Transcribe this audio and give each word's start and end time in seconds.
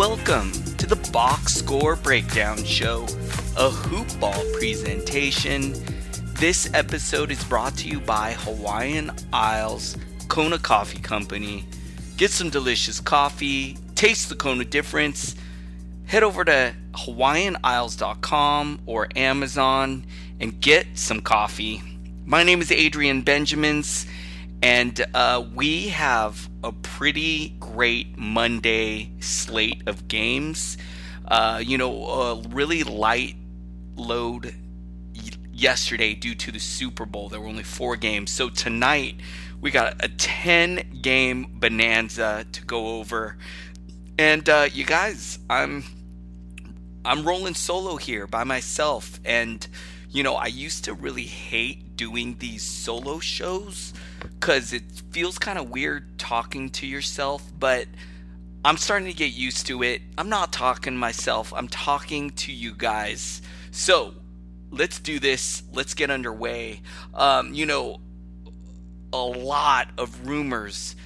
Welcome 0.00 0.50
to 0.78 0.86
the 0.86 0.96
Box 1.12 1.56
Score 1.56 1.94
Breakdown 1.94 2.64
Show, 2.64 3.02
a 3.58 3.68
hoopball 3.68 4.50
presentation. 4.54 5.74
This 6.38 6.72
episode 6.72 7.30
is 7.30 7.44
brought 7.44 7.76
to 7.76 7.86
you 7.86 8.00
by 8.00 8.32
Hawaiian 8.32 9.10
Isles 9.30 9.98
Kona 10.28 10.58
Coffee 10.58 11.02
Company. 11.02 11.66
Get 12.16 12.30
some 12.30 12.48
delicious 12.48 12.98
coffee, 12.98 13.76
taste 13.94 14.30
the 14.30 14.36
Kona 14.36 14.64
difference. 14.64 15.34
Head 16.06 16.22
over 16.22 16.46
to 16.46 16.74
hawaiianisles.com 16.92 18.80
or 18.86 19.06
Amazon 19.14 20.06
and 20.40 20.58
get 20.62 20.86
some 20.94 21.20
coffee. 21.20 21.82
My 22.24 22.42
name 22.42 22.62
is 22.62 22.72
Adrian 22.72 23.20
Benjamins, 23.20 24.06
and 24.62 25.04
uh, 25.14 25.44
we 25.54 25.88
have 25.88 26.50
a 26.62 26.72
pretty 26.72 27.56
great 27.60 28.18
Monday 28.18 29.12
slate 29.20 29.82
of 29.86 30.06
games. 30.08 30.76
Uh, 31.26 31.62
you 31.64 31.78
know, 31.78 32.06
a 32.06 32.48
really 32.48 32.82
light 32.82 33.36
load 33.96 34.54
yesterday 35.52 36.14
due 36.14 36.34
to 36.34 36.50
the 36.50 36.58
Super 36.58 37.06
Bowl. 37.06 37.28
There 37.28 37.40
were 37.40 37.46
only 37.46 37.62
four 37.62 37.96
games. 37.96 38.30
So 38.30 38.48
tonight 38.48 39.16
we 39.60 39.70
got 39.70 40.04
a 40.04 40.08
10 40.08 41.00
game 41.00 41.46
bonanza 41.54 42.46
to 42.52 42.64
go 42.64 42.98
over. 42.98 43.36
And 44.18 44.48
uh, 44.48 44.68
you 44.72 44.84
guys, 44.84 45.38
I'm 45.48 45.84
I'm 47.02 47.24
rolling 47.26 47.54
solo 47.54 47.96
here 47.96 48.26
by 48.26 48.44
myself 48.44 49.20
and 49.24 49.66
you 50.10 50.22
know, 50.24 50.34
I 50.34 50.46
used 50.46 50.84
to 50.84 50.92
really 50.92 51.24
hate 51.24 51.96
doing 51.96 52.36
these 52.40 52.62
solo 52.62 53.20
shows 53.20 53.94
because 54.40 54.72
it 54.72 54.82
feels 55.10 55.38
kind 55.38 55.58
of 55.58 55.68
weird 55.68 56.18
talking 56.18 56.70
to 56.70 56.86
yourself, 56.86 57.42
but 57.58 57.86
I'm 58.64 58.78
starting 58.78 59.06
to 59.08 59.14
get 59.14 59.32
used 59.32 59.66
to 59.66 59.82
it. 59.82 60.00
I'm 60.16 60.30
not 60.30 60.50
talking 60.50 60.96
myself, 60.96 61.52
I'm 61.54 61.68
talking 61.68 62.30
to 62.30 62.52
you 62.52 62.74
guys. 62.74 63.42
So 63.70 64.14
let's 64.70 64.98
do 64.98 65.18
this. 65.18 65.62
Let's 65.72 65.94
get 65.94 66.10
underway. 66.10 66.80
Um, 67.12 67.52
you 67.52 67.66
know, 67.66 68.00
a 69.12 69.22
lot 69.22 69.88
of 69.98 70.26
rumors 70.26 70.96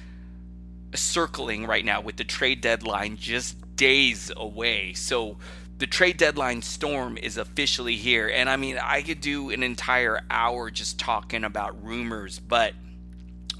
circling 0.93 1.65
right 1.65 1.83
now 1.83 1.99
with 1.99 2.15
the 2.15 2.23
trade 2.23 2.61
deadline 2.61 3.17
just 3.17 3.75
days 3.75 4.31
away. 4.35 4.93
So 4.93 5.37
the 5.77 5.87
trade 5.87 6.15
deadline 6.15 6.61
storm 6.61 7.17
is 7.17 7.37
officially 7.37 7.97
here. 7.97 8.29
And 8.29 8.49
I 8.49 8.55
mean, 8.55 8.77
I 8.81 9.01
could 9.01 9.19
do 9.19 9.49
an 9.49 9.61
entire 9.61 10.21
hour 10.29 10.71
just 10.71 10.97
talking 10.97 11.43
about 11.43 11.83
rumors, 11.83 12.39
but 12.39 12.73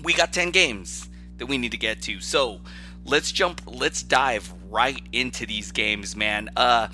we 0.04 0.14
got 0.14 0.34
10 0.34 0.52
games 0.52 1.10
that 1.38 1.46
we 1.46 1.58
need 1.58 1.72
to 1.72 1.78
get 1.78 2.02
to. 2.04 2.20
So 2.20 2.62
let's 3.06 3.32
jump, 3.32 3.62
let's 3.66 4.04
dive 4.04 4.54
right 4.70 5.02
into 5.12 5.46
these 5.46 5.72
games, 5.72 6.16
man. 6.16 6.50
Uh, 6.56 6.88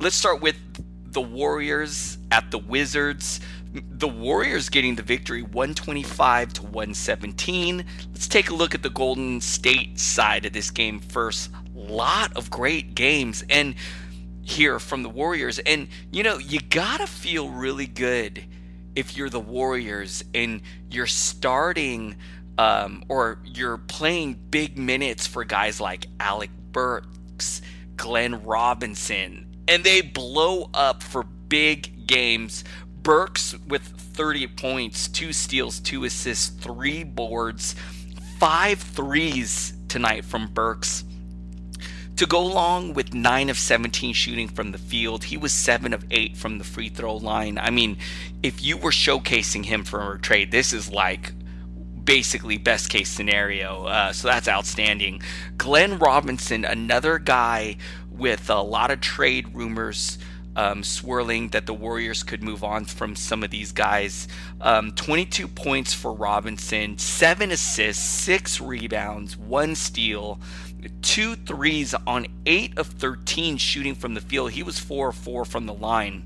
let's 0.00 0.16
start 0.16 0.40
with 0.40 0.56
the 1.12 1.20
Warriors 1.20 2.18
at 2.30 2.50
the 2.50 2.58
Wizards. 2.58 3.40
The 3.72 4.08
Warriors 4.08 4.68
getting 4.68 4.96
the 4.96 5.02
victory 5.02 5.42
125 5.42 6.52
to 6.54 6.62
117. 6.62 7.84
Let's 8.12 8.28
take 8.28 8.50
a 8.50 8.54
look 8.54 8.74
at 8.74 8.82
the 8.82 8.90
Golden 8.90 9.40
State 9.40 9.98
side 9.98 10.44
of 10.44 10.52
this 10.52 10.70
game 10.70 10.98
first. 11.00 11.50
Lot 11.74 12.36
of 12.36 12.50
great 12.50 12.94
games 12.94 13.44
and 13.48 13.74
here 14.42 14.80
from 14.80 15.02
the 15.02 15.08
Warriors 15.08 15.58
and 15.60 15.88
you 16.10 16.22
know, 16.22 16.38
you 16.38 16.60
got 16.60 17.00
to 17.00 17.06
feel 17.06 17.48
really 17.48 17.86
good 17.86 18.44
if 18.94 19.16
you're 19.16 19.30
the 19.30 19.40
Warriors 19.40 20.24
and 20.34 20.60
you're 20.90 21.06
starting 21.06 22.16
um, 22.58 23.04
or 23.08 23.38
you're 23.44 23.78
playing 23.78 24.38
big 24.50 24.76
minutes 24.76 25.26
for 25.26 25.44
guys 25.44 25.80
like 25.80 26.06
Alec 26.18 26.50
Burks, 26.72 27.62
Glenn 27.96 28.44
Robinson, 28.44 29.46
and 29.66 29.84
they 29.84 30.02
blow 30.02 30.68
up 30.74 31.02
for 31.02 31.22
big 31.22 32.06
games. 32.06 32.64
Burks 33.02 33.54
with 33.66 33.82
30 33.82 34.46
points, 34.48 35.08
two 35.08 35.32
steals, 35.32 35.80
two 35.80 36.04
assists, 36.04 36.48
three 36.48 37.02
boards, 37.02 37.74
five 38.38 38.78
threes 38.78 39.72
tonight 39.88 40.24
from 40.24 40.48
Burks. 40.48 41.04
To 42.20 42.26
go 42.26 42.42
along 42.42 42.92
with 42.92 43.14
9 43.14 43.48
of 43.48 43.56
17 43.56 44.12
shooting 44.12 44.46
from 44.46 44.72
the 44.72 44.78
field, 44.78 45.24
he 45.24 45.38
was 45.38 45.54
7 45.54 45.94
of 45.94 46.04
8 46.10 46.36
from 46.36 46.58
the 46.58 46.64
free 46.64 46.90
throw 46.90 47.16
line. 47.16 47.56
I 47.56 47.70
mean, 47.70 47.96
if 48.42 48.62
you 48.62 48.76
were 48.76 48.90
showcasing 48.90 49.64
him 49.64 49.84
for 49.84 50.12
a 50.12 50.20
trade, 50.20 50.50
this 50.50 50.74
is 50.74 50.92
like 50.92 51.32
basically 52.04 52.58
best 52.58 52.90
case 52.90 53.08
scenario. 53.08 53.86
Uh, 53.86 54.12
so 54.12 54.28
that's 54.28 54.48
outstanding. 54.48 55.22
Glenn 55.56 55.98
Robinson, 55.98 56.66
another 56.66 57.18
guy 57.18 57.78
with 58.10 58.50
a 58.50 58.60
lot 58.60 58.90
of 58.90 59.00
trade 59.00 59.54
rumors 59.54 60.18
um, 60.56 60.82
swirling 60.82 61.48
that 61.48 61.64
the 61.64 61.72
Warriors 61.72 62.22
could 62.22 62.42
move 62.42 62.62
on 62.62 62.84
from 62.84 63.16
some 63.16 63.42
of 63.42 63.50
these 63.50 63.72
guys. 63.72 64.28
Um, 64.60 64.92
22 64.92 65.48
points 65.48 65.94
for 65.94 66.12
Robinson, 66.12 66.98
seven 66.98 67.50
assists, 67.50 68.04
six 68.04 68.60
rebounds, 68.60 69.38
one 69.38 69.74
steal, 69.74 70.38
two 70.88 71.36
threes 71.36 71.94
on 72.06 72.26
eight 72.46 72.76
of 72.78 72.86
13 72.86 73.56
shooting 73.56 73.94
from 73.94 74.14
the 74.14 74.20
field. 74.20 74.52
He 74.52 74.62
was 74.62 74.78
four 74.78 75.08
or 75.08 75.12
four 75.12 75.44
from 75.44 75.66
the 75.66 75.74
line. 75.74 76.22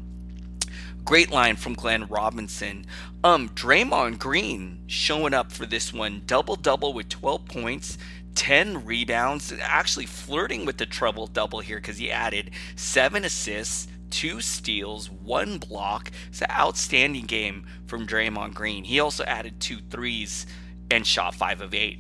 Great 1.05 1.31
line 1.31 1.57
from 1.57 1.75
Glenn 1.75 2.07
Robinson. 2.07 2.87
Um, 3.23 3.51
Draymond 3.51 4.19
Green 4.19 4.79
showing 4.87 5.35
up 5.35 5.53
for 5.53 5.67
this 5.67 5.93
one, 5.93 6.23
double 6.27 6.57
double 6.57 6.95
with 6.95 7.11
12 7.11 7.45
points, 7.45 7.99
10 8.35 8.85
rebounds, 8.85 9.53
actually 9.61 10.07
flirting 10.07 10.65
with 10.65 10.79
the 10.79 10.87
treble 10.87 11.27
double 11.27 11.61
here 11.61 11.77
because 11.77 11.99
he 11.99 12.11
added 12.11 12.51
seven 12.75 13.25
assists, 13.25 13.87
two 14.11 14.41
steals, 14.41 15.11
one 15.11 15.59
block. 15.59 16.11
It's 16.29 16.41
an 16.41 16.51
outstanding 16.51 17.27
game 17.27 17.67
from 17.87 18.07
Draymond 18.07 18.55
Green. 18.55 18.85
He 18.85 18.99
also 19.01 19.25
added 19.25 19.61
two 19.61 19.79
threes 19.91 20.47
and 20.91 21.07
shot 21.07 21.35
five 21.35 21.61
of 21.61 21.75
eight. 21.75 21.99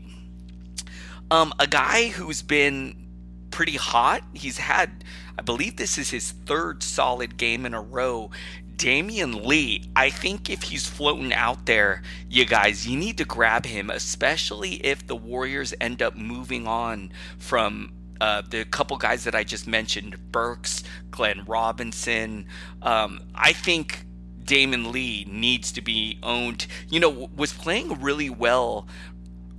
Um, 1.30 1.52
a 1.58 1.66
guy 1.66 2.08
who's 2.08 2.42
been 2.42 3.04
pretty 3.50 3.76
hot. 3.76 4.22
He's 4.34 4.58
had, 4.58 5.04
I 5.38 5.42
believe 5.42 5.76
this 5.76 5.96
is 5.98 6.10
his 6.10 6.32
third 6.32 6.82
solid 6.82 7.36
game 7.36 7.64
in 7.64 7.74
a 7.74 7.80
row. 7.80 8.30
Damion 8.76 9.46
Lee, 9.46 9.88
I 9.94 10.10
think 10.10 10.50
if 10.50 10.64
he's 10.64 10.86
floating 10.86 11.32
out 11.32 11.66
there, 11.66 12.02
you 12.28 12.44
guys, 12.44 12.86
you 12.86 12.98
need 12.98 13.18
to 13.18 13.24
grab 13.24 13.64
him, 13.64 13.90
especially 13.90 14.74
if 14.84 15.06
the 15.06 15.14
Warriors 15.14 15.72
end 15.80 16.02
up 16.02 16.16
moving 16.16 16.66
on 16.66 17.12
from 17.38 17.92
uh, 18.20 18.42
the 18.48 18.64
couple 18.64 18.96
guys 18.96 19.24
that 19.24 19.34
I 19.34 19.44
just 19.44 19.66
mentioned, 19.66 20.16
Burks, 20.32 20.82
Glenn 21.10 21.44
Robinson. 21.46 22.46
Um, 22.82 23.20
I 23.34 23.52
think 23.52 24.06
Damion 24.42 24.92
Lee 24.92 25.26
needs 25.28 25.72
to 25.72 25.80
be 25.80 26.18
owned. 26.22 26.66
You 26.88 27.00
know, 27.00 27.30
was 27.36 27.52
playing 27.52 28.00
really 28.00 28.30
well 28.30 28.88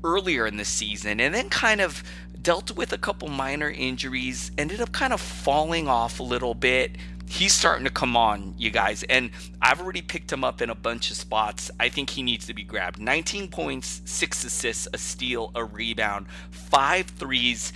earlier 0.05 0.45
in 0.45 0.57
the 0.57 0.65
season 0.65 1.19
and 1.19 1.33
then 1.33 1.49
kind 1.49 1.81
of 1.81 2.03
dealt 2.41 2.71
with 2.77 2.93
a 2.93 2.97
couple 2.97 3.27
minor 3.27 3.71
injuries, 3.71 4.51
ended 4.55 4.79
up 4.79 4.91
kind 4.91 5.11
of 5.11 5.19
falling 5.19 5.87
off 5.87 6.19
a 6.19 6.23
little 6.23 6.53
bit. 6.53 6.95
He's 7.27 7.53
starting 7.53 7.85
to 7.85 7.91
come 7.91 8.15
on, 8.15 8.53
you 8.55 8.69
guys, 8.69 9.01
and 9.01 9.31
I've 9.59 9.81
already 9.81 10.03
picked 10.03 10.31
him 10.31 10.43
up 10.43 10.61
in 10.61 10.69
a 10.69 10.75
bunch 10.75 11.09
of 11.09 11.17
spots. 11.17 11.71
I 11.79 11.89
think 11.89 12.11
he 12.11 12.21
needs 12.21 12.45
to 12.45 12.53
be 12.53 12.63
grabbed. 12.63 12.99
19 12.99 13.47
points, 13.47 14.03
six 14.05 14.43
assists, 14.45 14.87
a 14.93 14.99
steal, 14.99 15.51
a 15.55 15.65
rebound, 15.65 16.27
five 16.51 17.07
threes. 17.07 17.73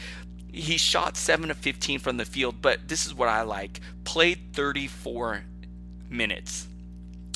He 0.54 0.78
shot 0.78 1.18
7 1.18 1.50
of 1.50 1.58
15 1.58 1.98
from 1.98 2.18
the 2.18 2.26
field, 2.26 2.62
but 2.62 2.88
this 2.88 3.08
is 3.08 3.14
what 3.16 3.28
I 3.28 3.42
like. 3.42 3.82
Played 4.04 4.54
34 4.54 5.46
minutes. 6.12 6.68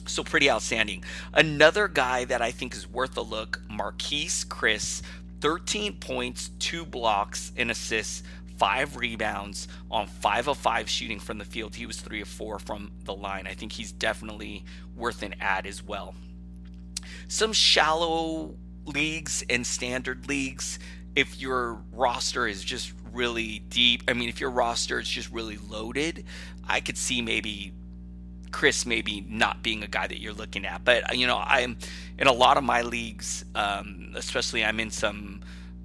So 0.05 0.23
pretty 0.23 0.51
outstanding. 0.51 1.03
Another 1.33 1.87
guy 1.87 2.25
that 2.25 2.41
I 2.41 2.51
think 2.51 2.75
is 2.75 2.87
worth 2.87 3.17
a 3.17 3.21
look, 3.21 3.61
Marquese 3.77 4.45
Chriss 4.45 5.01
13 5.41 5.97
points, 5.97 6.51
two 6.59 6.85
blocks, 6.85 7.51
and 7.57 7.69
assists, 7.69 8.23
five 8.57 8.95
rebounds 8.95 9.67
on 9.91 10.07
five 10.07 10.47
of 10.47 10.57
five 10.57 10.89
shooting 10.89 11.19
from 11.19 11.37
the 11.37 11.43
field. 11.43 11.75
He 11.75 11.85
was 11.85 11.99
three 11.99 12.21
of 12.21 12.29
four 12.29 12.59
from 12.59 12.91
the 13.03 13.13
line. 13.13 13.45
I 13.45 13.53
think 13.53 13.73
he's 13.73 13.91
definitely 13.91 14.63
worth 14.95 15.21
an 15.21 15.35
ad 15.41 15.67
as 15.67 15.83
well. 15.83 16.15
Some 17.27 17.51
shallow 17.51 18.55
leagues 18.85 19.43
and 19.49 19.67
standard 19.67 20.29
leagues, 20.29 20.79
if 21.15 21.41
your 21.41 21.83
roster 21.91 22.47
is 22.47 22.63
just 22.63 22.93
really 23.11 23.59
deep, 23.69 24.03
I 24.07 24.13
mean, 24.13 24.29
if 24.29 24.39
your 24.39 24.49
roster 24.49 24.99
is 24.99 25.09
just 25.09 25.29
really 25.29 25.57
loaded, 25.57 26.23
I 26.67 26.79
could 26.79 26.97
see 26.97 27.21
maybe 27.21 27.73
Chriss 28.53 28.85
maybe 28.85 29.25
not 29.27 29.61
being 29.63 29.83
a 29.83 29.87
guy 29.87 30.07
that 30.07 30.21
you're 30.21 30.33
looking 30.33 30.65
at. 30.65 30.85
But 30.85 31.17
you 31.17 31.27
know, 31.27 31.41
I'm 31.43 31.77
in 32.17 32.27
a 32.27 32.33
lot 32.33 32.57
of 32.57 32.63
my 32.63 32.81
leagues, 32.83 33.43
um, 33.55 34.13
especially 34.15 34.63
I'm 34.63 34.79
in 34.79 34.91
some 34.91 35.41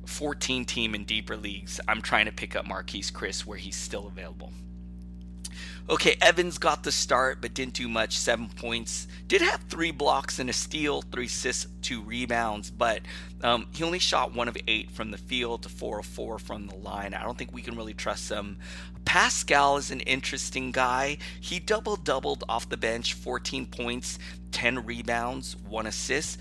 14 0.07 0.65
team 0.65 0.95
and 0.95 1.07
deeper 1.07 1.37
leagues. 1.37 1.81
I'm 1.89 2.03
trying 2.03 2.27
to 2.27 2.33
pick 2.33 2.55
up 2.55 2.67
Marquese 2.67 3.11
Chriss 3.11 3.45
where 3.45 3.59
he's 3.59 3.77
still 3.77 4.07
available. 4.07 4.53
Okay, 5.91 6.17
Evans 6.21 6.59
got 6.59 6.83
the 6.83 6.93
start, 6.93 7.41
but 7.41 7.55
didn't 7.55 7.73
do 7.73 7.89
much. 7.89 8.19
Seven 8.19 8.51
points. 8.51 9.09
Did 9.27 9.41
have 9.41 9.63
three 9.71 9.91
blocks 9.91 10.39
and 10.39 10.51
a 10.51 10.53
steal, 10.53 11.01
three 11.01 11.25
assists, 11.25 11.67
two 11.81 12.03
rebounds, 12.03 12.71
but 12.71 13.01
um, 13.43 13.69
he 13.75 13.85
only 13.85 13.99
shot 13.99 14.35
one 14.35 14.49
of 14.49 14.57
eight 14.67 14.91
from 14.91 15.11
the 15.11 15.17
field 15.17 15.63
to 15.63 15.71
four 15.71 16.01
of 16.01 16.05
four 16.05 16.39
from 16.39 16.67
the 16.67 16.77
line. 16.77 17.15
I 17.15 17.23
don't 17.23 17.39
think 17.39 17.55
we 17.55 17.63
can 17.63 17.75
really 17.75 17.95
trust 17.95 18.29
him. 18.29 18.59
Paschall 19.07 19.79
is 19.79 19.91
an 19.91 20.01
interesting 20.01 20.73
guy. 20.73 21.17
He 21.41 21.59
double 21.59 21.97
doubled 21.97 22.45
off 22.51 22.69
the 22.69 22.77
bench, 22.77 23.15
14 23.15 23.65
points, 23.65 24.19
10 24.53 24.85
rebounds, 24.85 25.57
one 25.57 25.87
assist. 25.87 26.39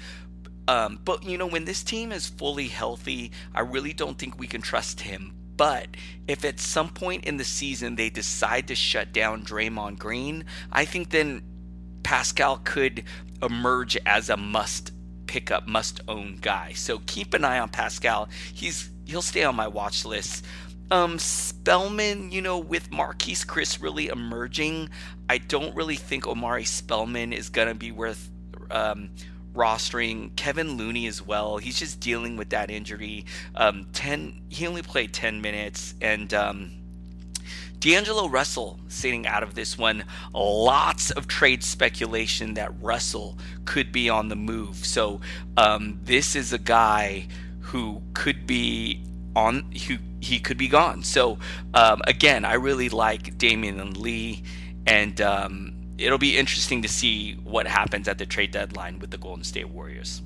Um, 0.67 0.99
but 1.05 1.23
you 1.23 1.37
know, 1.37 1.47
when 1.47 1.63
this 1.63 1.83
team 1.83 2.11
is 2.11 2.27
fully 2.27 2.67
healthy, 2.67 3.31
I 3.55 3.61
really 3.61 3.93
don't 3.93 4.19
think 4.19 4.37
we 4.37 4.47
can 4.47 4.61
trust 4.61 4.99
him. 4.99 5.36
But 5.57 5.87
if 6.27 6.45
at 6.45 6.59
some 6.59 6.89
point 6.89 7.25
in 7.25 7.37
the 7.37 7.43
season 7.43 7.95
they 7.95 8.09
decide 8.09 8.67
to 8.67 8.75
shut 8.75 9.11
down 9.11 9.43
Draymond 9.43 9.97
Green, 9.97 10.45
I 10.71 10.85
think 10.85 11.09
then 11.09 11.41
Paschall 12.03 12.63
could 12.63 13.03
emerge 13.41 13.97
as 14.05 14.29
a 14.29 14.37
must 14.37 14.91
pick 15.25 15.51
up, 15.51 15.67
must 15.67 16.01
own 16.07 16.37
guy. 16.39 16.73
So 16.73 16.99
keep 17.05 17.33
an 17.33 17.43
eye 17.43 17.59
on 17.59 17.69
Paschall. 17.69 18.29
He's 18.53 18.89
he'll 19.05 19.21
stay 19.21 19.43
on 19.43 19.55
my 19.55 19.67
watch 19.67 20.05
list. 20.05 20.45
Um, 20.89 21.19
Spellman, 21.19 22.31
you 22.31 22.41
know, 22.41 22.59
with 22.59 22.91
Marquese 22.91 23.45
Chriss 23.45 23.81
really 23.81 24.07
emerging, 24.07 24.89
I 25.29 25.37
don't 25.37 25.75
really 25.75 25.97
think 25.97 26.25
Omari 26.25 26.63
Spellman 26.63 27.33
is 27.33 27.49
gonna 27.49 27.75
be 27.75 27.91
worth 27.91 28.29
um, 28.71 29.09
rostering 29.57 30.35
Kevin 30.35 30.77
Looney 30.77 31.07
as 31.07 31.21
well. 31.21 31.57
He's 31.57 31.79
just 31.79 31.99
dealing 31.99 32.37
with 32.37 32.49
that 32.51 32.69
injury. 32.69 33.25
Um, 33.55 33.87
ten, 33.91 34.41
he 34.49 34.67
only 34.67 34.83
played 34.83 35.11
ten 35.13 35.41
minutes, 35.41 35.95
and 36.01 36.33
um, 36.33 36.71
D'Angelo 37.79 38.27
Russell 38.27 38.79
sitting 38.87 39.27
out 39.27 39.43
of 39.43 39.55
this 39.55 39.77
one. 39.77 40.03
Lots 40.33 41.11
of 41.11 41.27
trade 41.27 41.63
speculation 41.63 42.53
that 42.55 42.71
Russell 42.81 43.37
could 43.65 43.91
be 43.91 44.09
on 44.09 44.29
the 44.29 44.35
move. 44.35 44.77
So 44.85 45.21
um, 45.57 45.99
this 46.03 46.35
is 46.35 46.53
a 46.53 46.57
guy 46.57 47.27
who 47.59 48.01
could 48.13 48.47
be 48.47 49.03
on 49.35 49.71
who 49.87 49.97
he 50.19 50.39
could 50.39 50.57
be 50.57 50.67
gone. 50.67 51.03
So 51.03 51.37
um, 51.73 52.01
again, 52.07 52.45
I 52.45 52.55
really 52.55 52.89
like 52.89 53.37
Damion 53.37 53.97
Lee, 53.97 54.43
and 54.87 55.19
um, 55.21 55.76
it'll 55.97 56.17
be 56.17 56.37
interesting 56.37 56.81
to 56.81 56.87
see 56.87 57.33
what 57.43 57.67
happens 57.67 58.07
at 58.07 58.17
the 58.17 58.25
trade 58.25 58.51
deadline 58.51 58.99
with 58.99 59.11
the 59.11 59.17
Golden 59.17 59.43
State 59.43 59.69
Warriors. 59.69 60.21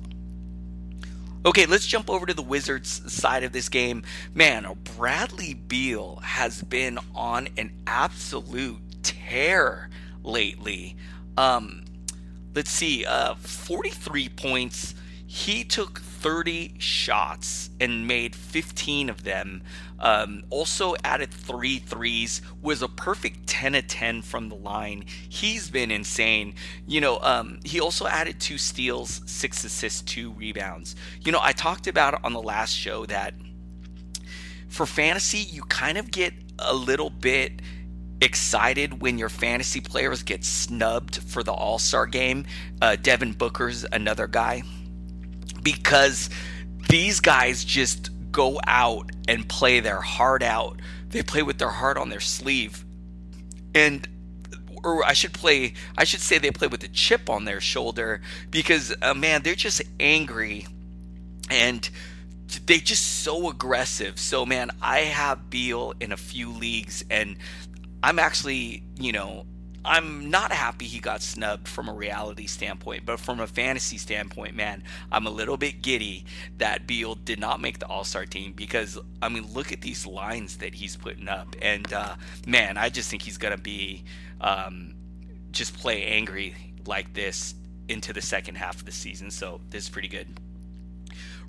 Okay, 1.44 1.66
let's 1.66 1.86
jump 1.86 2.08
over 2.08 2.24
to 2.24 2.34
the 2.34 2.42
Wizards 2.42 3.12
side 3.12 3.42
of 3.42 3.50
this 3.50 3.68
game. 3.68 4.04
Man, 4.32 4.66
Bradley 4.96 5.54
Beal 5.54 6.16
has 6.22 6.62
been 6.62 7.00
on 7.16 7.48
an 7.56 7.72
absolute 7.84 8.78
tear 9.02 9.90
lately. 10.22 10.96
Um, 11.36 11.84
let's 12.54 12.70
see, 12.70 13.04
uh, 13.04 13.34
43 13.34 14.28
points. 14.28 14.94
He 15.26 15.64
took 15.64 15.98
30 16.22 16.76
shots 16.78 17.70
and 17.80 18.06
made 18.06 18.36
15 18.36 19.10
of 19.10 19.24
them. 19.24 19.60
Um, 19.98 20.44
also 20.50 20.94
added 21.02 21.32
three 21.32 21.78
threes, 21.78 22.40
was 22.62 22.80
a 22.80 22.88
perfect 22.88 23.48
10 23.48 23.74
of 23.74 23.88
10 23.88 24.22
from 24.22 24.48
the 24.48 24.54
line. 24.54 25.04
He's 25.28 25.68
been 25.68 25.90
insane. 25.90 26.54
You 26.86 27.00
know, 27.00 27.18
um, 27.22 27.58
he 27.64 27.80
also 27.80 28.06
added 28.06 28.40
two 28.40 28.56
steals, 28.56 29.20
six 29.26 29.64
assists, 29.64 30.02
two 30.02 30.30
rebounds. 30.30 30.94
You 31.24 31.32
know, 31.32 31.40
I 31.42 31.50
talked 31.50 31.88
about 31.88 32.24
on 32.24 32.32
the 32.32 32.42
last 32.42 32.72
show 32.72 33.04
that 33.06 33.34
for 34.68 34.86
fantasy, 34.86 35.38
you 35.38 35.62
kind 35.62 35.98
of 35.98 36.12
get 36.12 36.34
a 36.60 36.72
little 36.72 37.10
bit 37.10 37.60
excited 38.20 39.02
when 39.02 39.18
your 39.18 39.28
fantasy 39.28 39.80
players 39.80 40.22
get 40.22 40.44
snubbed 40.44 41.16
for 41.16 41.42
the 41.42 41.52
All 41.52 41.80
Star 41.80 42.06
game. 42.06 42.46
Uh, 42.80 42.94
Devin 42.94 43.32
Booker's 43.32 43.84
another 43.90 44.28
guy 44.28 44.62
because 45.62 46.30
these 46.88 47.20
guys 47.20 47.64
just 47.64 48.10
go 48.32 48.60
out 48.66 49.10
and 49.28 49.48
play 49.48 49.80
their 49.80 50.00
heart 50.00 50.42
out. 50.42 50.80
They 51.08 51.22
play 51.22 51.42
with 51.42 51.58
their 51.58 51.70
heart 51.70 51.96
on 51.96 52.08
their 52.08 52.20
sleeve. 52.20 52.84
And 53.74 54.08
or 54.84 55.04
I 55.04 55.12
should 55.12 55.32
play 55.32 55.74
I 55.96 56.04
should 56.04 56.20
say 56.20 56.38
they 56.38 56.50
play 56.50 56.66
with 56.66 56.82
a 56.82 56.88
chip 56.88 57.30
on 57.30 57.44
their 57.44 57.60
shoulder 57.60 58.20
because 58.50 58.94
uh, 59.02 59.14
man, 59.14 59.42
they're 59.42 59.54
just 59.54 59.82
angry 60.00 60.66
and 61.50 61.88
they 62.66 62.78
just 62.78 63.22
so 63.22 63.48
aggressive. 63.48 64.18
So 64.18 64.44
man, 64.44 64.70
I 64.80 65.00
have 65.00 65.50
Beal 65.50 65.94
in 66.00 66.12
a 66.12 66.16
few 66.16 66.50
leagues 66.50 67.04
and 67.10 67.36
I'm 68.02 68.18
actually, 68.18 68.82
you 68.98 69.12
know, 69.12 69.46
I'm 69.84 70.30
not 70.30 70.52
happy 70.52 70.86
he 70.86 71.00
got 71.00 71.22
snubbed 71.22 71.66
from 71.66 71.88
a 71.88 71.92
reality 71.92 72.46
standpoint, 72.46 73.04
but 73.04 73.18
from 73.18 73.40
a 73.40 73.46
fantasy 73.46 73.98
standpoint, 73.98 74.54
man, 74.54 74.84
I'm 75.10 75.26
a 75.26 75.30
little 75.30 75.56
bit 75.56 75.82
giddy 75.82 76.24
that 76.58 76.86
Beal 76.86 77.16
did 77.16 77.40
not 77.40 77.60
make 77.60 77.80
the 77.80 77.86
All 77.86 78.04
Star 78.04 78.24
team 78.24 78.52
because 78.52 78.98
I 79.20 79.28
mean, 79.28 79.52
look 79.52 79.72
at 79.72 79.80
these 79.80 80.06
lines 80.06 80.58
that 80.58 80.74
he's 80.74 80.96
putting 80.96 81.28
up, 81.28 81.56
and 81.60 81.92
uh, 81.92 82.14
man, 82.46 82.76
I 82.76 82.90
just 82.90 83.10
think 83.10 83.22
he's 83.22 83.38
gonna 83.38 83.58
be 83.58 84.04
um, 84.40 84.94
just 85.50 85.76
play 85.76 86.04
angry 86.04 86.54
like 86.86 87.12
this 87.14 87.54
into 87.88 88.12
the 88.12 88.22
second 88.22 88.56
half 88.56 88.76
of 88.76 88.84
the 88.84 88.92
season. 88.92 89.30
So 89.30 89.60
this 89.70 89.84
is 89.84 89.90
pretty 89.90 90.08
good. 90.08 90.40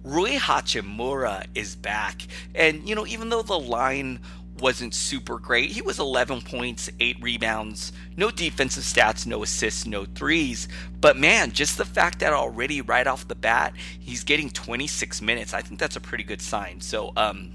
Rui 0.03 0.31
Hachimura 0.31 1.45
is 1.55 1.75
back, 1.75 2.27
and 2.53 2.87
you 2.87 2.95
know, 2.95 3.07
even 3.07 3.29
though 3.29 3.41
the 3.41 3.57
line 3.57 4.19
wasn't 4.60 4.93
super 4.93 5.39
great. 5.39 5.72
He 5.72 5.81
was 5.81 6.00
11 6.00 6.41
points, 6.41 6.89
8 7.00 7.17
rebounds, 7.22 7.91
no 8.15 8.29
defensive 8.31 8.83
stats, 8.83 9.25
no 9.25 9.43
assists, 9.43 9.86
no 9.86 10.05
threes. 10.05 10.67
But 11.00 11.17
man, 11.17 11.51
just 11.51 11.77
the 11.77 11.86
fact 11.86 12.19
that 12.19 12.33
already 12.33 12.81
right 12.81 13.07
off 13.07 13.27
the 13.27 13.36
bat, 13.36 13.74
he's 14.00 14.24
getting 14.24 14.50
26 14.50 15.22
minutes, 15.22 15.53
I 15.53 15.62
think 15.62 15.79
that's 15.79 15.95
a 15.95 16.01
pretty 16.01 16.24
good 16.24 16.41
sign. 16.41 16.81
So, 16.81 17.13
um, 17.17 17.51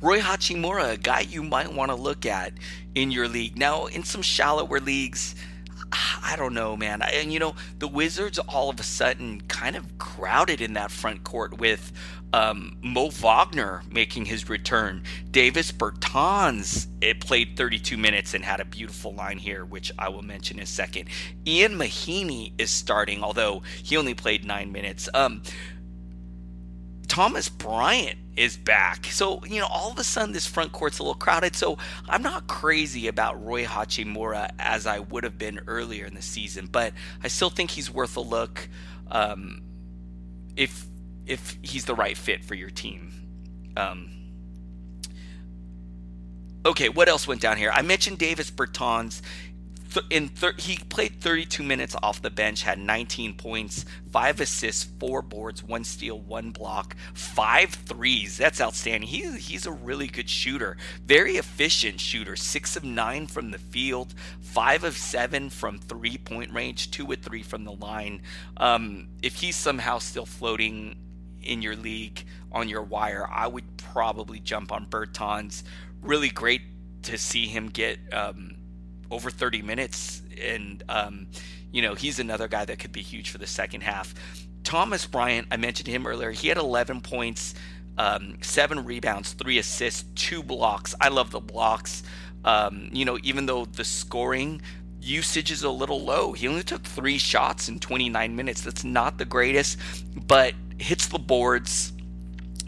Rui 0.00 0.20
Hachimura, 0.20 0.92
a 0.92 0.96
guy 0.98 1.20
you 1.20 1.42
might 1.42 1.72
want 1.72 1.90
to 1.90 1.94
look 1.94 2.26
at 2.26 2.52
in 2.94 3.10
your 3.10 3.28
league. 3.28 3.56
Now, 3.56 3.86
in 3.86 4.04
some 4.04 4.20
shallower 4.20 4.78
leagues, 4.78 5.34
I 5.92 6.34
don't 6.36 6.54
know, 6.54 6.76
man. 6.76 7.02
And 7.02 7.32
you 7.32 7.38
know, 7.38 7.54
the 7.78 7.88
Wizards 7.88 8.38
all 8.38 8.68
of 8.68 8.80
a 8.80 8.82
sudden 8.82 9.40
kind 9.42 9.76
of 9.76 9.98
crowded 9.98 10.60
in 10.60 10.74
that 10.74 10.90
front 10.90 11.24
court 11.24 11.58
with 11.58 11.92
um, 12.32 12.76
Mo 12.82 13.10
Wagner 13.10 13.82
making 13.90 14.26
his 14.26 14.48
return. 14.48 15.02
Davis 15.30 15.72
Bertans 15.72 16.86
it 17.00 17.20
played 17.20 17.56
32 17.56 17.96
minutes 17.96 18.34
and 18.34 18.44
had 18.44 18.60
a 18.60 18.64
beautiful 18.64 19.14
line 19.14 19.38
here, 19.38 19.64
which 19.64 19.92
I 19.98 20.08
will 20.08 20.22
mention 20.22 20.58
in 20.58 20.64
a 20.64 20.66
second. 20.66 21.08
Ian 21.46 21.74
Mahinmi 21.74 22.52
is 22.58 22.70
starting, 22.70 23.22
although 23.22 23.62
he 23.82 23.96
only 23.96 24.14
played 24.14 24.44
nine 24.44 24.72
minutes. 24.72 25.08
Um, 25.14 25.42
Thomas 27.06 27.48
Bryant 27.48 28.18
is 28.36 28.56
back. 28.56 29.06
So, 29.06 29.42
you 29.44 29.60
know, 29.60 29.66
all 29.70 29.90
of 29.90 29.98
a 29.98 30.04
sudden 30.04 30.32
this 30.32 30.46
front 30.46 30.72
court's 30.72 30.98
a 30.98 31.02
little 31.02 31.14
crowded. 31.14 31.56
So 31.56 31.78
I'm 32.08 32.22
not 32.22 32.46
crazy 32.46 33.08
about 33.08 33.42
Rui 33.44 33.64
Hachimura 33.64 34.50
as 34.58 34.86
I 34.86 34.98
would 34.98 35.24
have 35.24 35.38
been 35.38 35.60
earlier 35.66 36.06
in 36.06 36.14
the 36.14 36.22
season, 36.22 36.68
but 36.70 36.92
I 37.22 37.28
still 37.28 37.50
think 37.50 37.70
he's 37.70 37.90
worth 37.90 38.16
a 38.16 38.20
look 38.20 38.68
um, 39.10 39.62
if 40.56 40.86
if 41.26 41.58
he's 41.62 41.84
the 41.84 41.94
right 41.94 42.16
fit 42.16 42.44
for 42.44 42.54
your 42.54 42.70
team. 42.70 43.12
Um, 43.76 44.10
okay, 46.64 46.88
what 46.88 47.08
else 47.08 47.26
went 47.26 47.40
down 47.40 47.56
here? 47.56 47.70
I 47.72 47.82
mentioned 47.82 48.18
Davis 48.18 48.50
Bertans 48.50 49.22
in 50.10 50.28
thir- 50.28 50.54
he 50.58 50.76
played 50.76 51.20
32 51.20 51.62
minutes 51.62 51.96
off 52.02 52.20
the 52.22 52.30
bench, 52.30 52.62
had 52.62 52.78
19 52.78 53.34
points, 53.34 53.84
five 54.10 54.40
assists, 54.40 54.84
four 54.84 55.22
boards, 55.22 55.62
one 55.62 55.84
steal, 55.84 56.18
one 56.20 56.50
block, 56.50 56.96
five 57.14 57.70
threes. 57.70 58.36
That's 58.36 58.60
outstanding. 58.60 59.08
He's 59.08 59.48
he's 59.48 59.66
a 59.66 59.72
really 59.72 60.06
good 60.06 60.28
shooter, 60.28 60.76
very 61.04 61.36
efficient 61.36 62.00
shooter. 62.00 62.36
Six 62.36 62.76
of 62.76 62.84
nine 62.84 63.26
from 63.26 63.50
the 63.50 63.58
field, 63.58 64.14
five 64.40 64.84
of 64.84 64.96
seven 64.96 65.50
from 65.50 65.78
three 65.78 66.18
point 66.18 66.52
range, 66.52 66.90
two 66.90 67.10
of 67.12 67.20
three 67.20 67.42
from 67.42 67.64
the 67.64 67.72
line. 67.72 68.22
Um, 68.56 69.08
if 69.22 69.36
he's 69.36 69.56
somehow 69.56 69.98
still 69.98 70.26
floating 70.26 70.96
in 71.46 71.62
your 71.62 71.76
league 71.76 72.24
on 72.52 72.68
your 72.68 72.82
wire, 72.82 73.28
I 73.30 73.46
would 73.46 73.76
probably 73.76 74.40
jump 74.40 74.72
on 74.72 74.86
Bertans. 74.86 75.62
Really 76.02 76.30
great 76.30 76.62
to 77.02 77.16
see 77.16 77.46
him 77.46 77.68
get. 77.68 77.98
Um, 78.12 78.56
over 79.10 79.30
30 79.30 79.62
minutes, 79.62 80.22
and 80.42 80.82
um, 80.88 81.26
you 81.72 81.82
know 81.82 81.94
he's 81.94 82.18
another 82.18 82.48
guy 82.48 82.64
that 82.64 82.78
could 82.78 82.92
be 82.92 83.02
huge 83.02 83.30
for 83.30 83.38
the 83.38 83.46
second 83.46 83.82
half. 83.82 84.14
Thomas 84.64 85.06
Bryant, 85.06 85.46
I 85.50 85.56
mentioned 85.56 85.86
him 85.86 86.06
earlier. 86.06 86.32
He 86.32 86.48
had 86.48 86.58
11 86.58 87.00
points, 87.00 87.54
um, 87.98 88.38
seven 88.40 88.84
rebounds, 88.84 89.32
three 89.32 89.58
assists, 89.58 90.04
two 90.16 90.42
blocks. 90.42 90.94
I 91.00 91.08
love 91.08 91.30
the 91.30 91.40
blocks. 91.40 92.02
Um, 92.44 92.90
you 92.92 93.04
know, 93.04 93.18
even 93.22 93.46
though 93.46 93.64
the 93.64 93.84
scoring 93.84 94.60
usage 95.00 95.52
is 95.52 95.62
a 95.62 95.70
little 95.70 96.00
low, 96.00 96.32
he 96.32 96.48
only 96.48 96.64
took 96.64 96.82
three 96.82 97.18
shots 97.18 97.68
in 97.68 97.78
29 97.78 98.34
minutes. 98.34 98.60
That's 98.62 98.82
not 98.82 99.18
the 99.18 99.24
greatest, 99.24 99.78
but 100.26 100.54
hits 100.78 101.06
the 101.08 101.18
boards, 101.18 101.92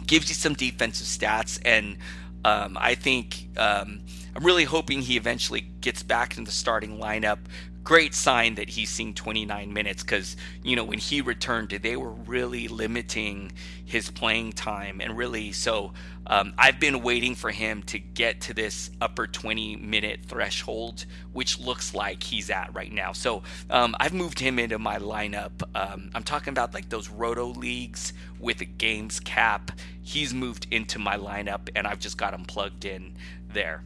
gives 0.07 0.29
you 0.29 0.35
some 0.35 0.55
defensive 0.55 1.07
stats, 1.07 1.61
and 1.65 1.97
um, 2.45 2.77
I 2.81 2.95
think 2.95 3.49
um, 3.57 4.01
I'm 4.35 4.45
really 4.45 4.65
hoping 4.65 5.03
he 5.03 5.17
eventually 5.17 5.63
gets 5.81 6.03
back 6.03 6.39
in 6.39 6.45
the 6.45 6.51
starting 6.51 6.99
lineup. 6.99 7.39
Great 7.85 8.15
sign 8.15 8.57
that 8.57 8.69
he's 8.69 8.91
seeing 8.91 9.15
29 9.15 9.73
minutes 9.73 10.03
because, 10.03 10.37
you 10.63 10.77
know, 10.77 10.85
when 10.85 10.99
he 10.99 11.23
returned, 11.23 11.71
they 11.71 11.97
were 11.97 12.11
really 12.11 12.69
limiting 12.69 13.51
his 13.85 14.11
playing 14.11 14.53
time. 14.53 15.01
And 15.01 15.17
really, 15.17 15.53
so 15.53 15.95
um, 16.27 16.53
I've 16.59 16.79
been 16.79 17.03
waiting 17.03 17.35
for 17.35 17.51
him 17.51 17.83
to 17.85 17.99
get 17.99 18.43
to 18.43 18.55
this 18.55 18.91
upper 19.01 19.27
20 19.27 19.77
minute 19.77 20.21
threshold, 20.27 21.07
which 21.33 21.59
looks 21.59 21.95
like 21.95 22.23
he's 22.23 22.51
at 22.51 22.75
right 22.75 22.93
now. 22.93 23.13
So 23.13 23.43
um, 23.71 23.97
I've 23.99 24.13
moved 24.13 24.39
him 24.39 24.59
into 24.59 24.79
my 24.79 24.99
lineup. 24.99 25.63
Um, 25.75 26.11
I'm 26.15 26.25
talking 26.25 26.51
about 26.51 26.75
like 26.75 26.91
those 26.91 27.09
roto 27.09 27.47
leagues 27.47 28.13
with 28.39 28.61
a 28.61 28.67
games 28.67 29.21
cap. 29.21 29.73
He's 30.03 30.35
moved 30.35 30.67
into 30.71 30.99
my 30.99 31.17
lineup, 31.17 31.71
and 31.75 31.87
I've 31.87 31.99
just 31.99 32.19
got 32.19 32.35
him 32.35 32.45
plugged 32.45 32.85
in 32.85 33.15
there. 33.53 33.83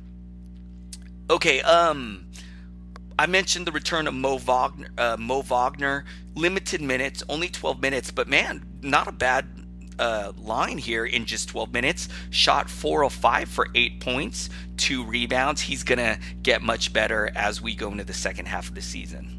Okay, 1.31 1.63
um, 1.63 2.27
I 3.19 3.27
mentioned 3.27 3.67
the 3.67 3.73
return 3.73 4.07
of 4.07 4.15
Mo 4.15 4.39
Wagner. 4.39 4.91
Uh, 4.97 5.17
Mo 5.19 5.43
Wagner, 5.43 6.05
limited 6.35 6.81
minutes, 6.81 7.23
only 7.29 7.49
12 7.49 7.81
minutes, 7.81 8.11
but 8.11 8.29
man, 8.29 8.65
not 8.83 9.09
a 9.09 9.13
bad 9.13 9.47
uh, 9.99 10.33
line 10.37 10.79
here 10.79 11.05
in 11.05 11.25
just 11.25 11.49
12 11.51 11.73
minutes. 11.73 12.09
Shot 12.31 12.69
405 12.69 13.49
for 13.49 13.69
eight 13.75 14.01
points, 14.01 14.49
two 14.77 15.05
rebounds. 15.05 15.61
He's 15.61 15.83
gonna 15.83 16.19
get 16.43 16.63
much 16.63 16.93
better 16.93 17.31
as 17.35 17.61
we 17.61 17.75
go 17.75 17.91
into 17.91 18.05
the 18.05 18.15
second 18.15 18.47
half 18.47 18.69
of 18.69 18.75
the 18.75 18.83
season. 18.83 19.39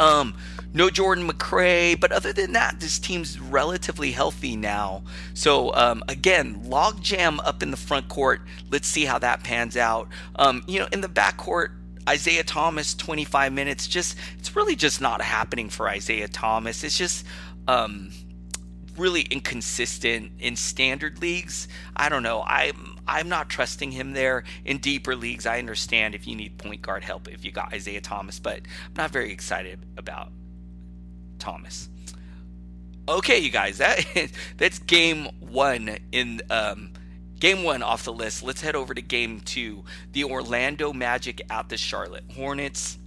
Um, 0.00 0.36
no 0.72 0.90
Jordan 0.90 1.28
McRae, 1.28 1.98
but 1.98 2.12
other 2.12 2.32
than 2.32 2.52
that, 2.52 2.78
this 2.78 2.98
team's 2.98 3.38
relatively 3.38 4.12
healthy 4.12 4.54
now. 4.54 5.02
So 5.34 5.74
um, 5.74 6.04
again, 6.08 6.62
logjam 6.64 7.40
up 7.44 7.62
in 7.62 7.70
the 7.70 7.76
front 7.76 8.08
court. 8.08 8.42
Let's 8.70 8.86
see 8.86 9.04
how 9.04 9.18
that 9.18 9.42
pans 9.42 9.76
out. 9.76 10.08
Um, 10.36 10.62
you 10.68 10.78
know, 10.78 10.88
in 10.92 11.00
the 11.00 11.08
back 11.08 11.36
court, 11.36 11.72
Isaiah 12.08 12.42
Thomas, 12.42 12.94
25 12.94 13.52
minutes. 13.52 13.86
Just 13.86 14.16
it's 14.38 14.56
really 14.56 14.74
just 14.74 15.00
not 15.00 15.20
happening 15.20 15.68
for 15.68 15.88
Isaiah 15.88 16.28
Thomas. 16.28 16.82
It's 16.82 16.96
just 16.96 17.26
um, 17.66 18.10
really 18.96 19.22
inconsistent 19.22 20.32
in 20.38 20.56
standard 20.56 21.20
leagues. 21.20 21.68
I 21.94 22.08
don't 22.08 22.22
know. 22.22 22.42
I'm 22.46 22.98
I'm 23.06 23.28
not 23.28 23.48
trusting 23.50 23.92
him 23.92 24.12
there 24.12 24.44
in 24.64 24.78
deeper 24.78 25.14
leagues. 25.14 25.46
I 25.46 25.58
understand 25.58 26.14
if 26.14 26.26
you 26.26 26.34
need 26.34 26.58
point 26.58 26.82
guard 26.82 27.04
help 27.04 27.28
if 27.28 27.44
you 27.44 27.52
got 27.52 27.72
Isaiah 27.72 28.00
Thomas, 28.00 28.38
but 28.40 28.60
I'm 28.86 28.94
not 28.96 29.10
very 29.10 29.30
excited 29.30 29.78
about 29.96 30.30
Thomas. 31.38 31.90
Okay, 33.08 33.38
you 33.38 33.50
guys, 33.50 33.78
that 33.78 34.04
that's 34.56 34.78
game 34.78 35.28
one 35.40 35.98
in 36.10 36.40
um, 36.50 36.92
game 37.40 37.62
one 37.62 37.82
off 37.82 38.04
the 38.04 38.12
list. 38.12 38.42
Let's 38.42 38.60
head 38.60 38.76
over 38.76 38.94
to 38.94 39.02
game 39.02 39.40
two. 39.40 39.84
The 40.12 40.24
Orlando 40.24 40.92
Magic 40.92 41.40
at 41.50 41.68
the 41.68 41.76
Charlotte 41.76 42.24
Hornets. 42.34 42.98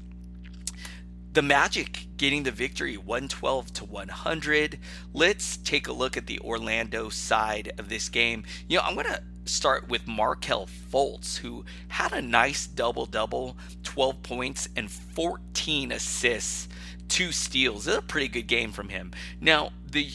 The 1.33 1.41
Magic 1.41 2.07
getting 2.17 2.43
the 2.43 2.51
victory 2.51 2.97
112 2.97 3.73
to 3.73 3.85
100. 3.85 4.79
Let's 5.13 5.57
take 5.57 5.88
a 5.88 5.93
look 5.93 6.17
at 6.17 6.27
the 6.27 6.39
Orlando 6.39 7.09
side 7.09 7.71
of 7.77 7.88
this 7.88 8.09
game. 8.09 8.43
You 8.67 8.77
know, 8.77 8.83
I'm 8.83 8.95
going 8.95 9.07
to 9.07 9.23
start 9.45 9.88
with 9.88 10.07
Markelle 10.07 10.67
Fultz, 10.67 11.38
who 11.38 11.65
had 11.88 12.11
a 12.11 12.21
nice 12.21 12.67
double 12.67 13.05
double 13.05 13.57
12 13.83 14.21
points 14.23 14.69
and 14.75 14.91
14 14.91 15.91
assists, 15.91 16.67
two 17.07 17.31
steals. 17.31 17.88
It's 17.88 17.97
a 17.97 18.01
pretty 18.01 18.27
good 18.27 18.47
game 18.47 18.71
from 18.71 18.89
him. 18.89 19.11
Now, 19.39 19.71
the 19.89 20.11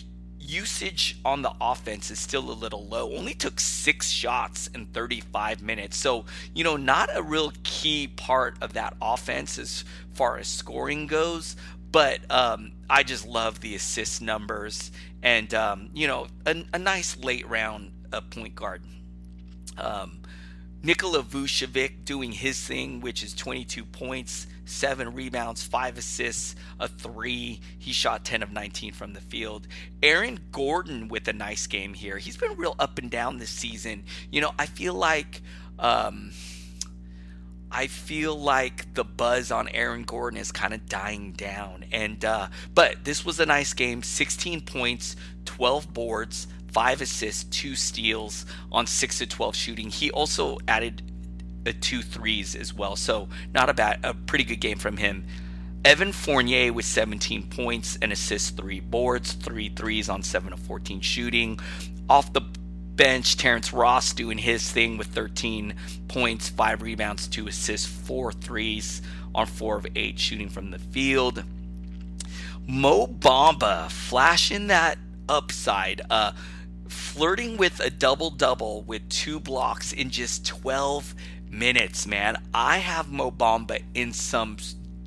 usage 0.46 1.18
on 1.24 1.42
the 1.42 1.52
offense 1.60 2.10
is 2.10 2.18
still 2.18 2.50
a 2.50 2.52
little 2.52 2.86
low. 2.86 3.14
Only 3.16 3.34
took 3.34 3.60
six 3.60 4.08
shots 4.10 4.68
in 4.68 4.86
35 4.86 5.62
minutes. 5.62 5.96
So, 5.96 6.24
you 6.54 6.64
know, 6.64 6.76
not 6.76 7.08
a 7.14 7.22
real 7.22 7.52
key 7.64 8.08
part 8.08 8.56
of 8.60 8.72
that 8.74 8.94
offense 9.00 9.58
as 9.58 9.84
far 10.14 10.38
as 10.38 10.48
scoring 10.48 11.06
goes. 11.06 11.56
but 11.92 12.20
um, 12.30 12.72
I 12.90 13.02
just 13.02 13.26
love 13.26 13.60
the 13.60 13.74
assist 13.74 14.20
numbers 14.20 14.90
and 15.22 15.52
um, 15.54 15.90
you 15.94 16.06
know 16.06 16.26
a, 16.44 16.64
a, 16.74 16.78
nice 16.78 17.16
late 17.18 17.48
round 17.48 17.90
uh, 18.12 18.20
point 18.20 18.54
guard. 18.54 18.82
Um, 19.78 20.20
Nikola 20.86 21.24
Vucevic 21.24 22.04
doing 22.04 22.30
his 22.30 22.64
thing, 22.64 23.00
which 23.00 23.24
is 23.24 23.34
22 23.34 23.84
points, 23.84 24.46
seven 24.66 25.14
rebounds, 25.14 25.64
five 25.64 25.98
assists, 25.98 26.54
a 26.78 26.86
three. 26.86 27.60
He 27.76 27.92
shot 27.92 28.24
10 28.24 28.40
of 28.44 28.52
19 28.52 28.92
from 28.92 29.12
the 29.12 29.20
field. 29.20 29.66
Aaron 30.00 30.38
Gordon 30.52 31.08
with 31.08 31.26
a 31.26 31.32
nice 31.32 31.66
game 31.66 31.92
here. 31.92 32.18
He's 32.18 32.36
been 32.36 32.56
real 32.56 32.76
up 32.78 32.98
and 32.98 33.10
down 33.10 33.38
this 33.38 33.50
season. 33.50 34.04
You 34.30 34.40
know, 34.40 34.52
I 34.60 34.66
feel 34.66 34.94
like. 34.94 35.42
Um, 35.76 36.30
I 37.68 37.88
feel 37.88 38.38
like 38.38 38.94
the 38.94 39.02
buzz 39.02 39.50
on 39.50 39.68
Aaron 39.68 40.04
Gordon 40.04 40.38
is 40.38 40.52
kind 40.52 40.72
of 40.72 40.86
dying 40.86 41.32
down. 41.32 41.84
And 41.90 42.24
uh, 42.24 42.46
but 42.74 43.04
this 43.04 43.24
was 43.24 43.40
a 43.40 43.44
nice 43.44 43.74
game. 43.74 44.04
16 44.04 44.60
points, 44.60 45.16
12 45.46 45.92
boards, 45.92 46.46
five 46.76 47.00
assists, 47.00 47.44
two 47.44 47.74
steals 47.74 48.44
on 48.70 48.86
six 48.86 49.16
to 49.16 49.26
12 49.26 49.56
shooting. 49.56 49.88
He 49.88 50.10
also 50.10 50.58
added 50.68 51.00
two 51.80 52.02
threes 52.02 52.54
as 52.54 52.74
well. 52.74 52.96
So 52.96 53.30
not 53.54 53.70
a 53.70 53.72
bad, 53.72 54.00
a 54.04 54.12
pretty 54.12 54.44
good 54.44 54.60
game 54.60 54.76
from 54.76 54.98
him. 54.98 55.24
Evan 55.86 56.12
Fournier 56.12 56.74
with 56.74 56.84
17 56.84 57.44
points 57.44 57.96
and 58.02 58.12
assists, 58.12 58.50
three 58.50 58.80
boards, 58.80 59.32
three 59.32 59.70
threes 59.70 60.10
on 60.10 60.22
seven 60.22 60.52
of 60.52 60.58
14 60.58 61.00
shooting. 61.00 61.58
Off 62.10 62.34
the 62.34 62.42
bench, 62.42 63.38
Terrence 63.38 63.72
Ross 63.72 64.12
doing 64.12 64.36
his 64.36 64.70
thing 64.70 64.98
with 64.98 65.06
13 65.06 65.74
points, 66.08 66.50
five 66.50 66.82
rebounds, 66.82 67.26
two 67.26 67.48
assists, 67.48 67.86
four 67.86 68.32
threes 68.32 69.00
on 69.34 69.46
four 69.46 69.78
of 69.78 69.86
eight 69.96 70.18
shooting 70.18 70.50
from 70.50 70.72
the 70.72 70.78
field. 70.78 71.42
Mo 72.66 73.06
Bamba 73.06 73.90
flashing 73.90 74.66
that 74.66 74.98
upside, 75.26 76.02
uh, 76.10 76.32
flirting 76.88 77.56
with 77.56 77.80
a 77.80 77.90
double 77.90 78.30
double 78.30 78.82
with 78.82 79.08
two 79.08 79.40
blocks 79.40 79.92
in 79.92 80.10
just 80.10 80.46
12 80.46 81.14
minutes, 81.50 82.06
man. 82.06 82.36
I 82.52 82.78
have 82.78 83.10
Mo 83.10 83.30
Bamba 83.30 83.82
in 83.94 84.12
some 84.12 84.56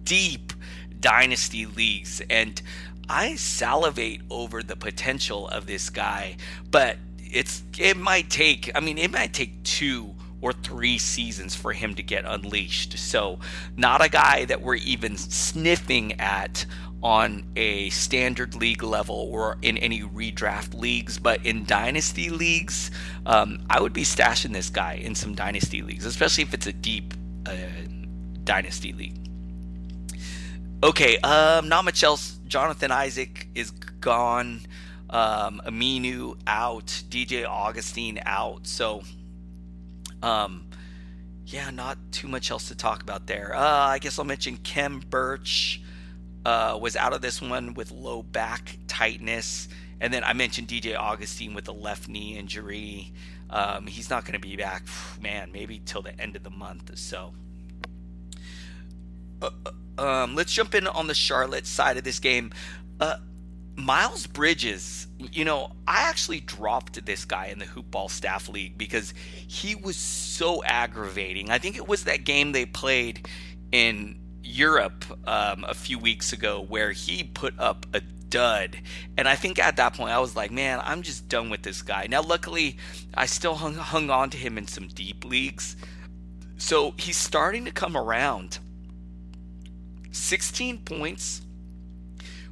deep 0.03 0.53
dynasty 1.00 1.65
leagues 1.65 2.21
and 2.29 2.62
I 3.07 3.36
salivate 3.36 4.21
over 4.29 4.62
the 4.62 4.75
potential 4.75 5.48
of 5.48 5.65
this 5.65 5.89
guy, 5.89 6.38
but 6.69 6.98
it's 7.19 7.63
it 7.77 7.98
might 7.98 8.29
take 8.29 8.71
I 8.75 8.79
mean 8.79 8.98
it 8.98 9.12
might 9.12 9.33
take 9.33 9.63
two 9.63 10.15
or 10.41 10.53
three 10.53 10.98
seasons 10.98 11.55
for 11.55 11.74
him 11.74 11.95
to 11.95 12.03
get 12.03 12.24
unleashed. 12.25 12.98
So 12.98 13.39
not 13.75 14.03
a 14.03 14.09
guy 14.09 14.45
that 14.45 14.62
we're 14.62 14.75
even 14.75 15.17
sniffing 15.17 16.19
at 16.19 16.65
on 17.01 17.45
a 17.55 17.89
standard 17.91 18.55
league 18.55 18.83
level 18.83 19.15
or 19.31 19.57
in 19.61 19.77
any 19.77 20.01
redraft 20.01 20.79
leagues, 20.79 21.17
but 21.17 21.45
in 21.45 21.63
dynasty 21.65 22.29
leagues, 22.29 22.91
um, 23.25 23.61
I 23.69 23.79
would 23.79 23.93
be 23.93 24.03
stashing 24.03 24.51
this 24.51 24.69
guy 24.69 24.93
in 24.93 25.15
some 25.15 25.33
dynasty 25.33 25.81
leagues, 25.81 26.05
especially 26.05 26.43
if 26.43 26.53
it's 26.53 26.67
a 26.67 26.73
deep 26.73 27.13
uh, 27.45 27.55
dynasty 28.43 28.91
league. 28.91 29.15
Okay, 30.83 31.17
um, 31.19 31.69
not 31.69 31.85
much 31.85 32.03
else. 32.03 32.39
Jonathan 32.47 32.91
Isaac 32.91 33.47
is 33.53 33.71
gone 33.71 34.61
um, 35.09 35.61
Aminu 35.65 36.37
out, 36.47 36.87
DJ 37.09 37.45
Augustin 37.45 38.19
out. 38.25 38.67
So, 38.67 39.03
um, 40.21 40.65
yeah, 41.45 41.69
not 41.69 41.97
too 42.11 42.27
much 42.27 42.51
else 42.51 42.67
to 42.67 42.75
talk 42.75 43.01
about 43.01 43.27
there. 43.27 43.53
Uh, 43.55 43.87
I 43.87 43.99
guess 43.99 44.19
I'll 44.19 44.25
mention 44.25 44.57
Khem 44.57 44.99
Birch 45.09 45.81
uh, 46.46 46.77
was 46.81 46.96
out 46.96 47.13
of 47.13 47.22
this 47.22 47.41
one 47.41 47.74
with 47.74 47.91
low 47.91 48.24
back 48.24 48.77
tightness. 48.88 49.67
And 50.01 50.13
then 50.13 50.24
I 50.24 50.34
mentioned 50.34 50.67
DJ 50.67 50.98
Augustin 50.98 51.53
with 51.53 51.67
a 51.67 51.74
left 51.74 52.08
knee 52.08 52.38
injury. 52.38 53.12
Um, 53.50 53.88
he's 53.88 54.10
not 54.10 54.24
going 54.24 54.34
to 54.34 54.39
be 54.39 54.55
back, 54.55 54.88
man, 55.22 55.51
maybe 55.51 55.81
till 55.86 56.01
the 56.01 56.19
end 56.19 56.36
of 56.36 56.43
the 56.43 56.49
month. 56.49 56.91
Or 56.91 56.95
so, 56.95 57.34
uh, 59.41 59.49
uh, 59.65 59.71
um, 60.02 60.36
let's 60.36 60.54
jump 60.54 60.75
in 60.75 60.88
on 60.88 61.08
the 61.08 61.13
Charlotte 61.13 61.67
side 61.67 61.97
of 61.97 62.04
this 62.04 62.19
game. 62.19 62.52
Uh, 62.99 63.17
Miles 63.75 64.28
Bridges, 64.28 65.08
you 65.32 65.45
know, 65.45 65.71
I 65.88 66.04
actually 66.04 66.41
dropped 66.41 67.06
this 67.06 67.23
guy 67.25 67.47
in 67.47 67.60
the 67.60 67.65
Hoopball 67.65 68.10
Staff 68.10 68.49
League 68.49 68.78
because 68.78 69.13
he 69.47 69.75
was 69.75 69.95
so 69.95 70.63
aggravating. 70.63 71.49
I 71.49 71.60
think 71.60 71.78
it 71.78 71.88
was 71.88 72.04
that 72.04 72.25
game 72.25 72.52
they 72.52 72.65
played 72.65 73.28
in 73.71 74.18
Europe 74.49 75.05
um, 75.27 75.63
a 75.67 75.73
few 75.73 75.99
weeks 75.99 76.33
ago 76.33 76.65
where 76.67 76.91
he 76.91 77.23
put 77.23 77.57
up 77.59 77.85
a 77.93 78.01
dud. 78.01 78.77
And 79.17 79.27
I 79.27 79.35
think 79.35 79.59
at 79.59 79.77
that 79.77 79.93
point 79.93 80.12
I 80.12 80.19
was 80.19 80.35
like, 80.35 80.51
man, 80.51 80.81
I'm 80.83 81.01
just 81.01 81.29
done 81.29 81.49
with 81.49 81.63
this 81.63 81.81
guy. 81.81 82.07
Now, 82.09 82.21
luckily, 82.21 82.77
I 83.13 83.25
still 83.25 83.55
hung, 83.55 83.75
hung 83.75 84.09
on 84.09 84.29
to 84.31 84.38
him 84.38 84.57
in 84.57 84.67
some 84.67 84.88
deep 84.88 85.25
leagues. 85.25 85.75
So 86.57 86.93
he's 86.97 87.17
starting 87.17 87.65
to 87.65 87.71
come 87.71 87.95
around. 87.95 88.59
16 90.12 90.79
points 90.79 91.41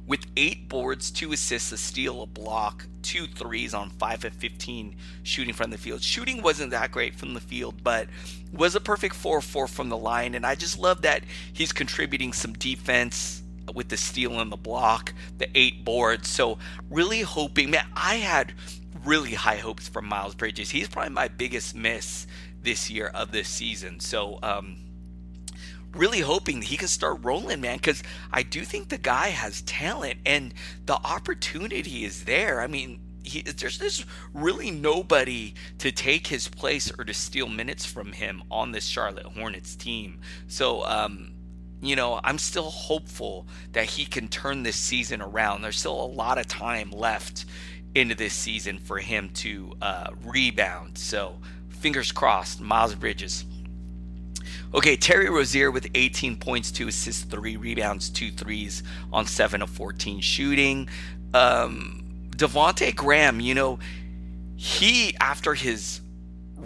with 0.08 0.26
eight 0.38 0.68
boards, 0.70 1.10
two 1.10 1.32
assists, 1.32 1.70
a 1.70 1.76
steal, 1.76 2.22
a 2.22 2.26
block, 2.26 2.86
two 3.02 3.26
threes 3.26 3.74
on 3.74 3.90
five 3.90 4.24
of 4.24 4.32
15 4.32 4.96
shooting 5.22 5.52
from 5.52 5.70
the 5.70 5.76
field. 5.76 6.02
Shooting 6.02 6.42
wasn't 6.42 6.70
that 6.70 6.90
great 6.90 7.14
from 7.14 7.34
the 7.34 7.40
field, 7.40 7.84
but 7.84 8.08
was 8.52 8.74
a 8.74 8.80
perfect 8.80 9.14
4 9.14 9.42
4 9.42 9.68
from 9.68 9.90
the 9.90 9.98
line. 9.98 10.34
And 10.34 10.46
I 10.46 10.54
just 10.54 10.78
love 10.78 11.02
that 11.02 11.22
he's 11.52 11.72
contributing 11.72 12.32
some 12.32 12.54
defense 12.54 13.42
with 13.74 13.90
the 13.90 13.98
steal 13.98 14.40
and 14.40 14.50
the 14.50 14.56
block, 14.56 15.12
the 15.36 15.48
eight 15.54 15.84
boards. 15.84 16.28
So, 16.28 16.58
really 16.90 17.20
hoping, 17.20 17.70
man, 17.70 17.86
I 17.94 18.16
had 18.16 18.54
really 19.04 19.34
high 19.34 19.56
hopes 19.56 19.88
for 19.88 20.00
Miles 20.00 20.34
Bridges. 20.34 20.70
He's 20.70 20.88
probably 20.88 21.12
my 21.12 21.28
biggest 21.28 21.74
miss 21.74 22.26
this 22.62 22.88
year 22.88 23.08
of 23.08 23.30
this 23.30 23.48
season. 23.48 24.00
So, 24.00 24.38
um, 24.42 24.76
really 25.94 26.20
hoping 26.20 26.62
he 26.62 26.76
can 26.76 26.88
start 26.88 27.18
rolling, 27.22 27.60
man, 27.60 27.76
because 27.76 28.02
I 28.32 28.42
do 28.42 28.64
think 28.64 28.88
the 28.88 28.98
guy 28.98 29.28
has 29.28 29.62
talent 29.62 30.20
and 30.26 30.54
the 30.86 30.94
opportunity 30.94 32.04
is 32.04 32.24
there. 32.24 32.60
I 32.60 32.66
mean, 32.66 33.00
he, 33.22 33.42
there's 33.42 33.78
there's 33.78 34.04
really 34.32 34.70
nobody 34.70 35.54
to 35.78 35.92
take 35.92 36.26
his 36.26 36.48
place 36.48 36.90
or 36.98 37.04
to 37.04 37.14
steal 37.14 37.48
minutes 37.48 37.84
from 37.84 38.12
him 38.12 38.42
on 38.50 38.72
this 38.72 38.86
Charlotte 38.86 39.26
Hornets 39.26 39.76
team. 39.76 40.20
So, 40.46 40.84
um, 40.86 41.32
you 41.80 41.94
know, 41.94 42.20
I'm 42.24 42.38
still 42.38 42.70
hopeful 42.70 43.46
that 43.72 43.84
he 43.84 44.04
can 44.04 44.28
turn 44.28 44.62
this 44.62 44.76
season 44.76 45.20
around. 45.20 45.62
There's 45.62 45.78
still 45.78 46.00
a 46.00 46.06
lot 46.06 46.38
of 46.38 46.46
time 46.46 46.90
left 46.90 47.44
into 47.94 48.14
this 48.14 48.34
season 48.34 48.78
for 48.78 48.98
him 48.98 49.30
to 49.30 49.74
uh, 49.82 50.10
rebound. 50.24 50.98
So, 50.98 51.36
fingers 51.68 52.12
crossed, 52.12 52.60
Miles 52.60 52.94
Bridges. 52.94 53.44
Okay, 54.74 54.96
Terry 54.96 55.30
Rozier 55.30 55.70
with 55.70 55.88
18 55.94 56.36
points, 56.36 56.70
two 56.70 56.88
assists, 56.88 57.24
three 57.24 57.56
rebounds, 57.56 58.10
two 58.10 58.30
threes 58.30 58.82
on 59.10 59.24
seven 59.24 59.62
of 59.62 59.70
14 59.70 60.20
shooting. 60.20 60.90
Um, 61.32 62.04
Devonte 62.30 62.94
Graham, 62.94 63.40
you 63.40 63.54
know, 63.54 63.78
he 64.56 65.16
after 65.20 65.54
his 65.54 66.02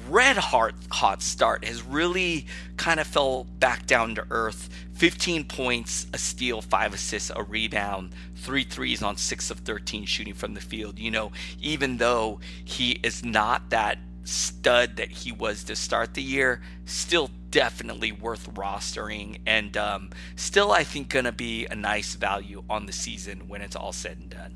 red 0.09 0.37
hot 0.37 0.75
hot 0.91 1.23
start 1.23 1.65
has 1.65 1.83
really 1.83 2.47
kind 2.77 2.99
of 2.99 3.07
fell 3.07 3.45
back 3.45 3.87
down 3.87 4.17
to 4.17 4.27
earth. 4.31 4.69
15 4.95 5.45
points, 5.45 6.07
a 6.13 6.19
steal, 6.19 6.61
five 6.61 6.95
assists, 6.95 7.31
a 7.35 7.43
rebound, 7.45 8.13
three 8.35 8.65
threes 8.65 9.03
on 9.03 9.17
six 9.17 9.51
of 9.51 9.59
13 9.61 10.07
shooting 10.07 10.35
from 10.35 10.55
the 10.55 10.61
field. 10.61 10.99
You 10.99 11.13
know, 11.13 11.31
even 11.61 11.99
though 11.99 12.41
he 12.65 12.99
is 13.05 13.25
not 13.25 13.71
that 13.71 13.99
stud 14.25 14.97
that 14.97 15.11
he 15.11 15.33
was 15.33 15.65
to 15.65 15.77
start 15.77 16.15
the 16.15 16.23
year, 16.23 16.63
still 16.85 17.31
definitely 17.51 18.13
worth 18.13 18.53
rostering 18.55 19.41
and 19.47 19.77
um, 19.77 20.11
still, 20.37 20.73
I 20.73 20.85
think, 20.85 21.09
going 21.09 21.27
to 21.27 21.33
be 21.33 21.67
a 21.67 21.75
nice 21.75 22.15
value 22.15 22.65
on 22.69 22.87
the 22.87 22.93
season 22.93 23.49
when 23.49 23.61
it's 23.61 23.77
all 23.77 23.93
said 23.93 24.19
and 24.19 24.31
done. 24.31 24.55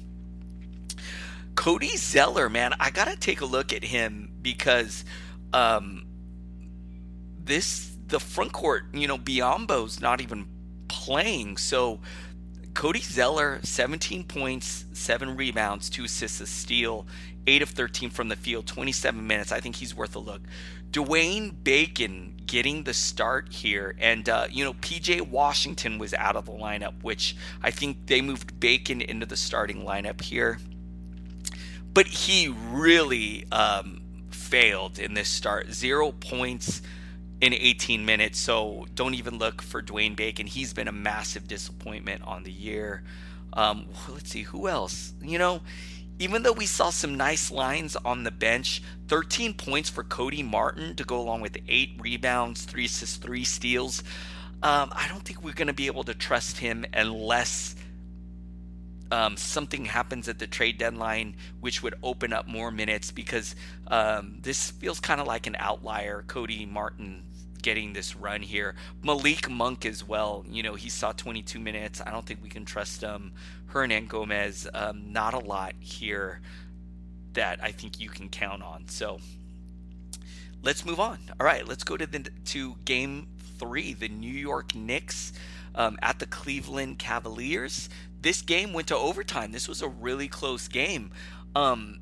Cody 1.55 1.97
Zeller, 1.97 2.49
man, 2.49 2.75
I 2.81 2.91
got 2.91 3.09
to 3.09 3.17
take 3.17 3.41
a 3.41 3.47
look 3.47 3.73
at 3.73 3.83
him 3.83 4.31
because 4.43 5.05
um, 5.53 6.07
this, 7.43 7.97
the 8.07 8.21
front 8.21 8.53
court, 8.53 8.85
you 8.93 9.09
know, 9.09 9.19
Biyombo's 9.19 10.01
not 10.01 10.21
even 10.21 10.47
playing. 10.89 11.57
So, 11.57 12.01
Cody 12.75 13.01
Zeller, 13.01 13.59
17 13.63 14.25
points, 14.25 14.85
seven 14.93 15.35
rebounds, 15.35 15.89
two 15.89 16.05
assists, 16.05 16.43
a 16.43 16.47
steal, 16.47 17.07
8 17.47 17.63
of 17.63 17.71
13 17.71 18.11
from 18.11 18.29
the 18.29 18.37
field, 18.37 18.67
27 18.67 19.27
minutes. 19.27 19.53
I 19.53 19.61
think 19.61 19.77
he's 19.77 19.95
worth 19.95 20.15
a 20.17 20.19
look. 20.19 20.43
Dwayne 20.91 21.53
Bacon 21.63 22.35
getting 22.47 22.85
the 22.85 22.95
start 22.95 23.53
here. 23.53 23.97
And, 23.99 24.29
uh, 24.29 24.47
you 24.51 24.65
know, 24.65 24.75
PJ 24.75 25.21
Washington 25.23 25.99
was 25.99 26.15
out 26.15 26.37
of 26.37 26.47
the 26.47 26.53
lineup, 26.53 27.03
which 27.03 27.37
I 27.63 27.71
think 27.71 28.07
they 28.07 28.21
moved 28.21 28.59
Bacon 28.59 29.01
into 29.01 29.27
the 29.27 29.37
starting 29.37 29.85
lineup 29.85 30.23
here. 30.23 30.59
But 31.93 32.07
he 32.07 32.49
really 32.49 33.47
um, 33.51 34.01
failed 34.31 34.99
in 34.99 35.15
this 35.15 35.29
start. 35.29 35.73
Zero 35.73 36.13
points, 36.13 36.83
in 37.41 37.53
18 37.53 38.05
minutes. 38.05 38.39
So 38.39 38.87
don't 38.95 39.15
even 39.15 39.39
look 39.39 39.63
for 39.63 39.83
Dwayne 39.83 40.17
Bacon. 40.17 40.47
He's 40.47 40.73
been 40.73 40.89
a 40.89 40.93
massive 40.93 41.47
disappointment 41.47 42.23
on 42.23 42.43
the 42.43 42.53
year. 42.53 43.03
Um, 43.53 43.87
let's 44.09 44.31
see 44.31 44.43
who 44.43 44.69
else. 44.69 45.15
You 45.23 45.39
know, 45.39 45.61
even 46.19 46.43
though 46.43 46.53
we 46.53 46.67
saw 46.67 46.91
some 46.91 47.17
nice 47.17 47.51
lines 47.51 47.97
on 47.97 48.25
the 48.25 48.31
bench, 48.31 48.83
13 49.09 49.55
points 49.55 49.91
for 49.91 50.03
Cody 50.03 50.43
Martin 50.43 50.97
to 50.97 51.05
go 51.05 51.21
along 51.21 51.43
with 51.43 51.59
eight 51.69 51.91
rebounds, 51.99 52.65
three 52.65 52.87
assists, 52.87 53.17
three 53.17 53.45
steals. 53.45 54.03
Um, 54.63 54.91
I 54.93 55.07
don't 55.09 55.23
think 55.23 55.43
we're 55.43 55.53
going 55.53 55.67
to 55.67 55.75
be 55.75 55.87
able 55.87 56.05
to 56.05 56.15
trust 56.15 56.59
him 56.59 56.87
unless 56.95 57.77
um, 59.13 59.37
something 59.37 59.85
happens 59.85 60.29
at 60.29 60.39
the 60.39 60.47
trade 60.47 60.79
deadline, 60.79 61.37
which 61.61 61.83
would 61.83 61.95
open 62.03 62.33
up 62.33 62.47
more 62.47 62.71
minutes 62.71 63.11
because 63.11 63.55
um, 63.89 64.39
this 64.41 64.71
feels 64.71 65.01
kind 65.01 65.21
of 65.21 65.27
like 65.27 65.47
an 65.47 65.57
outlier. 65.59 66.25
Cody 66.27 66.67
Martin 66.67 67.23
getting 67.67 67.93
this 67.95 68.15
run 68.15 68.43
here. 68.43 68.77
Malik 69.03 69.51
Monk 69.51 69.85
as 69.85 70.05
well. 70.07 70.45
You 70.49 70.63
know, 70.63 70.77
he 70.77 70.89
saw 70.89 71.11
22 71.11 71.59
minutes. 71.59 72.01
I 72.01 72.13
don't 72.13 72.25
think 72.25 72.41
we 72.41 72.49
can 72.49 72.65
trust 72.65 73.03
him. 73.03 73.33
Hernangomez, 73.73 74.69
um, 74.73 75.13
not 75.13 75.35
a 75.35 75.41
lot 75.41 75.75
here 75.81 76.41
that 77.33 77.59
I 77.61 77.73
think 77.73 77.99
you 77.99 78.09
can 78.09 78.29
count 78.29 78.63
on. 78.63 78.87
So 78.87 79.19
let's 80.63 80.87
move 80.87 81.01
on. 81.01 81.19
All 81.41 81.45
right, 81.45 81.67
let's 81.67 81.83
go 81.83 81.97
to 81.97 82.07
the 82.07 82.31
to 82.53 82.77
game 82.85 83.27
three. 83.59 83.95
The 83.95 84.11
New 84.11 84.31
York 84.31 84.77
Knicks 84.77 85.33
um, 85.75 85.99
at 86.03 86.21
the 86.21 86.27
Cleveland 86.27 87.01
Cavaliers. 87.01 87.89
This 88.23 88.43
game 88.43 88.75
went 88.75 88.87
to 88.89 88.97
overtime. 88.97 89.51
This 89.51 89.67
was 89.67 89.83
a 89.83 89.89
really 89.89 90.29
close 90.29 90.69
game. 90.69 91.11
Um, 91.57 91.99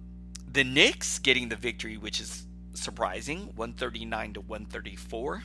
the 0.46 0.62
Knicks 0.62 1.18
getting 1.18 1.48
the 1.48 1.56
victory, 1.56 1.96
which 1.96 2.20
is 2.20 2.43
surprising, 2.74 3.52
139 3.56 4.34
to 4.34 4.40
134. 4.40 5.42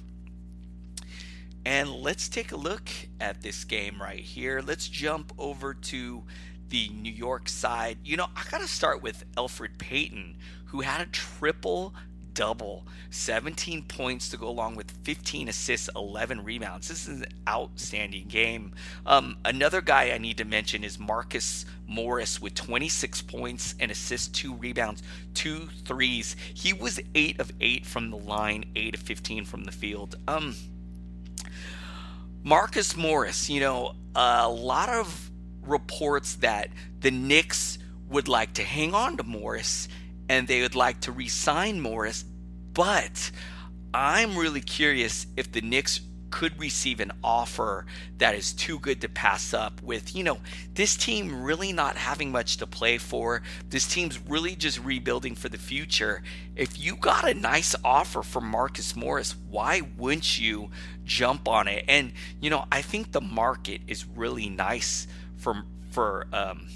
And 1.66 1.92
let's 1.92 2.30
take 2.30 2.52
a 2.52 2.58
look 2.58 2.90
at 3.20 3.42
this 3.42 3.64
game 3.64 4.02
right 4.02 4.20
here. 4.20 4.62
Let's 4.66 4.88
jump 4.88 5.34
over 5.38 5.74
to 5.74 6.24
the 6.70 6.90
New 6.90 7.12
York 7.12 7.50
side. 7.50 7.98
You 8.04 8.18
know, 8.18 8.28
I 8.36 8.44
got 8.50 8.62
to 8.62 8.68
start 8.68 9.02
with 9.02 9.26
Elfrid 9.36 9.78
Payton, 9.78 10.38
who 10.66 10.82
had 10.82 11.02
a 11.02 11.06
triple 11.08 11.94
double. 12.34 12.86
17 13.12 13.84
points 13.84 14.30
to 14.30 14.38
go 14.38 14.48
along 14.48 14.76
with 14.76 14.92
15 15.04 15.50
assists 15.50 15.90
11 15.96 16.44
rebounds. 16.44 16.88
This 16.88 17.08
is 17.08 17.22
an 17.22 17.28
outstanding 17.48 18.28
game. 18.28 18.74
Um, 19.06 19.38
another 19.46 19.82
guy 19.82 20.12
i 20.12 20.18
need 20.18 20.38
to 20.38 20.46
mention 20.46 20.84
is 20.84 21.00
marcus 21.00 21.66
morris 21.88 22.42
with 22.42 22.54
26 22.54 23.22
points 23.24 23.76
and 23.80 23.92
assists 23.92 24.28
two 24.28 24.54
rebounds 24.56 25.02
two 25.34 25.70
threes. 25.86 26.36
He 26.54 26.74
was 26.74 27.00
8 27.16 27.40
of 27.40 27.52
8 27.62 27.86
from 27.86 28.10
the 28.12 28.18
line 28.18 28.66
8 28.76 28.96
of 28.96 29.02
15 29.02 29.46
from 29.46 29.64
the 29.64 29.72
field. 29.72 30.16
Um, 30.28 30.56
Marcus 32.44 32.96
Morris, 32.96 33.50
you 33.50 33.62
know, 33.62 33.94
a 34.16 34.50
lot 34.50 34.90
of 34.90 35.32
reports 35.64 36.36
that 36.36 36.70
the 37.00 37.12
Knicks 37.12 37.80
would 38.10 38.28
like 38.28 38.54
to 38.56 38.64
hang 38.64 38.94
on 38.94 39.18
to 39.18 39.24
Morris 39.24 39.88
and 40.30 40.48
they 40.48 40.62
would 40.62 40.76
like 40.76 41.02
to 41.02 41.12
re-sign 41.12 41.82
Morris, 41.82 42.24
but 42.74 43.32
I'm 43.94 44.38
really 44.38 44.62
curious 44.62 45.26
if 45.36 45.52
the 45.52 45.62
Knicks 45.62 46.02
could 46.30 46.60
receive 46.60 47.00
an 47.00 47.12
offer 47.24 47.86
that 48.20 48.36
is 48.36 48.54
too 48.54 48.78
good 48.80 49.02
to 49.02 49.10
pass 49.10 49.52
up 49.52 49.82
with 49.82 50.16
you 50.16 50.24
know 50.24 50.38
this 50.76 50.96
team 50.96 51.44
really 51.44 51.74
not 51.74 51.98
having 51.98 52.32
much 52.32 52.58
to 52.58 52.68
play 52.68 52.98
for. 52.98 53.42
This 53.70 53.88
team's 53.88 54.20
really 54.28 54.56
just 54.56 54.80
rebuilding 54.80 55.36
for 55.36 55.50
the 55.50 55.58
future. 55.58 56.22
If 56.56 56.80
you 56.80 56.96
got 56.96 57.28
a 57.28 57.34
nice 57.34 57.76
offer 57.84 58.22
from 58.22 58.46
Marcus 58.46 58.96
Morris 58.96 59.36
why 59.50 59.82
wouldn't 59.98 60.40
you 60.40 60.70
jump 61.04 61.48
on 61.48 61.68
it? 61.68 61.86
And 61.88 62.14
you 62.40 62.52
know 62.52 62.66
I 62.72 62.82
think 62.82 63.12
the 63.12 63.22
market 63.22 63.82
is 63.88 64.06
really 64.06 64.50
nice 64.50 65.08
for 65.38 65.64
for 65.90 66.28
um, 66.32 66.68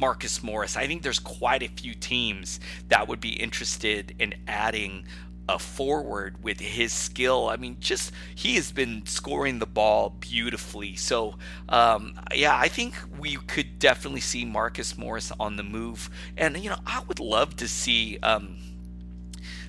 Marcus 0.00 0.42
Morris. 0.42 0.76
I 0.76 0.86
think 0.86 1.02
there's 1.02 1.18
quite 1.18 1.62
a 1.62 1.68
few 1.68 1.94
teams 1.94 2.58
that 2.88 3.06
would 3.06 3.20
be 3.20 3.34
interested 3.34 4.14
in 4.18 4.34
adding 4.48 5.04
a 5.46 5.58
forward 5.58 6.42
with 6.42 6.60
his 6.60 6.92
skill. 6.92 7.48
I 7.48 7.56
mean, 7.56 7.76
just 7.80 8.12
he 8.34 8.54
has 8.54 8.72
been 8.72 9.04
scoring 9.04 9.58
the 9.58 9.66
ball 9.66 10.16
beautifully. 10.20 10.96
So, 10.96 11.34
um, 11.68 12.18
yeah, 12.34 12.56
I 12.56 12.68
think 12.68 12.94
we 13.18 13.36
could 13.36 13.78
definitely 13.78 14.20
see 14.20 14.44
Marcus 14.44 14.96
Morris 14.96 15.32
on 15.38 15.56
the 15.56 15.62
move. 15.62 16.08
And, 16.36 16.56
you 16.56 16.70
know, 16.70 16.78
I 16.86 17.02
would 17.06 17.20
love 17.20 17.56
to 17.56 17.68
see. 17.68 18.18
Um, 18.20 18.56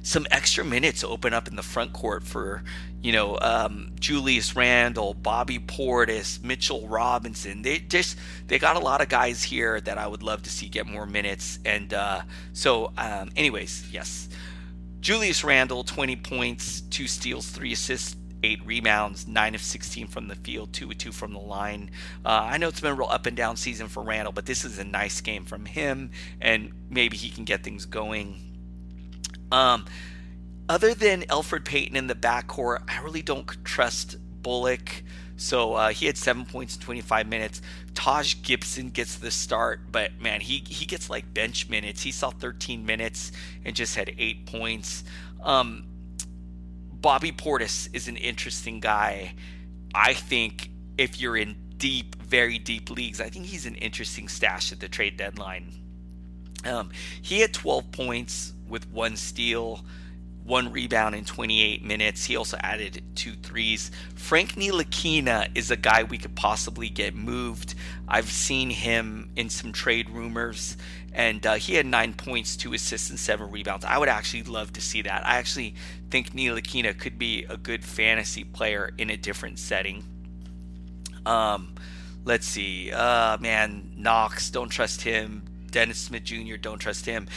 some 0.03 0.25
extra 0.31 0.63
minutes 0.63 1.03
open 1.03 1.33
up 1.33 1.47
in 1.47 1.55
the 1.55 1.63
front 1.63 1.93
court 1.93 2.23
for, 2.23 2.63
you 3.01 3.11
know, 3.11 3.37
um, 3.39 3.91
Julius 3.99 4.55
Randle, 4.55 5.13
Bobby 5.13 5.59
Portis, 5.59 6.43
Mitchell 6.43 6.87
Robinson. 6.87 7.61
They 7.61 7.79
just 7.79 8.17
they 8.47 8.57
got 8.57 8.75
a 8.75 8.79
lot 8.79 9.01
of 9.01 9.09
guys 9.09 9.43
here 9.43 9.79
that 9.81 9.97
I 9.97 10.07
would 10.07 10.23
love 10.23 10.43
to 10.43 10.49
see 10.49 10.67
get 10.67 10.87
more 10.87 11.05
minutes. 11.05 11.59
And 11.65 11.93
uh, 11.93 12.21
so, 12.53 12.91
um, 12.97 13.31
anyways, 13.35 13.87
yes, 13.91 14.29
Julius 15.01 15.43
Randle, 15.43 15.83
20 15.83 16.15
points, 16.17 16.81
two 16.81 17.07
steals, 17.07 17.47
three 17.49 17.73
assists, 17.73 18.15
eight 18.43 18.65
rebounds, 18.65 19.27
nine 19.27 19.55
of 19.55 19.61
16 19.61 20.07
from 20.07 20.27
the 20.27 20.35
field, 20.35 20.73
two 20.73 20.89
of 20.89 20.97
two 20.97 21.11
from 21.11 21.33
the 21.33 21.39
line. 21.39 21.91
Uh, 22.25 22.47
I 22.51 22.57
know 22.57 22.67
it's 22.67 22.81
been 22.81 22.91
a 22.91 22.95
real 22.95 23.07
up 23.07 23.25
and 23.25 23.37
down 23.37 23.55
season 23.55 23.87
for 23.87 24.03
Randle, 24.03 24.31
but 24.31 24.45
this 24.45 24.65
is 24.65 24.79
a 24.79 24.83
nice 24.83 25.21
game 25.21 25.45
from 25.45 25.65
him, 25.65 26.11
and 26.39 26.71
maybe 26.89 27.17
he 27.17 27.29
can 27.29 27.45
get 27.45 27.63
things 27.63 27.85
going. 27.85 28.50
Um, 29.51 29.85
other 30.69 30.93
than 30.93 31.23
Elfrid 31.23 31.65
Payton 31.65 31.95
in 31.95 32.07
the 32.07 32.15
backcourt, 32.15 32.83
I 32.87 33.01
really 33.01 33.21
don't 33.21 33.45
trust 33.65 34.17
Bullock. 34.41 35.03
So 35.35 35.73
uh, 35.73 35.89
he 35.89 36.05
had 36.05 36.17
seven 36.17 36.45
points 36.45 36.75
in 36.75 36.81
25 36.81 37.27
minutes. 37.27 37.61
Taj 37.93 38.35
Gibson 38.43 38.89
gets 38.89 39.15
the 39.15 39.31
start, 39.31 39.91
but 39.91 40.11
man, 40.21 40.39
he 40.39 40.63
he 40.67 40.85
gets 40.85 41.09
like 41.09 41.33
bench 41.33 41.67
minutes. 41.67 42.03
He 42.03 42.11
saw 42.11 42.29
13 42.29 42.85
minutes 42.85 43.31
and 43.65 43.75
just 43.75 43.95
had 43.95 44.13
eight 44.17 44.45
points. 44.45 45.03
Um, 45.43 45.87
Bobby 46.93 47.31
Portis 47.31 47.89
is 47.93 48.07
an 48.07 48.17
interesting 48.17 48.79
guy. 48.79 49.33
I 49.95 50.13
think 50.13 50.69
if 50.97 51.19
you're 51.19 51.35
in 51.35 51.55
deep, 51.77 52.15
very 52.21 52.59
deep 52.59 52.91
leagues, 52.91 53.19
I 53.19 53.29
think 53.29 53.47
he's 53.47 53.65
an 53.65 53.75
interesting 53.75 54.27
stash 54.27 54.71
at 54.71 54.79
the 54.79 54.87
trade 54.87 55.17
deadline. 55.17 55.73
Um, 56.63 56.91
he 57.21 57.39
had 57.39 57.53
12 57.53 57.91
points 57.91 58.53
with 58.71 58.89
one 58.89 59.15
steal 59.15 59.81
one 60.43 60.71
rebound 60.71 61.15
in 61.15 61.23
28 61.23 61.83
minutes. 61.83 62.25
He 62.25 62.35
also 62.35 62.57
added 62.61 63.03
two 63.15 63.33
threes. 63.33 63.91
Frank 64.15 64.53
Ntilikina 64.53 65.49
is 65.55 65.71
a 65.71 65.77
guy 65.77 66.03
we 66.03 66.17
could 66.17 66.35
possibly 66.35 66.89
get 66.89 67.13
moved. 67.13 67.75
I've 68.07 68.29
seen 68.29 68.69
him 68.69 69.29
in 69.35 69.49
some 69.49 69.71
trade 69.71 70.09
rumors, 70.09 70.77
and 71.13 71.45
uh, 71.45 71.53
he 71.55 71.75
had 71.75 71.85
nine 71.85 72.13
points, 72.13 72.57
two 72.57 72.73
assists, 72.73 73.09
and 73.09 73.19
seven 73.19 73.51
rebounds. 73.51 73.85
I 73.85 73.97
would 73.97 74.09
actually 74.09 74.43
love 74.43 74.73
to 74.73 74.81
see 74.81 75.03
that. 75.03 75.25
I 75.25 75.37
actually 75.37 75.75
think 76.09 76.31
Ntilikina 76.31 76.97
could 76.97 77.19
be 77.19 77.45
a 77.45 77.57
good 77.57 77.85
fantasy 77.85 78.43
player 78.43 78.91
in 78.97 79.09
a 79.09 79.17
different 79.17 79.59
setting. 79.59 80.03
Um, 81.25 81.75
let's 82.25 82.47
see. 82.47 82.91
Uh, 82.91 83.37
man, 83.39 83.91
Knox, 83.95 84.49
don't 84.49 84.69
trust 84.69 85.01
him. 85.01 85.43
Dennis 85.71 85.97
Smith 85.97 86.23
Jr., 86.23 86.57
don't 86.57 86.79
trust 86.79 87.05
him. 87.05 87.27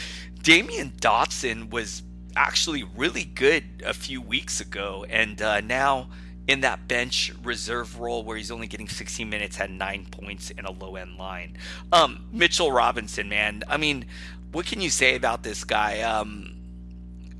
Damyean 0.41 0.93
Dotson 0.99 1.71
was 1.71 2.03
actually 2.35 2.83
really 2.83 3.23
good 3.23 3.63
a 3.85 3.93
few 3.93 4.21
weeks 4.21 4.59
ago, 4.59 5.05
and 5.09 5.41
uh, 5.41 5.61
now 5.61 6.09
in 6.47 6.61
that 6.61 6.87
bench 6.87 7.31
reserve 7.43 7.99
role 7.99 8.23
where 8.23 8.37
he's 8.37 8.51
only 8.51 8.67
getting 8.67 8.87
16 8.87 9.27
minutes, 9.29 9.55
had 9.55 9.71
nine 9.71 10.05
points 10.11 10.51
in 10.51 10.65
a 10.65 10.71
low 10.71 10.95
end 10.95 11.17
line. 11.17 11.57
Um, 11.91 12.27
Mitchell 12.31 12.71
Robinson, 12.71 13.29
man, 13.29 13.63
I 13.67 13.77
mean, 13.77 14.05
what 14.51 14.65
can 14.65 14.79
you 14.79 14.89
say 14.89 15.15
about 15.15 15.43
this 15.43 15.63
guy? 15.63 16.01
Um, 16.01 16.55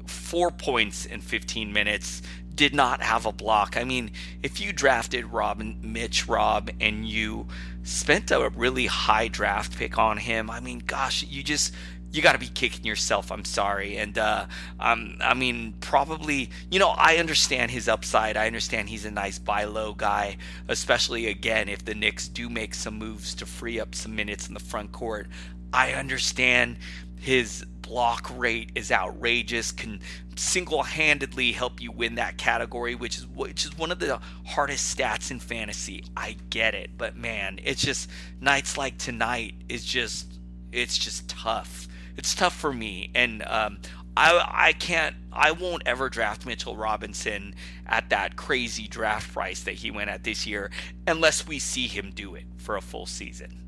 four 0.08 0.52
points 0.52 1.06
in 1.06 1.22
15 1.22 1.72
minutes. 1.72 2.22
Did 2.54 2.74
not 2.74 3.02
have 3.02 3.26
a 3.26 3.32
block. 3.32 3.76
I 3.78 3.84
mean, 3.84 4.12
if 4.42 4.62
you 4.62 4.72
drafted 4.72 5.26
Robin, 5.26 5.78
Mitch 5.82 6.28
Rob, 6.28 6.72
and 6.80 7.06
you 7.06 7.48
spent 7.86 8.32
a 8.32 8.50
really 8.50 8.88
high 8.88 9.30
draft 9.30 9.78
pick 9.78 9.98
on 9.98 10.18
him, 10.18 10.50
I 10.50 10.60
mean, 10.60 10.80
gosh, 10.86 11.24
you 11.24 11.42
just 11.44 11.74
you 12.12 12.22
got 12.22 12.32
to 12.32 12.40
be 12.40 12.48
kicking 12.48 12.86
yourself. 12.86 13.32
I'm 13.32 13.44
sorry. 13.44 13.98
And 13.98 14.18
uh, 14.18 14.46
um, 14.80 15.18
I 15.22 15.34
mean, 15.34 15.74
probably, 15.82 16.50
you 16.72 16.80
know, 16.80 16.90
I 16.90 17.18
understand 17.18 17.72
his 17.72 17.90
upside. 17.90 18.38
I 18.38 18.48
understand 18.48 18.88
he's 18.88 19.06
a 19.06 19.12
nice 19.12 19.38
buy 19.38 19.66
low 19.66 19.94
guy, 19.94 20.38
especially 20.70 21.28
again 21.28 21.68
if 21.68 21.84
the 21.84 21.94
Knicks 21.94 22.28
do 22.28 22.50
make 22.50 22.74
some 22.74 22.98
moves 22.98 23.36
to 23.36 23.46
free 23.46 23.80
up 23.80 23.94
some 23.94 24.16
minutes 24.16 24.48
in 24.48 24.54
the 24.54 24.60
front 24.62 24.92
court. 24.94 25.28
I 25.74 25.92
understand 25.92 26.78
his 27.20 27.66
block 27.88 28.32
rate 28.36 28.72
is 28.76 28.92
outrageous, 28.92 29.72
can 29.72 30.00
single-handedly 30.36 31.52
help 31.52 31.82
you 31.82 31.92
win 31.92 32.16
that 32.16 32.38
category, 32.38 32.96
which 32.96 33.18
is 33.18 33.28
which 33.28 33.66
is 33.66 33.78
one 33.78 33.92
of 33.92 34.00
the 34.00 34.20
hardest 34.46 34.98
stats 34.98 35.32
in 35.32 35.40
fantasy. 35.40 36.04
I 36.16 36.38
get 36.50 36.74
it, 36.74 36.92
but 36.98 37.16
man, 37.16 37.60
it's 37.64 37.82
just 37.82 38.10
nights 38.42 38.78
like 38.78 38.98
tonight 38.98 39.56
is 39.70 39.86
just 39.86 40.40
it's 40.72 40.98
just 40.98 41.30
tough 41.30 41.88
it's 42.18 42.34
tough 42.34 42.56
for 42.56 42.74
me. 42.74 43.12
And 43.14 43.44
um, 43.44 43.80
I 44.18 44.68
I 44.68 44.74
can't 44.74 45.16
I 45.32 45.52
won't 45.52 45.84
ever 45.86 46.10
draft 46.10 46.46
Mitchell 46.46 46.76
Robinson 46.76 47.56
at 47.86 48.10
that 48.10 48.36
crazy 48.36 48.88
draft 48.88 49.34
price 49.34 49.64
that 49.64 49.76
he 49.76 49.92
went 49.92 50.10
at 50.10 50.24
this 50.24 50.48
year 50.48 50.72
unless 51.08 51.48
we 51.48 51.60
see 51.60 51.88
him 51.88 52.12
do 52.14 52.36
it 52.36 52.46
for 52.58 52.78
a 52.78 52.82
full 52.82 53.06
season. 53.06 53.62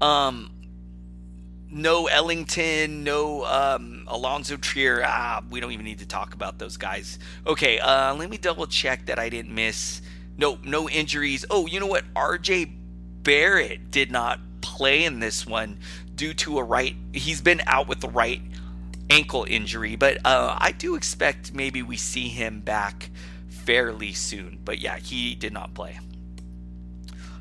Um 0.00 0.50
no 1.74 2.06
Ellington, 2.06 3.02
no 3.02 3.44
um, 3.44 4.04
Alonzo 4.06 4.56
Trier. 4.56 5.02
Ah, 5.04 5.42
we 5.50 5.58
don't 5.60 5.72
even 5.72 5.84
need 5.84 5.98
to 5.98 6.06
talk 6.06 6.32
about 6.32 6.58
those 6.58 6.76
guys. 6.76 7.18
Okay, 7.46 7.80
uh, 7.80 8.14
let 8.14 8.30
me 8.30 8.38
double 8.38 8.66
check 8.66 9.06
that 9.06 9.18
I 9.18 9.28
didn't 9.28 9.52
miss. 9.52 10.00
No, 10.38 10.58
no 10.62 10.88
injuries. 10.88 11.44
Oh, 11.50 11.66
you 11.66 11.80
know 11.80 11.86
what? 11.86 12.04
RJ 12.14 12.72
Barrett 13.24 13.90
did 13.90 14.12
not 14.12 14.38
play 14.60 15.04
in 15.04 15.18
this 15.18 15.46
one 15.46 15.78
due 16.14 16.32
to 16.34 16.58
a 16.58 16.62
right. 16.62 16.94
He's 17.12 17.40
been 17.40 17.60
out 17.66 17.88
with 17.88 18.00
the 18.00 18.08
right 18.08 18.40
ankle 19.10 19.44
injury, 19.48 19.96
but 19.96 20.18
uh, 20.24 20.56
I 20.58 20.70
do 20.72 20.94
expect 20.94 21.52
maybe 21.52 21.82
we 21.82 21.96
see 21.96 22.28
him 22.28 22.60
back 22.60 23.10
fairly 23.48 24.12
soon. 24.12 24.60
But 24.64 24.78
yeah, 24.78 24.98
he 24.98 25.34
did 25.34 25.52
not 25.52 25.74
play. 25.74 25.98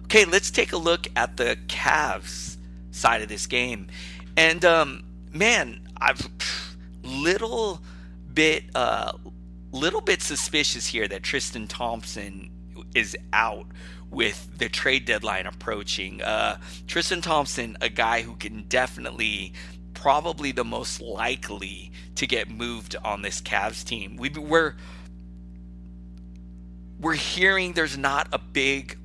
Okay, 0.05 0.25
let's 0.25 0.49
take 0.49 0.73
a 0.73 0.77
look 0.77 1.07
at 1.15 1.37
the 1.37 1.57
Cavs 1.67 2.57
side 2.91 3.21
of 3.21 3.27
this 3.27 3.47
game. 3.47 3.87
And 4.35 4.63
um, 4.65 5.03
man, 5.31 5.87
I've 5.97 6.27
little 7.03 7.81
bit 8.33 8.63
uh, 8.75 9.13
little 9.71 10.01
bit 10.01 10.21
suspicious 10.21 10.87
here 10.87 11.07
that 11.07 11.23
Tristan 11.23 11.67
Thompson 11.67 12.49
is 12.95 13.15
out 13.31 13.65
with 14.09 14.49
the 14.57 14.69
trade 14.69 15.05
deadline 15.05 15.45
approaching. 15.47 16.21
Uh, 16.21 16.57
Tristan 16.87 17.21
Thompson, 17.21 17.77
a 17.81 17.89
guy 17.89 18.21
who 18.21 18.35
can 18.35 18.63
definitely, 18.67 19.53
probably 19.93 20.51
the 20.51 20.63
most 20.63 21.01
likely 21.01 21.91
to 22.15 22.27
get 22.27 22.49
moved 22.49 22.95
on 23.03 23.21
this 23.23 23.41
Cavs 23.41 23.83
team. 23.83 24.17
We, 24.17 24.29
we're 24.29 24.75
we're 26.99 27.13
hearing 27.13 27.73
there's 27.73 27.97
not 27.97 28.29
a 28.31 28.39
big 28.39 28.97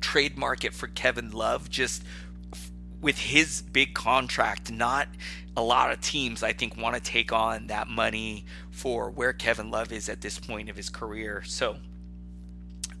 trade 0.00 0.36
market 0.36 0.74
for 0.74 0.86
Kevin 0.88 1.30
Love 1.30 1.70
just 1.70 2.02
with 3.04 3.18
his 3.18 3.60
big 3.60 3.92
contract, 3.92 4.72
not 4.72 5.08
a 5.58 5.62
lot 5.62 5.92
of 5.92 6.00
teams, 6.00 6.42
I 6.42 6.54
think, 6.54 6.74
want 6.78 6.96
to 6.96 7.02
take 7.02 7.34
on 7.34 7.66
that 7.66 7.86
money 7.86 8.46
for 8.70 9.10
where 9.10 9.34
Kevin 9.34 9.70
Love 9.70 9.92
is 9.92 10.08
at 10.08 10.22
this 10.22 10.38
point 10.38 10.70
of 10.70 10.76
his 10.76 10.88
career. 10.88 11.42
So, 11.44 11.76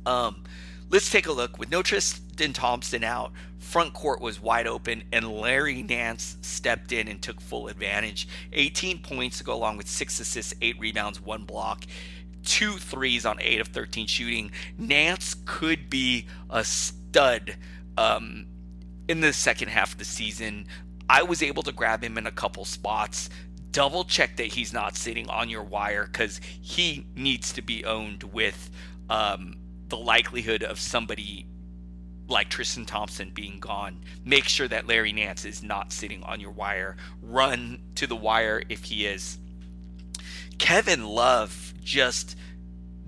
um, 0.04 0.44
let's 0.90 1.10
take 1.10 1.26
a 1.26 1.32
look. 1.32 1.58
With 1.58 1.70
no 1.70 1.80
Tristan 1.80 2.52
Thompson 2.52 3.02
out, 3.02 3.32
front 3.58 3.94
court 3.94 4.20
was 4.20 4.38
wide 4.38 4.66
open, 4.66 5.04
and 5.10 5.26
Larry 5.40 5.82
Nance 5.82 6.36
stepped 6.42 6.92
in 6.92 7.08
and 7.08 7.22
took 7.22 7.40
full 7.40 7.68
advantage. 7.68 8.28
18 8.52 8.98
points 8.98 9.38
to 9.38 9.44
go 9.44 9.54
along 9.54 9.78
with 9.78 9.88
six 9.88 10.20
assists, 10.20 10.52
eight 10.60 10.78
rebounds, 10.78 11.18
one 11.18 11.44
block 11.44 11.84
two 12.44 12.72
threes 12.72 13.24
on 13.24 13.38
8 13.40 13.62
of 13.62 13.68
13 13.68 14.06
shooting. 14.06 14.50
Nance 14.76 15.34
could 15.46 15.88
be 15.88 16.26
a 16.50 16.62
stud 16.62 17.56
um, 17.96 18.44
in 19.08 19.20
the 19.20 19.32
second 19.32 19.68
half 19.68 19.92
of 19.92 19.98
the 19.98 20.04
season. 20.04 20.66
I 21.08 21.22
was 21.22 21.42
able 21.42 21.62
to 21.64 21.72
grab 21.72 22.02
him 22.02 22.16
in 22.16 22.26
a 22.26 22.32
couple 22.32 22.64
spots. 22.64 23.28
Double 23.70 24.04
check 24.04 24.36
that 24.36 24.46
he's 24.46 24.72
not 24.72 24.96
sitting 24.96 25.28
on 25.28 25.48
your 25.48 25.64
wire 25.64 26.08
because 26.10 26.40
he 26.60 27.06
needs 27.14 27.52
to 27.52 27.62
be 27.62 27.84
owned 27.84 28.22
with 28.22 28.70
um, 29.10 29.56
the 29.88 29.96
likelihood 29.96 30.62
of 30.62 30.78
somebody 30.78 31.46
like 32.28 32.48
Tristan 32.48 32.86
Thompson 32.86 33.30
being 33.34 33.60
gone. 33.60 34.02
Make 34.24 34.44
sure 34.44 34.68
that 34.68 34.86
Larry 34.86 35.12
Nance 35.12 35.44
is 35.44 35.62
not 35.62 35.92
sitting 35.92 36.22
on 36.22 36.40
your 36.40 36.52
wire. 36.52 36.96
Run 37.20 37.80
to 37.96 38.06
the 38.06 38.16
wire 38.16 38.62
if 38.68 38.84
he 38.84 39.06
is. 39.06 39.38
Kevin 40.58 41.04
Love 41.04 41.74
just 41.82 42.36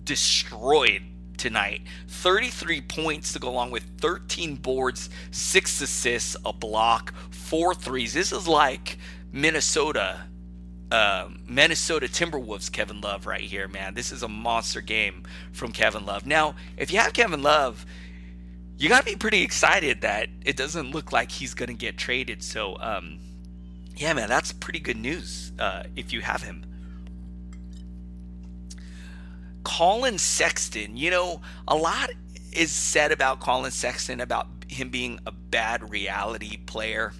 destroyed 0.05 1.03
tonight. 1.37 1.83
33 2.09 2.81
points 2.83 3.33
to 3.33 3.39
go 3.39 3.49
along 3.49 3.71
with 3.71 3.85
13 4.01 4.57
boards, 4.57 5.11
6 5.31 5.81
assists, 5.81 6.37
a 6.45 6.53
block, 6.53 7.15
four 7.31 7.75
threes. 7.75 8.13
This 8.13 8.33
is 8.33 8.49
like 8.49 8.99
Minnesota 9.33 10.27
uh, 10.91 11.29
Minnesota 11.47 12.07
Timberwolves 12.07 12.71
Kevin 12.71 13.01
Love 13.01 13.27
right 13.27 13.41
here, 13.41 13.69
man. 13.69 13.95
This 13.95 14.13
is 14.13 14.23
a 14.23 14.29
monster 14.29 14.81
game 14.81 15.25
from 15.53 15.73
Kevin 15.73 16.07
Love. 16.07 16.27
Now, 16.27 16.55
if 16.77 16.93
you 16.93 16.99
have 16.99 17.13
Kevin 17.13 17.43
Love, 17.43 17.85
you 18.79 18.89
got 18.89 19.01
to 19.01 19.05
be 19.05 19.17
pretty 19.17 19.43
excited 19.43 20.03
that 20.03 20.29
it 20.45 20.57
doesn't 20.57 20.93
look 20.93 21.13
like 21.13 21.31
he's 21.31 21.55
going 21.55 21.69
to 21.69 21.75
get 21.75 21.97
traded. 21.97 22.43
So, 22.43 22.77
um, 22.79 23.19
yeah, 23.97 24.13
man, 24.13 24.29
that's 24.29 24.53
pretty 24.53 24.79
good 24.79 24.99
news 24.99 25.53
uh, 25.59 25.85
if 25.97 26.13
you 26.13 26.21
have 26.21 26.43
him. 26.43 26.66
Collin 29.67 30.17
Sexton, 30.17 30.97
you 30.97 31.11
know, 31.11 31.41
a 31.67 31.75
lot 31.75 32.11
is 32.53 32.71
said 32.71 33.11
about 33.11 33.41
Collin 33.41 33.73
Sexton 33.73 34.21
about 34.21 34.47
him 34.69 34.91
being 34.91 35.19
a 35.27 35.33
bad 35.33 35.91
reality 35.91 36.57
player. 36.57 37.13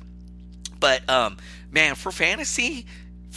But 0.79 1.11
um 1.11 1.39
man, 1.73 1.97
for 1.97 2.13
fantasy 2.13 2.87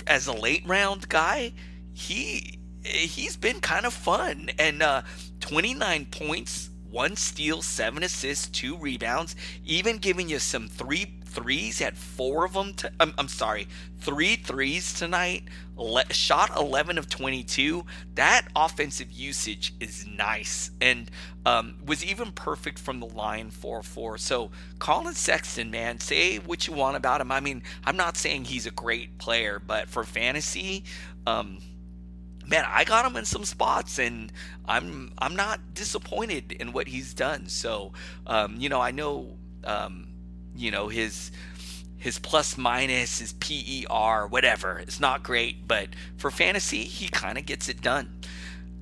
as 0.05 0.27
a 0.27 0.31
late 0.31 0.61
round 0.67 1.09
guy, 1.09 1.53
he 1.91 2.59
he's 2.83 3.35
been 3.35 3.59
kind 3.61 3.87
of 3.87 3.95
fun 3.95 4.51
and 4.59 4.83
uh 4.83 5.01
29 5.39 6.05
points, 6.11 6.69
one 6.91 7.15
steal, 7.15 7.63
seven 7.63 8.03
assists, 8.03 8.47
two 8.47 8.77
rebounds, 8.77 9.35
even 9.65 9.97
giving 9.97 10.29
you 10.29 10.37
some 10.37 10.67
three 10.67 11.18
threes. 11.29 11.77
He 11.79 11.83
Had 11.83 11.97
four 11.97 12.45
of 12.45 12.53
them. 12.53 12.73
To, 12.75 12.91
I'm, 12.99 13.13
I'm 13.17 13.27
sorry, 13.27 13.67
three 13.99 14.35
threes 14.35 14.93
tonight. 14.93 15.43
Le- 15.75 16.11
shot 16.13 16.51
11 16.57 16.97
of 16.97 17.09
22. 17.09 17.85
That 18.15 18.47
offensive 18.55 19.11
usage 19.11 19.73
is 19.79 20.05
nice 20.07 20.71
and 20.81 21.09
um, 21.45 21.75
was 21.85 22.03
even 22.03 22.31
perfect 22.31 22.79
from 22.79 22.99
the 22.99 23.07
line 23.07 23.49
4 23.49 23.81
4. 23.83 24.17
So, 24.17 24.51
Collin 24.79 25.15
Sexton, 25.15 25.71
man, 25.71 25.99
say 25.99 26.37
what 26.37 26.67
you 26.67 26.73
want 26.73 26.97
about 26.97 27.21
him. 27.21 27.31
I 27.31 27.39
mean, 27.39 27.63
I'm 27.85 27.97
not 27.97 28.17
saying 28.17 28.45
he's 28.45 28.65
a 28.65 28.71
great 28.71 29.17
player, 29.17 29.61
but 29.65 29.87
for 29.89 30.03
fantasy, 30.03 30.83
um, 31.25 31.59
man, 32.47 32.65
I 32.67 32.83
got 32.83 33.05
him 33.05 33.15
in 33.15 33.25
some 33.25 33.45
spots, 33.45 33.99
and 33.99 34.31
I'm 34.65 35.11
I'm 35.17 35.35
not 35.35 35.73
disappointed 35.73 36.51
in 36.53 36.73
what 36.73 36.87
he's 36.87 37.13
done. 37.13 37.47
So, 37.47 37.93
um, 38.27 38.55
you 38.57 38.69
know, 38.69 38.81
I 38.81 38.91
know, 38.91 39.37
um, 39.63 40.08
you 40.55 40.71
know 40.71 40.87
his 40.87 41.31
his 41.97 42.17
plus 42.17 42.57
minus, 42.57 43.19
his 43.19 43.33
PER, 43.33 44.25
whatever. 44.27 44.79
It's 44.79 44.99
not 45.01 45.21
great, 45.21 45.67
but 45.67 45.89
for 46.17 46.31
fantasy, 46.31 46.83
he 46.83 47.09
kind 47.09 47.37
of 47.37 47.45
gets 47.45 47.67
it 47.67 47.81
done. 47.81 48.09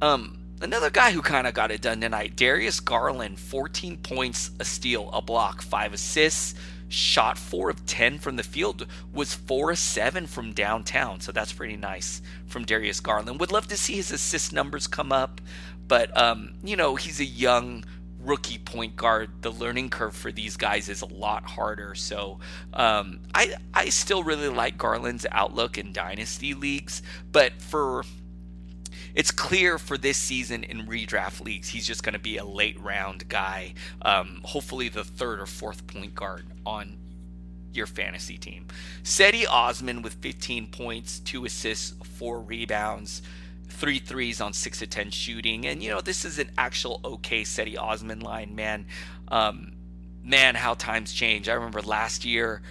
Um, 0.02 0.38
another 0.62 0.92
guy 0.92 1.12
who 1.12 1.24
kind 1.24 1.48
of 1.48 1.56
got 1.56 1.72
it 1.72 1.82
done 1.82 2.00
tonight, 2.00 2.36
Darius 2.36 2.80
Garland, 2.80 3.40
14 3.40 3.98
points, 3.98 4.52
a 4.60 4.66
steal, 4.66 5.10
a 5.12 5.22
block, 5.22 5.64
five 5.64 5.94
assists, 5.94 6.54
shot 6.90 7.40
four 7.40 7.72
of 7.72 7.86
10 7.88 8.20
from 8.20 8.36
the 8.36 8.44
field, 8.44 8.86
was 9.12 9.34
four 9.34 9.72
of 9.72 9.80
seven 9.80 10.28
from 10.28 10.54
downtown. 10.54 11.20
So 11.20 11.32
that's 11.32 11.54
pretty 11.54 11.76
nice 11.76 12.22
from 12.46 12.66
Darius 12.66 13.00
Garland. 13.00 13.40
Would 13.40 13.52
love 13.52 13.68
to 13.70 13.78
see 13.78 13.96
his 13.96 14.12
assist 14.12 14.54
numbers 14.54 14.86
come 14.86 15.12
up, 15.12 15.42
but 15.88 16.16
um, 16.16 16.54
you 16.64 16.76
know 16.76 16.96
he's 16.96 17.20
a 17.20 17.26
young 17.26 17.84
rookie 18.28 18.58
point 18.58 18.96
guard, 18.96 19.30
the 19.42 19.52
learning 19.52 19.90
curve 19.90 20.16
for 20.16 20.32
these 20.32 20.58
guys 20.58 20.90
is 20.90 21.02
a 21.02 21.06
lot 21.06 21.44
harder. 21.44 21.96
So 21.96 22.40
um, 22.74 23.20
I 23.34 23.56
I 23.74 23.90
still 23.90 24.24
really 24.24 24.50
like 24.50 24.78
Garland's 24.78 25.26
outlook 25.32 25.78
in 25.78 25.94
dynasty 25.94 26.54
leagues, 26.54 27.02
but 27.32 27.54
for 27.62 28.04
it's 29.16 29.32
clear 29.32 29.80
for 29.80 29.98
this 29.98 30.18
season 30.18 30.64
in 30.64 30.86
redraft 30.86 31.44
leagues, 31.44 31.70
he's 31.70 31.88
just 31.88 32.04
going 32.04 32.14
to 32.14 32.20
be 32.20 32.38
a 32.38 32.46
late 32.46 32.80
round 32.80 33.28
guy. 33.28 33.74
Um, 34.04 34.42
hopefully, 34.44 34.90
the 34.90 35.04
third 35.04 35.40
or 35.40 35.48
fourth 35.48 35.88
point 35.88 36.14
guard 36.14 36.46
on 36.66 36.98
your 37.74 37.88
fantasy 37.88 38.38
team. 38.38 38.68
Cedi 39.04 39.46
Osman 39.50 40.02
with 40.02 40.14
15 40.16 40.68
points, 40.68 41.20
two 41.20 41.46
assists, 41.46 41.96
four 42.18 42.42
rebounds 42.42 43.22
three 43.70 44.00
threes 44.00 44.42
on 44.42 44.54
six 44.54 44.80
to 44.80 44.88
ten 44.88 45.12
shooting. 45.12 45.66
And 45.66 45.82
you 45.84 45.90
know, 45.90 46.02
this 46.02 46.26
is 46.26 46.40
an 46.40 46.52
actual 46.58 47.00
okay 47.04 47.42
Cedi 47.42 47.78
Osman 47.78 48.22
line, 48.22 48.56
man. 48.56 48.86
Um, 49.28 49.74
man, 50.24 50.56
how 50.56 50.74
times 50.74 51.14
change. 51.14 51.50
I 51.50 51.54
remember 51.54 51.82
last 51.82 52.26
year, 52.26 52.62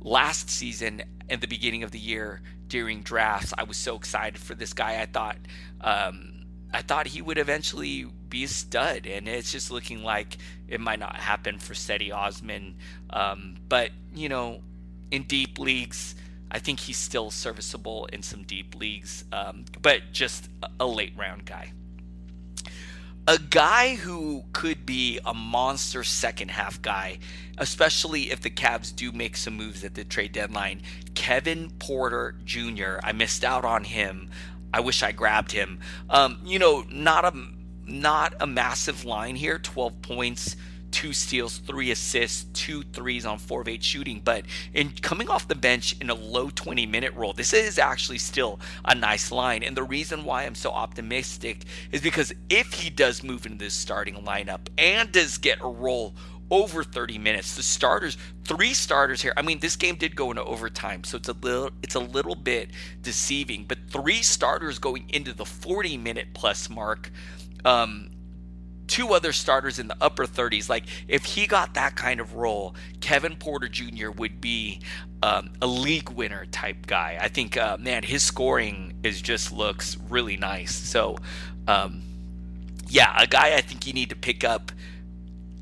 last 0.00 0.50
season, 0.50 1.02
at 1.28 1.40
the 1.40 1.46
beginning 1.46 1.82
of 1.82 1.90
the 1.90 1.98
year 1.98 2.42
during 2.68 3.02
drafts, 3.02 3.52
I 3.56 3.64
was 3.64 3.76
so 3.76 3.96
excited 3.96 4.38
for 4.38 4.54
this 4.54 4.72
guy. 4.72 5.00
I 5.00 5.06
thought, 5.06 5.36
um, 5.80 6.44
I 6.72 6.82
thought 6.82 7.06
he 7.06 7.22
would 7.22 7.38
eventually 7.38 8.06
be 8.28 8.44
a 8.44 8.48
stud, 8.48 9.06
and 9.06 9.28
it's 9.28 9.52
just 9.52 9.70
looking 9.70 10.02
like 10.02 10.36
it 10.68 10.80
might 10.80 10.98
not 10.98 11.16
happen 11.16 11.58
for 11.58 11.74
Cedi 11.74 12.12
Osman. 12.12 12.76
Um, 13.10 13.56
but 13.68 13.90
you 14.14 14.28
know, 14.28 14.62
in 15.10 15.22
deep 15.24 15.58
leagues 15.58 16.14
I 16.50 16.58
think 16.58 16.80
he's 16.80 16.96
still 16.96 17.30
serviceable 17.30 18.06
in 18.06 18.22
some 18.22 18.42
deep 18.42 18.74
leagues, 18.76 19.24
um, 19.32 19.64
but 19.82 20.12
just 20.12 20.48
a 20.78 20.86
late 20.86 21.12
round 21.16 21.44
guy. 21.44 21.72
A 23.28 23.38
guy 23.38 23.96
who 23.96 24.44
could 24.52 24.86
be 24.86 25.18
a 25.24 25.34
monster 25.34 26.04
second 26.04 26.52
half 26.52 26.80
guy, 26.80 27.18
especially 27.58 28.30
if 28.30 28.40
the 28.40 28.50
Cavs 28.50 28.94
do 28.94 29.10
make 29.10 29.36
some 29.36 29.54
moves 29.54 29.82
at 29.82 29.94
the 29.94 30.04
trade 30.04 30.30
deadline. 30.30 30.80
Kevin 31.16 31.70
Porter 31.80 32.36
Jr. 32.44 32.98
I 33.02 33.10
missed 33.10 33.44
out 33.44 33.64
on 33.64 33.82
him. 33.82 34.30
I 34.72 34.78
wish 34.78 35.02
I 35.02 35.10
grabbed 35.10 35.50
him. 35.50 35.80
Um, 36.08 36.38
you 36.44 36.60
know, 36.60 36.84
not 36.88 37.24
a 37.24 37.32
not 37.84 38.34
a 38.40 38.46
massive 38.46 39.04
line 39.04 39.36
here. 39.36 39.58
12 39.58 40.02
points, 40.02 40.56
two 40.90 41.12
steals, 41.12 41.58
three 41.58 41.90
assists, 41.90 42.44
two 42.52 42.82
threes 42.82 43.26
on 43.26 43.38
four 43.38 43.60
of 43.60 43.68
eight 43.68 43.82
shooting. 43.82 44.20
But 44.24 44.44
in 44.74 44.90
coming 45.02 45.28
off 45.28 45.48
the 45.48 45.54
bench 45.54 45.96
in 46.00 46.10
a 46.10 46.14
low 46.14 46.50
20 46.50 46.86
minute 46.86 47.14
role, 47.14 47.32
this 47.32 47.52
is 47.52 47.78
actually 47.78 48.18
still 48.18 48.60
a 48.84 48.94
nice 48.94 49.30
line. 49.30 49.62
And 49.62 49.76
the 49.76 49.84
reason 49.84 50.24
why 50.24 50.44
I'm 50.44 50.54
so 50.54 50.70
optimistic 50.70 51.64
is 51.92 52.00
because 52.00 52.32
if 52.48 52.72
he 52.72 52.90
does 52.90 53.22
move 53.22 53.46
into 53.46 53.58
this 53.58 53.74
starting 53.74 54.16
lineup 54.16 54.68
and 54.78 55.12
does 55.12 55.38
get 55.38 55.58
a 55.60 55.68
role 55.68 56.14
over 56.50 56.84
30 56.84 57.18
minutes. 57.18 57.56
The 57.56 57.62
starters, 57.62 58.16
three 58.44 58.74
starters 58.74 59.22
here. 59.22 59.32
I 59.36 59.42
mean, 59.42 59.58
this 59.58 59.76
game 59.76 59.96
did 59.96 60.14
go 60.14 60.30
into 60.30 60.44
overtime, 60.44 61.04
so 61.04 61.16
it's 61.16 61.28
a 61.28 61.32
little 61.32 61.70
it's 61.82 61.94
a 61.94 62.00
little 62.00 62.34
bit 62.34 62.70
deceiving. 63.02 63.64
But 63.66 63.78
three 63.90 64.22
starters 64.22 64.78
going 64.78 65.08
into 65.08 65.32
the 65.32 65.44
40 65.44 65.96
minute 65.96 66.28
plus 66.34 66.70
mark. 66.70 67.10
Um, 67.64 68.10
two 68.86 69.12
other 69.12 69.32
starters 69.32 69.78
in 69.78 69.88
the 69.88 69.96
upper 70.00 70.26
30s. 70.26 70.68
Like 70.68 70.84
if 71.08 71.24
he 71.24 71.46
got 71.46 71.74
that 71.74 71.96
kind 71.96 72.20
of 72.20 72.34
role, 72.34 72.74
Kevin 73.00 73.36
Porter 73.36 73.68
Jr. 73.68 74.10
would 74.10 74.40
be 74.40 74.80
um, 75.22 75.50
a 75.60 75.66
league 75.66 76.10
winner 76.10 76.46
type 76.46 76.86
guy. 76.86 77.18
I 77.20 77.28
think, 77.28 77.56
uh, 77.56 77.76
man, 77.78 78.02
his 78.02 78.22
scoring 78.22 78.94
is 79.02 79.20
just 79.20 79.52
looks 79.52 79.96
really 80.08 80.36
nice. 80.36 80.74
So, 80.74 81.16
um, 81.66 82.02
yeah, 82.88 83.14
a 83.20 83.26
guy 83.26 83.54
I 83.54 83.60
think 83.60 83.86
you 83.86 83.92
need 83.92 84.10
to 84.10 84.16
pick 84.16 84.44
up 84.44 84.72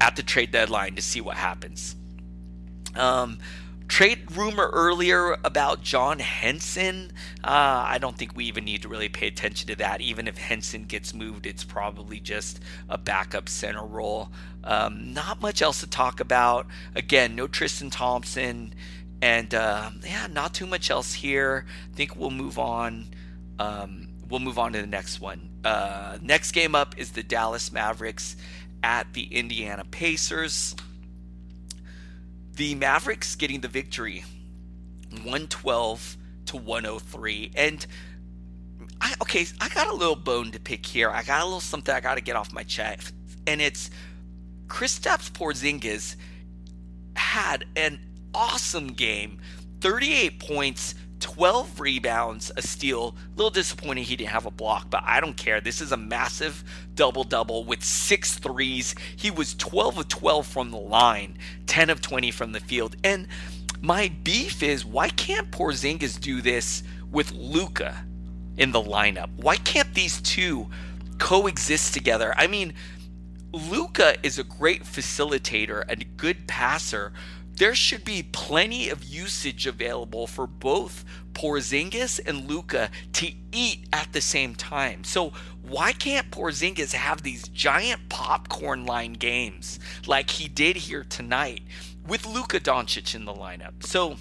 at 0.01 0.17
the 0.17 0.23
trade 0.23 0.51
deadline 0.51 0.95
to 0.97 1.03
see 1.03 1.21
what 1.21 1.37
happens. 1.37 1.97
Um, 2.95 3.39
trade 3.89 4.35
rumor 4.37 4.71
earlier 4.73 5.37
about 5.45 5.83
John 5.83 6.19
Henson. 6.19 7.13
Uh, 7.43 7.85
I 7.87 7.99
don't 7.99 8.17
think 8.17 8.37
we 8.37 8.45
even 8.47 8.65
need 8.65 8.83
to 8.83 8.89
really 8.89 9.09
pay 9.09 9.27
attention 9.27 9.69
to 9.69 9.77
that. 9.77 10.01
Even 10.01 10.27
if 10.27 10.39
Henson 10.39 10.85
gets 10.85 11.15
moved, 11.15 11.47
it's 11.47 11.65
probably 11.65 12.21
just 12.21 12.61
a 12.89 12.99
backup 12.99 13.49
center 13.49 13.85
role. 13.85 14.31
Um, 14.63 15.13
not 15.13 15.41
much 15.41 15.63
else 15.63 15.81
to 15.81 15.87
talk 15.87 16.21
about. 16.21 16.67
Again, 16.95 17.37
no 17.37 17.47
Tristan 17.47 17.91
Thompson. 17.91 18.75
And 19.21 19.55
uh, 19.55 19.91
yeah, 20.05 20.27
not 20.27 20.55
too 20.55 20.67
much 20.67 20.91
else 20.91 21.15
here. 21.15 21.67
I 21.93 21.97
think 21.97 22.17
we'll 22.17 22.31
move 22.31 22.59
on. 22.59 23.07
Um, 23.59 24.09
we'll 24.29 24.41
move 24.41 24.59
on 24.59 24.73
to 24.73 24.81
the 24.81 24.87
next 24.87 25.21
one. 25.21 25.51
Uh, 25.65 26.19
next 26.21 26.53
game 26.53 26.75
up 26.75 26.99
is 26.99 27.13
the 27.13 27.23
Dallas 27.23 27.73
Mavericks 27.73 28.37
at 28.83 29.13
the 29.15 29.25
Indiana 29.35 29.85
Pacers 29.91 30.77
the 32.57 32.75
Mavericks 32.75 33.35
getting 33.37 33.61
the 33.61 33.69
victory 33.69 34.25
112 35.11 36.17
to 36.47 36.57
103 36.57 37.53
and 37.57 37.87
I, 39.01 39.15
okay 39.23 39.47
I 39.61 39.69
got 39.69 39.89
a 39.89 39.95
little 39.95 40.17
bone 40.17 40.51
to 40.53 40.61
pick 40.61 40.87
here. 40.87 41.11
I 41.11 41.23
got 41.23 41.43
a 41.43 41.45
little 41.45 41.61
something 41.61 41.95
I 41.95 42.01
got 42.01 42.15
to 42.15 42.21
get 42.21 42.37
off 42.37 42.53
my 42.53 42.63
chest. 42.63 43.13
And 43.47 43.61
it's 43.61 43.91
Kristaps 44.67 45.31
Porzingis 45.31 46.17
had 47.17 47.67
an 47.77 48.01
awesome 48.35 48.89
game. 48.89 49.39
38 49.81 50.41
points 50.41 50.95
12 51.25 51.81
rebounds, 51.81 52.53
a 52.55 52.61
steal. 52.61 53.17
A 53.33 53.37
little 53.37 53.51
disappointing 53.51 54.05
he 54.05 54.15
didn't 54.15 54.33
have 54.33 54.45
a 54.45 54.51
block, 54.51 54.91
but 54.91 55.03
I 55.07 55.21
don't 55.21 55.39
care. 55.39 55.59
This 55.59 55.81
is 55.81 55.91
a 55.91 55.97
massive 55.97 56.63
double 56.95 57.25
double 57.25 57.65
with 57.65 57.83
six 57.83 58.39
threes. 58.39 58.95
He 59.17 59.31
was 59.31 59.55
12 59.55 59.97
of 59.97 60.09
12 60.09 60.47
from 60.47 60.71
the 60.71 60.77
line, 60.77 61.39
10 61.67 61.89
of 61.89 62.03
20 62.03 62.31
from 62.31 62.53
the 62.53 62.61
field. 62.61 62.97
And 63.03 63.27
my 63.81 64.13
beef 64.23 64.63
is 64.63 64.85
why 64.85 65.09
can't 65.09 65.51
Porzingis 65.51 66.21
do 66.21 66.43
this 66.43 66.83
with 67.11 67.33
Luka 67.33 68.05
in 68.59 68.73
the 68.73 68.83
lineup? 68.83 69.31
Why 69.37 69.57
can't 69.57 69.95
these 69.95 70.21
two 70.21 70.69
coexist 71.19 71.95
together? 71.95 72.35
I 72.37 72.49
mean, 72.49 72.75
Luka 73.51 74.17
is 74.23 74.39
a 74.39 74.45
great 74.45 74.85
facilitator 74.85 75.85
and 75.89 76.03
a 76.03 76.05
good 76.05 76.47
passer, 76.47 77.15
there 77.57 77.75
should 77.75 78.05
be 78.05 78.23
plenty 78.23 78.89
of 78.89 79.05
usage 79.05 79.67
available 79.67 80.27
for 80.27 80.47
both 80.47 81.05
Porzingis 81.35 82.21
and 82.25 82.49
Luka 82.49 82.91
to 83.15 83.33
eat 83.53 83.87
at 83.93 84.13
the 84.13 84.21
same 84.21 84.55
time. 84.55 85.05
So 85.05 85.33
why 85.63 85.93
can't 85.93 86.31
Porzingis 86.31 86.93
have 86.93 87.23
these 87.23 87.49
giant 87.49 88.09
popcorn 88.09 88.87
line 88.87 89.15
games 89.15 89.79
like 90.07 90.31
he 90.31 90.49
did 90.49 90.77
here 90.77 91.05
tonight 91.05 91.63
with 92.07 92.27
Luka 92.27 92.61
Doncic 92.61 93.15
in 93.15 93.25
the 93.25 93.35
lineup? 93.35 93.85
So 93.85 94.17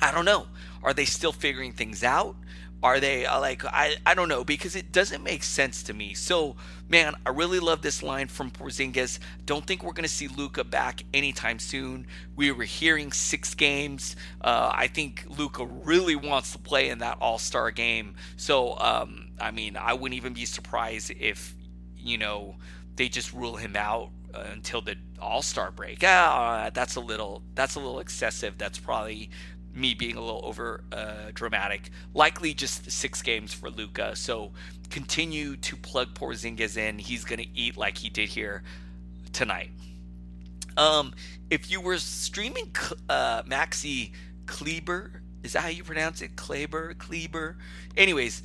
I 0.00 0.12
don't 0.12 0.24
know. 0.24 0.46
Are 0.82 0.94
they 0.94 1.04
still 1.04 1.32
figuring 1.32 1.72
things 1.72 2.04
out? 2.04 2.36
Are 2.82 3.00
they 3.00 3.26
uh, 3.26 3.40
like 3.40 3.64
I 3.64 3.96
I 4.06 4.14
don't 4.14 4.28
know 4.28 4.44
because 4.44 4.76
it 4.76 4.92
doesn't 4.92 5.24
make 5.24 5.42
sense 5.42 5.82
to 5.84 5.94
me. 5.94 6.14
So 6.14 6.54
man, 6.88 7.14
I 7.26 7.30
really 7.30 7.60
love 7.60 7.82
this 7.82 8.02
line 8.02 8.28
from 8.28 8.50
Porzingis. 8.50 9.18
Don't 9.46 9.66
think 9.66 9.82
we're 9.82 9.92
gonna 9.92 10.08
see 10.08 10.28
Luka 10.28 10.64
back 10.64 11.02
anytime 11.12 11.58
soon. 11.58 12.06
We 12.36 12.50
were 12.52 12.64
hearing 12.64 13.12
six 13.12 13.54
games. 13.54 14.16
Uh, 14.40 14.70
I 14.74 14.86
think 14.86 15.24
Luka 15.28 15.64
really 15.66 16.16
wants 16.16 16.52
to 16.52 16.58
play 16.58 16.88
in 16.88 16.98
that 16.98 17.18
All 17.20 17.38
Star 17.38 17.70
game. 17.70 18.14
So 18.36 18.78
um, 18.78 19.30
I 19.40 19.50
mean, 19.50 19.76
I 19.76 19.92
wouldn't 19.92 20.16
even 20.16 20.32
be 20.32 20.44
surprised 20.44 21.12
if 21.18 21.54
you 21.96 22.18
know 22.18 22.56
they 22.96 23.08
just 23.08 23.32
rule 23.32 23.56
him 23.56 23.76
out 23.76 24.10
uh, 24.34 24.44
until 24.52 24.80
the 24.80 24.96
All 25.20 25.42
Star 25.42 25.70
break. 25.70 26.02
Ah, 26.04 26.70
that's 26.72 26.96
a 26.96 27.00
little 27.00 27.42
that's 27.54 27.74
a 27.74 27.80
little 27.80 28.00
excessive. 28.00 28.58
That's 28.58 28.78
probably 28.78 29.30
me 29.78 29.94
being 29.94 30.16
a 30.16 30.20
little 30.20 30.44
over 30.44 30.82
uh, 30.92 31.30
dramatic. 31.34 31.90
Likely 32.14 32.54
just 32.54 32.90
six 32.90 33.22
games 33.22 33.52
for 33.52 33.70
Luka. 33.70 34.16
So 34.16 34.52
continue 34.90 35.56
to 35.56 35.76
plug 35.76 36.14
Porzingis 36.14 36.76
in. 36.76 36.98
He's 36.98 37.24
going 37.24 37.40
to 37.40 37.48
eat 37.54 37.76
like 37.76 37.98
he 37.98 38.08
did 38.08 38.28
here 38.28 38.62
tonight. 39.32 39.70
Um, 40.76 41.14
if 41.50 41.70
you 41.70 41.80
were 41.80 41.98
streaming 41.98 42.74
uh, 43.08 43.42
Maxi 43.42 44.12
Kleber, 44.46 45.22
is 45.42 45.52
that 45.52 45.60
how 45.60 45.68
you 45.68 45.84
pronounce 45.84 46.22
it? 46.22 46.36
Kleber, 46.36 46.94
Kleber. 46.94 47.56
Anyways, 47.96 48.42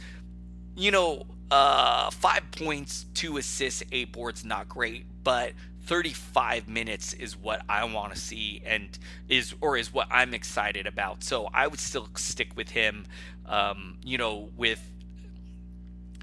you 0.75 0.91
know, 0.91 1.25
uh, 1.51 2.09
five 2.09 2.43
points, 2.51 3.05
two 3.13 3.37
assists, 3.37 3.83
eight 3.91 4.11
boards, 4.11 4.43
not 4.43 4.67
great, 4.67 5.05
but 5.23 5.53
35 5.85 6.67
minutes 6.67 7.13
is 7.13 7.35
what 7.37 7.61
I 7.67 7.83
want 7.83 8.13
to 8.13 8.19
see 8.19 8.61
and 8.65 8.97
is 9.27 9.53
or 9.61 9.77
is 9.77 9.93
what 9.93 10.07
I'm 10.09 10.33
excited 10.33 10.87
about. 10.87 11.23
So 11.23 11.49
I 11.53 11.67
would 11.67 11.79
still 11.79 12.07
stick 12.15 12.51
with 12.55 12.69
him. 12.69 13.05
Um, 13.45 13.97
you 14.03 14.17
know, 14.17 14.49
with 14.55 14.81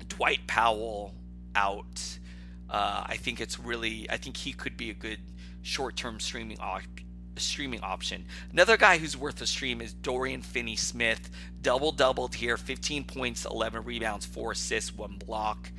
Dwight 0.08 0.46
Powell 0.46 1.14
out, 1.54 2.18
uh, 2.70 3.04
I 3.06 3.16
think 3.16 3.40
it's 3.40 3.58
really 3.58 4.08
I 4.10 4.16
think 4.16 4.36
he 4.36 4.52
could 4.52 4.76
be 4.76 4.90
a 4.90 4.94
good 4.94 5.18
short-term 5.62 6.20
streaming 6.20 6.58
op- 6.60 6.82
streaming 7.36 7.80
option. 7.80 8.24
Another 8.52 8.76
guy 8.76 8.98
who's 8.98 9.16
worth 9.16 9.40
a 9.40 9.46
stream 9.46 9.80
is 9.80 9.92
Dorian 9.92 10.42
Finney-Smith. 10.42 11.30
Double 11.62 11.92
doubled 11.92 12.34
here, 12.34 12.56
15 12.56 13.04
points, 13.04 13.44
11 13.44 13.84
rebounds, 13.84 14.26
four 14.26 14.52
assists, 14.52 14.94
one 14.96 15.16
block. 15.16 15.70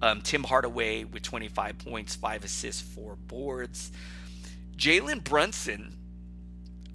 Um, 0.00 0.20
Tim 0.20 0.44
Hardaway 0.44 1.04
with 1.04 1.22
25 1.22 1.78
points, 1.78 2.14
five 2.14 2.44
assists, 2.44 2.80
four 2.82 3.16
boards. 3.16 3.90
Jalen 4.76 5.24
Brunson, 5.24 5.96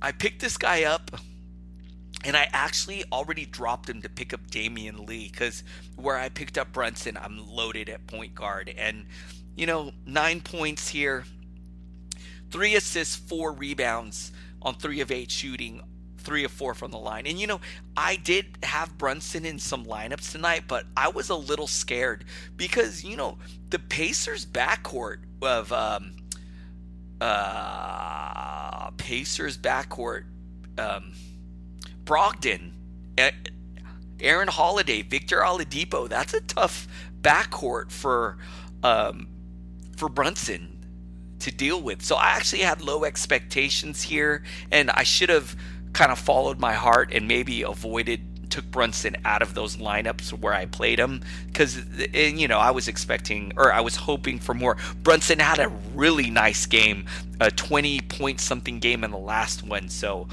I 0.01 0.11
picked 0.13 0.41
this 0.41 0.57
guy 0.57 0.83
up 0.83 1.11
and 2.23 2.37
I 2.37 2.47
actually 2.53 3.03
already 3.11 3.45
dropped 3.45 3.89
him 3.89 4.01
to 4.01 4.09
pick 4.09 4.33
up 4.33 4.49
Damion 4.49 5.07
Lee 5.07 5.29
because 5.29 5.63
where 5.95 6.17
I 6.17 6.29
picked 6.29 6.57
up 6.57 6.71
Brunson, 6.71 7.17
I'm 7.17 7.45
loaded 7.47 7.89
at 7.89 8.07
point 8.07 8.33
guard. 8.33 8.73
And, 8.77 9.05
you 9.55 9.65
know, 9.65 9.91
nine 10.05 10.39
points 10.39 10.87
here, 10.87 11.25
three 12.49 12.75
assists, 12.75 13.15
four 13.15 13.51
rebounds 13.51 14.31
on 14.61 14.75
three 14.75 15.01
of 15.01 15.11
eight 15.11 15.29
shooting 15.29 15.81
three 16.23 16.43
or 16.45 16.49
four 16.49 16.73
from 16.73 16.91
the 16.91 16.97
line. 16.97 17.27
And 17.27 17.39
you 17.39 17.47
know, 17.47 17.61
I 17.95 18.15
did 18.15 18.45
have 18.63 18.97
Brunson 18.97 19.45
in 19.45 19.59
some 19.59 19.85
lineups 19.85 20.31
tonight, 20.31 20.63
but 20.67 20.85
I 20.95 21.09
was 21.09 21.29
a 21.29 21.35
little 21.35 21.67
scared 21.67 22.25
because 22.57 23.03
you 23.03 23.17
know 23.17 23.37
the 23.69 23.79
Pacers 23.79 24.45
backcourt 24.45 25.19
of 25.41 25.71
um, 25.71 26.15
uh, 27.21 28.91
Pacers 28.91 29.57
backcourt, 29.57 30.23
um, 30.77 31.13
Brogdon, 32.03 32.71
Aaron 34.19 34.47
Holiday, 34.47 35.01
Victor 35.01 35.41
Oladipo. 35.41 36.07
That's 36.07 36.33
a 36.33 36.41
tough 36.41 36.87
backcourt 37.21 37.91
for 37.91 38.37
um, 38.83 39.27
for 39.95 40.09
Brunson 40.09 40.85
to 41.39 41.51
deal 41.51 41.81
with. 41.81 42.01
So 42.01 42.15
I 42.15 42.29
actually 42.29 42.61
had 42.61 42.81
low 42.81 43.03
expectations 43.03 44.03
here, 44.03 44.43
and 44.71 44.89
I 44.89 45.03
should 45.03 45.29
have 45.29 45.55
kind 45.93 46.11
of 46.11 46.19
followed 46.19 46.59
my 46.59 46.73
heart 46.73 47.11
and 47.13 47.27
maybe 47.27 47.61
avoided 47.61 48.21
took 48.49 48.69
Brunson 48.69 49.15
out 49.25 49.41
of 49.41 49.55
those 49.55 49.77
lineups 49.77 50.31
where 50.31 50.53
I 50.53 50.67
played 50.67 50.99
him 50.99 51.21
because 51.47 51.81
you 52.13 52.47
know 52.47 52.59
I 52.59 52.69
was 52.69 52.87
expecting 52.87 53.51
or 53.57 53.73
I 53.73 53.81
was 53.81 53.95
hoping 53.95 54.37
for 54.39 54.53
more. 54.53 54.77
Brunson 55.01 55.39
had 55.39 55.59
a 55.59 55.69
really 55.95 56.29
nice 56.29 56.67
game, 56.67 57.07
a 57.39 57.49
20 57.49 58.01
point 58.01 58.39
something 58.39 58.79
game 58.79 59.03
in 59.03 59.09
the 59.11 59.17
last 59.17 59.63
one, 59.63 59.89
so 59.89 60.27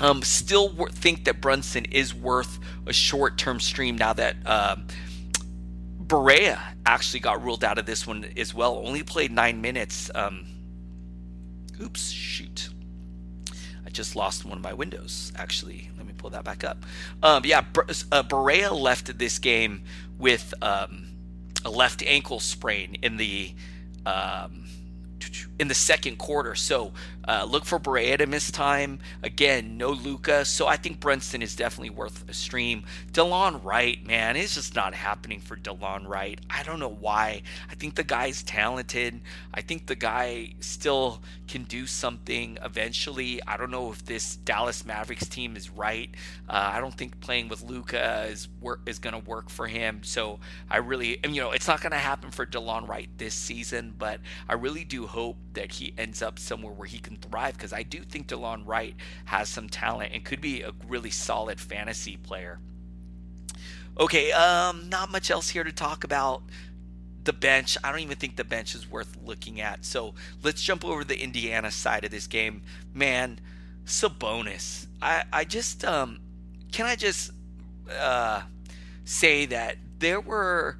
Um, 0.00 0.22
still 0.22 0.70
think 0.92 1.26
that 1.26 1.42
Brunson 1.42 1.84
is 1.84 2.14
worth 2.14 2.58
a 2.86 2.92
short 2.92 3.36
term 3.36 3.60
stream 3.60 3.96
now 3.98 4.14
that 4.14 4.36
um, 4.46 4.86
Barea 6.02 6.58
actually 6.86 7.20
got 7.20 7.44
ruled 7.44 7.64
out 7.64 7.76
of 7.78 7.84
this 7.84 8.06
one 8.06 8.24
as 8.36 8.54
well. 8.54 8.82
Only 8.82 9.02
played 9.02 9.30
nine 9.30 9.60
minutes. 9.60 10.10
Um, 10.14 10.46
oops, 11.82 12.08
shoot. 12.10 12.69
I 13.90 13.92
just 13.92 14.14
lost 14.14 14.44
one 14.44 14.56
of 14.56 14.62
my 14.62 14.72
windows, 14.72 15.32
actually. 15.34 15.90
Let 15.96 16.06
me 16.06 16.12
pull 16.16 16.30
that 16.30 16.44
back 16.44 16.62
up. 16.62 16.86
Um, 17.24 17.44
yeah, 17.44 17.58
uh, 17.58 18.22
Barea 18.22 18.70
left 18.70 19.18
this 19.18 19.40
game 19.40 19.82
with 20.16 20.54
um, 20.62 21.08
a 21.64 21.70
left 21.70 22.00
ankle 22.04 22.38
sprain 22.38 22.98
in 23.02 23.16
the 23.16 23.52
um, 24.06 24.68
in 25.60 25.68
the 25.68 25.74
second 25.74 26.16
quarter. 26.16 26.54
So 26.54 26.92
uh, 27.28 27.46
look 27.48 27.66
for 27.66 27.78
to 27.78 28.26
miss 28.26 28.50
time. 28.50 28.98
Again, 29.22 29.76
no 29.76 29.90
Luka. 29.90 30.46
So 30.46 30.66
I 30.66 30.76
think 30.76 31.00
Brunson 31.00 31.42
is 31.42 31.54
definitely 31.54 31.90
worth 31.90 32.28
a 32.30 32.32
stream. 32.32 32.84
Delon 33.12 33.62
Wright, 33.62 34.04
man, 34.06 34.36
it's 34.36 34.54
just 34.54 34.74
not 34.74 34.94
happening 34.94 35.38
for 35.38 35.56
Delon 35.56 36.08
Wright. 36.08 36.40
I 36.48 36.62
don't 36.62 36.80
know 36.80 36.88
why. 36.88 37.42
I 37.70 37.74
think 37.74 37.94
the 37.94 38.02
guy's 38.02 38.42
talented. 38.42 39.20
I 39.52 39.60
think 39.60 39.86
the 39.86 39.96
guy 39.96 40.54
still 40.60 41.20
can 41.46 41.64
do 41.64 41.86
something 41.86 42.56
eventually. 42.64 43.40
I 43.46 43.58
don't 43.58 43.70
know 43.70 43.92
if 43.92 44.04
this 44.06 44.36
Dallas 44.36 44.86
Mavericks 44.86 45.28
team 45.28 45.56
is 45.56 45.68
right. 45.68 46.08
Uh, 46.48 46.70
I 46.72 46.80
don't 46.80 46.94
think 46.94 47.20
playing 47.20 47.48
with 47.48 47.62
Luka 47.62 48.26
is 48.30 48.48
work 48.62 48.80
is 48.86 48.98
going 48.98 49.20
to 49.20 49.28
work 49.28 49.50
for 49.50 49.66
him. 49.66 50.00
So 50.04 50.40
I 50.70 50.78
really, 50.78 51.20
you 51.22 51.42
know, 51.42 51.50
it's 51.50 51.68
not 51.68 51.82
going 51.82 51.92
to 51.92 51.98
happen 51.98 52.30
for 52.30 52.46
Delon 52.46 52.88
Wright 52.88 53.10
this 53.18 53.34
season, 53.34 53.94
but 53.98 54.20
I 54.48 54.54
really 54.54 54.84
do 54.84 55.06
hope 55.06 55.36
that 55.54 55.72
he 55.72 55.92
ends 55.98 56.22
up 56.22 56.38
somewhere 56.38 56.72
where 56.72 56.86
he 56.86 56.98
can 56.98 57.16
thrive 57.16 57.54
because 57.54 57.72
I 57.72 57.82
do 57.82 58.02
think 58.02 58.28
Delon 58.28 58.66
Wright 58.66 58.94
has 59.26 59.48
some 59.48 59.68
talent 59.68 60.12
and 60.12 60.24
could 60.24 60.40
be 60.40 60.62
a 60.62 60.72
really 60.86 61.10
solid 61.10 61.60
fantasy 61.60 62.16
player. 62.16 62.60
Okay, 63.98 64.32
um, 64.32 64.88
not 64.88 65.10
much 65.10 65.30
else 65.30 65.50
here 65.50 65.64
to 65.64 65.72
talk 65.72 66.04
about. 66.04 66.42
The 67.24 67.32
bench, 67.34 67.76
I 67.84 67.90
don't 67.90 68.00
even 68.00 68.16
think 68.16 68.36
the 68.36 68.44
bench 68.44 68.74
is 68.74 68.90
worth 68.90 69.18
looking 69.22 69.60
at. 69.60 69.84
So 69.84 70.14
let's 70.42 70.62
jump 70.62 70.84
over 70.84 71.04
the 71.04 71.20
Indiana 71.20 71.70
side 71.70 72.04
of 72.04 72.10
this 72.10 72.26
game. 72.26 72.62
Man, 72.94 73.40
Sabonis. 73.84 74.86
I, 75.02 75.24
I 75.32 75.44
just, 75.44 75.84
um, 75.84 76.20
can 76.72 76.86
I 76.86 76.96
just 76.96 77.32
uh, 77.90 78.42
say 79.04 79.46
that 79.46 79.76
there 79.98 80.20
were 80.20 80.78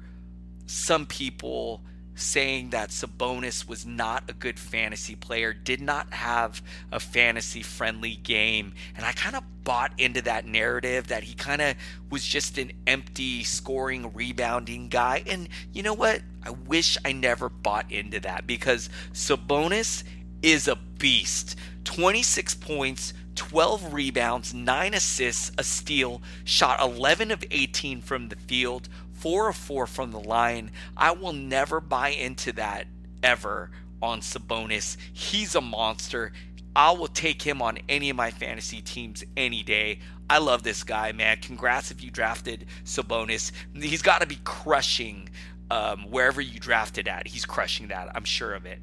some 0.65 1.05
people 1.05 1.81
saying 2.21 2.69
that 2.69 2.89
Sabonis 2.89 3.67
was 3.67 3.85
not 3.85 4.29
a 4.29 4.33
good 4.33 4.59
fantasy 4.59 5.15
player, 5.15 5.53
did 5.53 5.81
not 5.81 6.13
have 6.13 6.61
a 6.91 6.99
fantasy 6.99 7.63
friendly 7.63 8.15
game. 8.15 8.73
And 8.95 9.05
I 9.05 9.11
kind 9.11 9.35
of 9.35 9.43
bought 9.63 9.91
into 9.99 10.21
that 10.23 10.45
narrative 10.45 11.07
that 11.07 11.23
he 11.23 11.33
kind 11.33 11.61
of 11.61 11.75
was 12.09 12.23
just 12.23 12.57
an 12.57 12.71
empty 12.87 13.43
scoring, 13.43 14.11
rebounding 14.13 14.89
guy. 14.89 15.23
And 15.27 15.49
you 15.73 15.83
know 15.83 15.93
what? 15.93 16.21
I 16.43 16.51
wish 16.51 16.97
I 17.05 17.11
never 17.11 17.49
bought 17.49 17.91
into 17.91 18.19
that 18.21 18.47
because 18.47 18.89
Sabonis 19.13 20.03
is 20.41 20.67
a 20.67 20.75
beast. 20.75 21.55
26 21.83 22.55
points, 22.55 23.13
12 23.35 23.93
rebounds, 23.93 24.53
9 24.53 24.93
assists, 24.93 25.51
a 25.57 25.63
steal, 25.63 26.21
shot 26.43 26.79
11 26.81 27.31
of 27.31 27.43
18 27.49 28.01
from 28.01 28.29
the 28.29 28.35
field, 28.35 28.89
four 29.21 29.49
of 29.49 29.55
four 29.55 29.87
from 29.87 30.11
the 30.11 30.19
line. 30.19 30.71
I 30.97 31.11
will 31.11 31.33
never 31.33 31.79
buy 31.79 32.09
into 32.09 32.51
that 32.53 32.87
ever 33.21 33.69
on 34.01 34.21
Sabonis. 34.21 34.97
He's 35.13 35.55
a 35.55 35.61
monster. 35.61 36.33
I 36.75 36.91
will 36.91 37.07
take 37.07 37.41
him 37.41 37.61
on 37.61 37.77
any 37.87 38.09
of 38.09 38.15
my 38.15 38.31
fantasy 38.31 38.81
teams 38.81 39.23
any 39.37 39.61
day. 39.61 39.99
I 40.29 40.39
love 40.39 40.63
this 40.63 40.83
guy, 40.83 41.11
man. 41.11 41.37
Congrats 41.37 41.91
if 41.91 42.03
you 42.03 42.09
drafted 42.09 42.65
Sabonis. 42.83 43.51
He's 43.75 44.01
got 44.01 44.21
to 44.21 44.27
be 44.27 44.39
crushing 44.43 45.29
um, 45.69 46.09
wherever 46.09 46.41
you 46.41 46.59
drafted 46.59 47.07
at. 47.07 47.27
He's 47.27 47.45
crushing 47.45 47.89
that. 47.89 48.09
I'm 48.15 48.23
sure 48.23 48.53
of 48.53 48.65
it. 48.65 48.79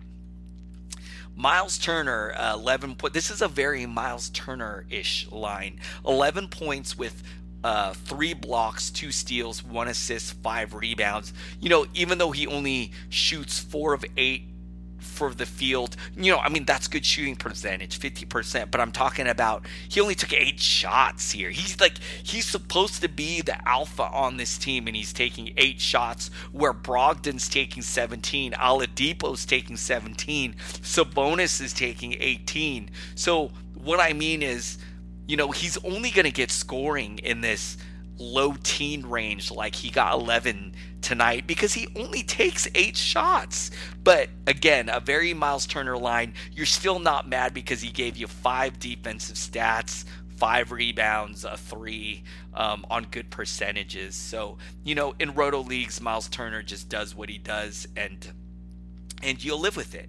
Miles 1.35 1.79
Turner, 1.79 2.35
uh, 2.37 2.55
11 2.55 2.97
points. 2.97 3.15
This 3.15 3.31
is 3.31 3.43
a 3.43 3.49
very 3.49 3.87
Miles 3.87 4.29
Turner 4.31 4.85
ish 4.91 5.31
line. 5.31 5.81
11 6.07 6.49
points 6.49 6.99
with 6.99 7.23
uh, 7.65 7.93
three 7.93 8.35
blocks, 8.35 8.91
two 8.91 9.11
steals, 9.11 9.65
one 9.65 9.89
assist, 9.89 10.35
five 10.43 10.75
rebounds. 10.75 11.33
You 11.61 11.69
know, 11.69 11.87
even 11.95 12.19
though 12.19 12.31
he 12.31 12.47
only 12.47 12.93
shoots 13.09 13.59
four 13.59 13.95
of 13.95 14.05
eight 14.17 14.45
for 15.01 15.35
the 15.35 15.47
field, 15.47 15.97
you 16.17 16.31
know, 16.31 16.39
I 16.39 16.49
mean, 16.49 16.65
that's 16.65 16.87
good 16.87 17.05
shooting 17.05 17.35
percentage, 17.35 17.99
50%. 17.99 18.71
But 18.71 18.81
I'm 18.81 18.93
talking 18.93 19.27
about 19.27 19.67
he 19.89 20.01
only 20.01 20.15
took 20.15 20.33
eight 20.33 20.61
shots 20.61 21.33
here. 21.33 21.51
He's 21.51 21.81
like, 21.81 21.99
he's 22.23 22.47
supposed 22.47 23.01
to 23.03 23.09
be 23.09 23.41
the 23.41 23.69
alpha 23.69 24.05
on 24.05 24.37
this 24.37 24.57
team, 24.59 24.87
and 24.87 24.95
he's 24.95 25.13
taking 25.13 25.53
eight 25.57 25.81
shots 25.81 26.31
where 26.53 26.73
Brogdon's 26.73 27.49
taking 27.49 27.83
17, 27.83 28.53
Oladipo's 28.53 29.45
taking 29.45 29.77
17, 29.77 30.55
Sabonis 30.55 31.61
is 31.61 31.73
taking 31.73 32.15
18. 32.21 32.91
So, 33.17 33.51
what 33.75 34.01
I 34.01 34.13
mean 34.13 34.43
is, 34.43 34.79
you 35.29 35.37
know, 35.37 35.53
he's 35.53 35.77
only 35.85 36.11
going 36.11 36.25
to 36.25 36.33
get 36.33 36.51
scoring 36.51 37.19
in 37.19 37.43
this 37.43 37.77
low 38.17 38.55
teen 38.65 39.07
range 39.07 39.51
like 39.51 39.77
he 39.77 39.91
got 39.91 40.15
11 40.15 40.75
tonight 41.01 41.47
because 41.47 41.75
he 41.75 41.87
only 41.95 42.23
takes 42.23 42.67
eight 42.75 42.97
shots. 42.97 43.71
But 44.03 44.31
again, 44.47 44.89
a 44.89 45.01
very 45.01 45.35
Miles 45.35 45.67
Turner 45.67 45.97
line. 45.97 46.35
You're 46.51 46.67
still 46.67 46.99
not 46.99 47.29
mad 47.29 47.55
because 47.55 47.81
he 47.81 47.91
gave 47.91 48.17
you 48.17 48.27
five 48.27 48.81
defensive 48.81 49.37
stats, 49.37 50.05
five 50.37 50.73
rebounds, 50.73 51.45
a 51.45 51.57
three 51.57 52.25
um, 52.55 52.87
on 52.91 53.05
good 53.05 53.31
percentages. 53.31 54.17
So, 54.17 54.57
you 54.83 54.95
know, 54.95 55.15
in 55.21 55.35
roto 55.35 55.61
leagues, 55.61 56.01
Miles 56.01 56.29
Turner 56.29 56.63
just 56.63 56.89
does 56.89 57.15
what 57.15 57.29
he 57.29 57.39
does 57.39 57.87
and 57.97 58.33
and 59.23 59.43
you'll 59.43 59.61
live 59.61 59.77
with 59.77 59.95
it. 59.95 60.09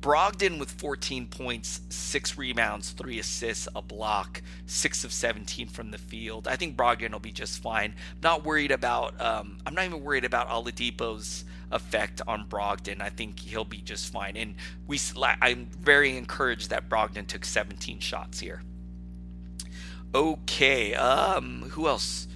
Brogdon 0.00 0.58
with 0.58 0.70
14 0.70 1.26
points, 1.28 1.80
six 1.88 2.36
rebounds, 2.36 2.90
three 2.90 3.18
assists, 3.18 3.68
a 3.74 3.80
block, 3.80 4.42
six 4.66 5.02
of 5.02 5.12
17 5.12 5.66
from 5.68 5.90
the 5.90 5.98
field. 5.98 6.46
I 6.46 6.56
think 6.56 6.76
Brogdon 6.76 7.12
will 7.12 7.20
be 7.20 7.32
just 7.32 7.62
fine. 7.62 7.94
Not 8.22 8.44
worried 8.44 8.70
about. 8.70 9.18
Um, 9.20 9.58
I'm 9.64 9.74
not 9.74 9.86
even 9.86 10.02
worried 10.02 10.24
about 10.26 10.48
Oladipo's 10.48 11.44
effect 11.72 12.20
on 12.26 12.46
Brogdon. 12.46 13.00
I 13.00 13.08
think 13.08 13.40
he'll 13.40 13.64
be 13.64 13.78
just 13.78 14.12
fine. 14.12 14.36
And 14.36 14.54
we, 14.86 14.98
I'm 15.40 15.66
very 15.80 16.16
encouraged 16.16 16.70
that 16.70 16.88
Brogdon 16.88 17.26
took 17.26 17.44
17 17.44 17.98
shots 17.98 18.40
here. 18.40 18.62
Okay. 20.14 20.94
Um, 20.94 21.70
who 21.70 21.88
else? 21.88 22.28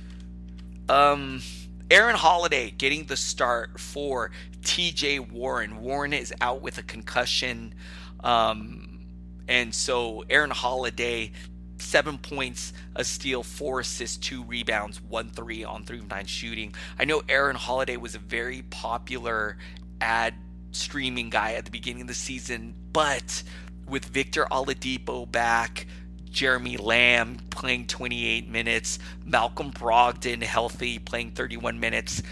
Um, 0.89 1.43
Aaron 1.91 2.17
Holiday 2.17 2.71
getting 2.71 3.05
the 3.05 3.17
start 3.17 3.79
for 3.79 4.31
TJ 4.69 5.31
Warren. 5.31 5.81
Warren 5.81 6.13
is 6.13 6.33
out 6.43 6.61
with 6.61 6.77
a 6.77 6.83
concussion. 6.83 7.75
Um, 8.21 9.01
and 9.49 9.75
so 9.75 10.25
Aaron 10.29 10.51
Holiday, 10.51 11.33
seven 11.79 12.19
points, 12.19 12.75
a 12.95 13.03
steal, 13.03 13.43
four 13.43 13.81
assists, 13.81 14.19
two 14.19 14.45
rebounds, 14.45 15.01
one 15.01 15.31
three 15.31 15.65
on 15.65 15.85
three 15.85 16.01
of 16.01 16.11
nine 16.11 16.27
shooting. 16.27 16.75
I 16.99 17.07
know 17.07 17.23
Aaron 17.31 17.57
Holiday 17.57 17.97
was 17.97 18.15
a 18.15 18.19
very 18.19 18.61
popular 18.61 19.57
ad 20.03 20.35
streaming 20.73 21.31
guy 21.31 21.55
at 21.55 21.65
the 21.65 21.71
beginning 21.71 22.03
of 22.03 22.09
the 22.09 22.15
season, 22.15 22.75
but 22.93 23.43
with 23.89 24.05
Victor 24.05 24.47
Oladipo 24.51 25.31
back, 25.33 25.87
Jeremy 26.31 26.77
Lamb 26.77 27.39
playing 27.49 27.87
28 27.87 28.51
minutes, 28.51 28.99
Malcolm 29.25 29.73
Brogdon 29.73 30.43
healthy 30.43 30.99
playing 30.99 31.31
31 31.31 31.81
minutes. 31.81 32.23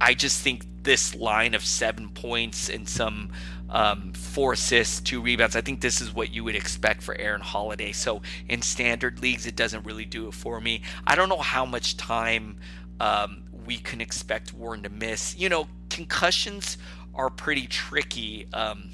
I 0.00 0.14
just 0.14 0.42
think 0.42 0.64
this 0.82 1.14
line 1.14 1.54
of 1.54 1.64
seven 1.64 2.08
points 2.08 2.68
and 2.68 2.88
some 2.88 3.30
um, 3.68 4.12
four 4.12 4.54
assists, 4.54 5.00
two 5.00 5.20
rebounds. 5.20 5.56
I 5.56 5.60
think 5.60 5.80
this 5.80 6.00
is 6.00 6.14
what 6.14 6.32
you 6.32 6.44
would 6.44 6.54
expect 6.54 7.02
for 7.02 7.14
Aaron 7.16 7.40
Holiday. 7.40 7.92
So 7.92 8.22
in 8.48 8.62
standard 8.62 9.20
leagues, 9.20 9.46
it 9.46 9.56
doesn't 9.56 9.84
really 9.84 10.04
do 10.04 10.28
it 10.28 10.34
for 10.34 10.60
me. 10.60 10.82
I 11.06 11.14
don't 11.14 11.28
know 11.28 11.38
how 11.38 11.66
much 11.66 11.96
time 11.96 12.58
um, 13.00 13.42
we 13.66 13.78
can 13.78 14.00
expect 14.00 14.54
Warren 14.54 14.82
to 14.84 14.88
miss. 14.88 15.36
You 15.36 15.48
know, 15.48 15.68
concussions 15.90 16.78
are 17.14 17.28
pretty 17.28 17.66
tricky. 17.66 18.46
Um, 18.52 18.90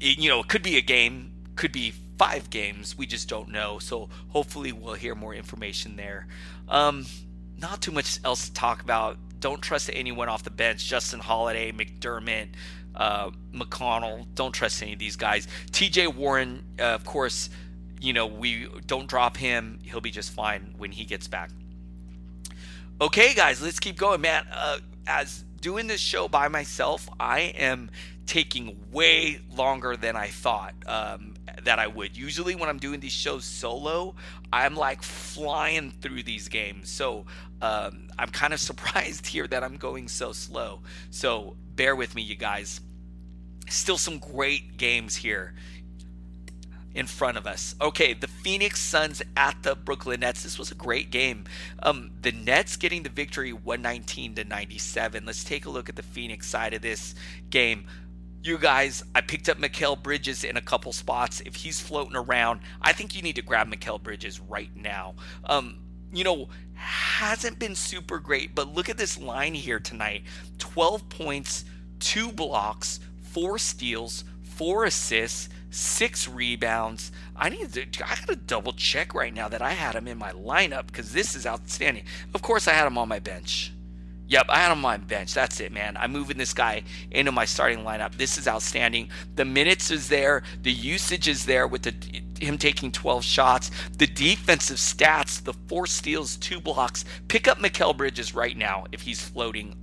it, 0.00 0.18
you 0.18 0.28
know, 0.28 0.40
it 0.40 0.48
could 0.48 0.62
be 0.62 0.76
a 0.76 0.82
game, 0.82 1.32
could 1.54 1.72
be 1.72 1.92
five 2.18 2.50
games. 2.50 2.98
We 2.98 3.06
just 3.06 3.28
don't 3.28 3.50
know. 3.50 3.78
So 3.78 4.08
hopefully 4.28 4.72
we'll 4.72 4.94
hear 4.94 5.14
more 5.14 5.34
information 5.34 5.96
there. 5.96 6.26
Um, 6.68 7.06
not 7.56 7.80
too 7.80 7.92
much 7.92 8.18
else 8.24 8.48
to 8.48 8.52
talk 8.52 8.82
about. 8.82 9.16
Don't 9.40 9.60
trust 9.60 9.90
anyone 9.92 10.28
off 10.28 10.42
the 10.42 10.50
bench. 10.50 10.86
Justin 10.86 11.20
Holiday, 11.20 11.72
McDermott, 11.72 12.48
uh, 12.94 13.30
McConnell. 13.52 14.26
Don't 14.34 14.52
trust 14.52 14.82
any 14.82 14.92
of 14.92 14.98
these 14.98 15.16
guys. 15.16 15.48
TJ 15.72 16.14
Warren, 16.14 16.64
uh, 16.78 16.84
of 16.84 17.04
course, 17.04 17.50
you 18.00 18.12
know, 18.12 18.26
we 18.26 18.68
don't 18.86 19.08
drop 19.08 19.36
him. 19.36 19.78
He'll 19.82 20.00
be 20.00 20.10
just 20.10 20.30
fine 20.30 20.74
when 20.78 20.92
he 20.92 21.04
gets 21.04 21.28
back. 21.28 21.50
Okay, 23.00 23.34
guys, 23.34 23.62
let's 23.62 23.80
keep 23.80 23.96
going, 23.96 24.20
man. 24.20 24.46
Uh, 24.52 24.78
as 25.06 25.44
doing 25.60 25.86
this 25.86 26.00
show 26.00 26.28
by 26.28 26.48
myself, 26.48 27.08
I 27.18 27.40
am 27.40 27.90
taking 28.26 28.78
way 28.92 29.40
longer 29.50 29.96
than 29.96 30.16
I 30.16 30.28
thought. 30.28 30.74
Um, 30.86 31.29
that 31.62 31.78
I 31.78 31.86
would. 31.86 32.16
Usually 32.16 32.54
when 32.54 32.68
I'm 32.68 32.78
doing 32.78 33.00
these 33.00 33.12
shows 33.12 33.44
solo, 33.44 34.14
I'm 34.52 34.76
like 34.76 35.02
flying 35.02 35.92
through 36.00 36.22
these 36.22 36.48
games. 36.48 36.90
So 36.90 37.26
um, 37.62 38.08
I'm 38.18 38.30
kind 38.30 38.52
of 38.52 38.60
surprised 38.70 39.26
here 39.26 39.46
that 39.46 39.62
I'm 39.62 39.76
going 39.76 40.08
so 40.08 40.32
slow. 40.32 40.80
So 41.10 41.56
bear 41.74 41.94
with 41.96 42.14
me, 42.14 42.22
you 42.22 42.36
guys. 42.36 42.80
Still 43.68 43.98
some 43.98 44.18
great 44.18 44.76
games 44.76 45.16
here 45.16 45.54
in 46.94 47.06
front 47.06 47.38
of 47.38 47.46
us. 47.46 47.74
Okay, 47.80 48.14
the 48.14 48.26
Phoenix 48.26 48.80
Suns 48.80 49.22
at 49.36 49.62
the 49.62 49.74
Brooklyn 49.74 50.20
Nets. 50.20 50.42
This 50.42 50.58
was 50.58 50.70
a 50.70 50.74
great 50.74 51.10
game. 51.10 51.44
Um, 51.82 52.10
the 52.20 52.32
Nets 52.32 52.76
getting 52.76 53.02
the 53.02 53.10
victory 53.10 53.52
119 53.52 54.34
to 54.34 54.44
97. 54.44 55.24
Let's 55.24 55.44
take 55.44 55.66
a 55.66 55.70
look 55.70 55.88
at 55.88 55.96
the 55.96 56.02
Phoenix 56.02 56.48
side 56.48 56.74
of 56.74 56.82
this 56.82 57.14
game. 57.48 57.84
You 58.42 58.56
guys, 58.56 59.02
I 59.14 59.20
picked 59.20 59.48
up 59.48 59.58
Mikal 59.58 60.02
Bridges 60.02 60.44
in 60.44 60.56
a 60.56 60.62
couple 60.62 60.92
spots. 60.92 61.40
If 61.44 61.56
he's 61.56 61.80
floating 61.80 62.16
around, 62.16 62.60
I 62.80 62.92
think 62.92 63.14
you 63.14 63.20
need 63.20 63.36
to 63.36 63.42
grab 63.42 63.70
Mikal 63.70 64.02
Bridges 64.02 64.40
right 64.40 64.74
now. 64.74 65.14
Um, 65.44 65.78
you 66.12 66.24
know, 66.24 66.48
hasn't 66.74 67.58
been 67.58 67.74
super 67.74 68.18
great, 68.18 68.54
but 68.54 68.74
look 68.74 68.88
at 68.88 68.96
this 68.96 69.18
line 69.18 69.54
here 69.54 69.78
tonight 69.78 70.22
12 70.58 71.08
points, 71.08 71.64
two 71.98 72.32
blocks, 72.32 72.98
four 73.22 73.58
steals, 73.58 74.24
four 74.42 74.84
assists 74.84 75.50
six 75.70 76.28
rebounds. 76.28 77.12
I 77.36 77.48
need 77.48 77.72
to. 77.72 77.82
I 78.04 78.16
gotta 78.16 78.36
double 78.36 78.72
check 78.72 79.14
right 79.14 79.32
now 79.32 79.48
that 79.48 79.62
I 79.62 79.72
had 79.72 79.94
him 79.94 80.08
in 80.08 80.18
my 80.18 80.32
lineup 80.32 80.86
because 80.86 81.12
this 81.12 81.34
is 81.34 81.46
outstanding. 81.46 82.04
Of 82.34 82.42
course, 82.42 82.68
I 82.68 82.72
had 82.72 82.86
him 82.86 82.98
on 82.98 83.08
my 83.08 83.18
bench. 83.20 83.72
Yep, 84.30 84.46
I 84.48 84.58
had 84.58 84.70
him 84.70 84.78
on 84.78 84.82
my 84.82 84.96
bench. 84.96 85.34
That's 85.34 85.58
it, 85.58 85.72
man. 85.72 85.96
I'm 85.96 86.12
moving 86.12 86.38
this 86.38 86.54
guy 86.54 86.84
into 87.10 87.32
my 87.32 87.44
starting 87.44 87.80
lineup. 87.80 88.14
This 88.14 88.38
is 88.38 88.46
outstanding. 88.46 89.10
The 89.34 89.44
minutes 89.44 89.90
is 89.90 90.08
there. 90.08 90.44
The 90.62 90.70
usage 90.70 91.26
is 91.26 91.46
there 91.46 91.66
with 91.66 91.82
the 91.82 91.94
him 92.40 92.56
taking 92.56 92.92
12 92.92 93.24
shots. 93.24 93.72
The 93.98 94.06
defensive 94.06 94.76
stats, 94.76 95.42
the 95.42 95.52
four 95.52 95.88
steals, 95.88 96.36
two 96.36 96.60
blocks. 96.60 97.04
Pick 97.26 97.48
up 97.48 97.58
Mikal 97.58 97.96
Bridges 97.96 98.32
right 98.32 98.56
now 98.56 98.86
if 98.92 99.02
he's 99.02 99.20
floating 99.20 99.74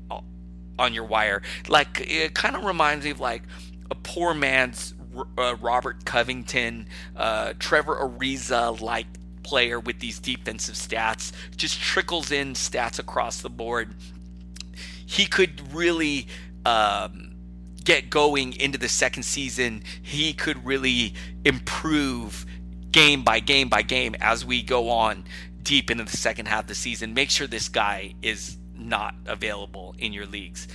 on 0.79 0.93
your 0.93 1.03
wire. 1.03 1.41
Like 1.67 1.99
it 2.09 2.33
kind 2.33 2.55
of 2.55 2.63
reminds 2.63 3.03
me 3.03 3.11
of 3.11 3.19
like 3.19 3.43
a 3.91 3.95
poor 3.95 4.33
man's 4.33 4.93
uh, 5.37 5.57
Robert 5.59 6.05
Covington, 6.05 6.87
uh, 7.17 7.53
Trevor 7.59 7.97
Ariza 7.97 8.79
like 8.79 9.07
player 9.43 9.79
with 9.79 9.99
these 9.99 10.19
defensive 10.19 10.75
stats, 10.75 11.33
just 11.57 11.81
trickles 11.81 12.31
in 12.31 12.53
stats 12.53 12.97
across 12.97 13.41
the 13.41 13.49
board. 13.49 13.93
He 15.07 15.25
could 15.25 15.73
really 15.73 16.27
um, 16.65 17.35
get 17.83 18.09
going 18.09 18.53
into 18.59 18.77
the 18.77 18.89
second 18.89 19.23
season. 19.23 19.81
He 20.03 20.33
could 20.33 20.65
really 20.65 21.15
improve 21.43 22.45
game 22.91 23.23
by 23.23 23.39
game 23.39 23.69
by 23.69 23.81
game 23.81 24.15
as 24.21 24.45
we 24.45 24.61
go 24.61 24.89
on 24.89 25.23
deep 25.63 25.89
into 25.89 26.03
the 26.03 26.15
second 26.15 26.47
half 26.47 26.61
of 26.61 26.67
the 26.67 26.75
season. 26.75 27.13
Make 27.13 27.29
sure 27.29 27.47
this 27.47 27.69
guy 27.69 28.13
is 28.21 28.57
not 28.75 29.15
available 29.25 29.95
in 29.97 30.13
your 30.13 30.25
leagues. 30.25 30.67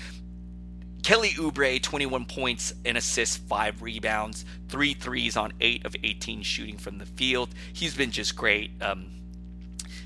Kelly 1.02 1.30
Oubre, 1.30 1.82
21 1.82 2.24
points 2.26 2.72
and 2.84 2.96
assists, 2.96 3.36
five 3.36 3.82
rebounds, 3.82 4.44
three 4.68 4.94
threes 4.94 5.36
on 5.36 5.52
eight 5.60 5.84
of 5.84 5.96
18 6.02 6.42
shooting 6.42 6.78
from 6.78 6.98
the 6.98 7.06
field. 7.06 7.50
He's 7.72 7.94
been 7.94 8.12
just 8.12 8.36
great. 8.36 8.70
Um, 8.80 9.06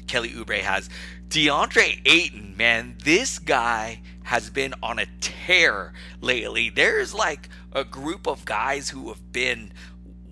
Kelly 0.06 0.30
Oubre 0.30 0.60
has. 0.60 0.88
DeAndre 1.28 2.00
Ayton, 2.06 2.54
man, 2.56 2.96
this 3.04 3.38
guy 3.38 4.00
has 4.26 4.50
been 4.50 4.74
on 4.82 4.98
a 4.98 5.06
tear 5.20 5.92
lately. 6.20 6.68
There's 6.68 7.14
like 7.14 7.48
a 7.72 7.84
group 7.84 8.26
of 8.26 8.44
guys 8.44 8.90
who 8.90 9.08
have 9.08 9.32
been 9.32 9.72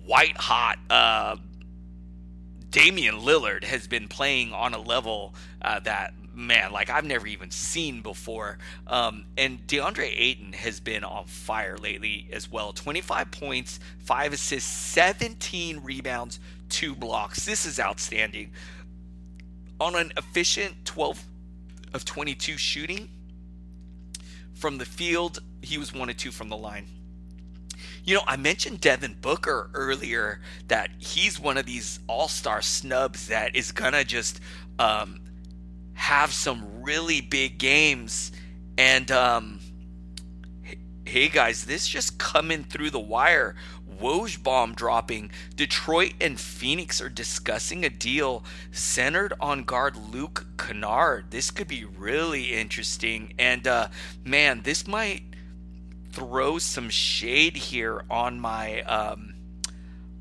white 0.05 0.35
hot. 0.35 0.77
Uh, 0.89 1.37
Damian 2.71 3.21
Lillard 3.21 3.63
has 3.63 3.87
been 3.87 4.09
playing 4.09 4.51
on 4.51 4.73
a 4.73 4.81
level 4.81 5.33
uh, 5.61 5.79
that 5.79 6.13
man, 6.33 6.73
like 6.73 6.89
I've 6.89 7.05
never 7.05 7.25
even 7.25 7.51
seen 7.51 8.01
before. 8.01 8.57
Um, 8.85 9.27
and 9.37 9.65
DeAndre 9.65 10.13
Ayton 10.13 10.51
has 10.51 10.81
been 10.81 11.05
on 11.05 11.27
fire 11.27 11.77
lately 11.77 12.27
as 12.33 12.51
well. 12.51 12.73
25 12.73 13.31
points, 13.31 13.79
five 13.99 14.33
assists, 14.33 14.69
17 14.69 15.79
rebounds, 15.81 16.41
two 16.67 16.95
blocks. 16.95 17.45
This 17.45 17.65
is 17.65 17.79
outstanding. 17.79 18.51
On 19.79 19.95
an 19.95 20.11
efficient 20.17 20.83
12 20.83 21.23
of 21.93 22.03
22 22.03 22.57
shooting 22.57 23.09
from 24.65 24.79
the 24.79 24.85
field, 24.85 25.43
he 25.61 25.77
was 25.77 25.93
one 25.93 26.09
of 26.09 26.17
two 26.17 26.31
from 26.31 26.49
the 26.49 26.57
line. 26.57 26.87
You 28.03 28.15
know, 28.15 28.23
I 28.25 28.35
mentioned 28.35 28.81
Devin 28.81 29.17
Booker 29.21 29.69
earlier 29.75 30.41
that 30.69 30.89
he's 30.97 31.39
one 31.39 31.59
of 31.59 31.67
these 31.67 31.99
all 32.07 32.27
star 32.27 32.63
snubs 32.63 33.27
that 33.27 33.55
is 33.55 33.71
going 33.71 33.93
to 33.93 34.03
just 34.03 34.39
um, 34.79 35.21
have 35.93 36.33
some 36.33 36.81
really 36.81 37.21
big 37.21 37.59
games. 37.59 38.31
And 38.75 39.11
um, 39.11 39.59
hey 41.05 41.29
guys, 41.29 41.65
this 41.65 41.87
just 41.87 42.17
coming 42.17 42.63
through 42.63 42.89
the 42.89 42.99
wire. 42.99 43.55
Woj 43.99 44.41
bomb 44.41 44.73
dropping. 44.73 45.31
Detroit 45.55 46.13
and 46.19 46.39
Phoenix 46.39 47.01
are 47.01 47.09
discussing 47.09 47.85
a 47.85 47.89
deal 47.89 48.43
centered 48.71 49.33
on 49.39 49.63
guard 49.63 49.95
Luke 49.95 50.45
Kennard. 50.57 51.31
This 51.31 51.51
could 51.51 51.67
be 51.67 51.85
really 51.85 52.53
interesting. 52.53 53.33
And 53.37 53.67
uh, 53.67 53.87
man, 54.23 54.61
this 54.63 54.87
might 54.87 55.23
throw 56.11 56.57
some 56.57 56.89
shade 56.89 57.57
here 57.57 58.03
on 58.09 58.39
my 58.39 58.81
um, 58.83 59.34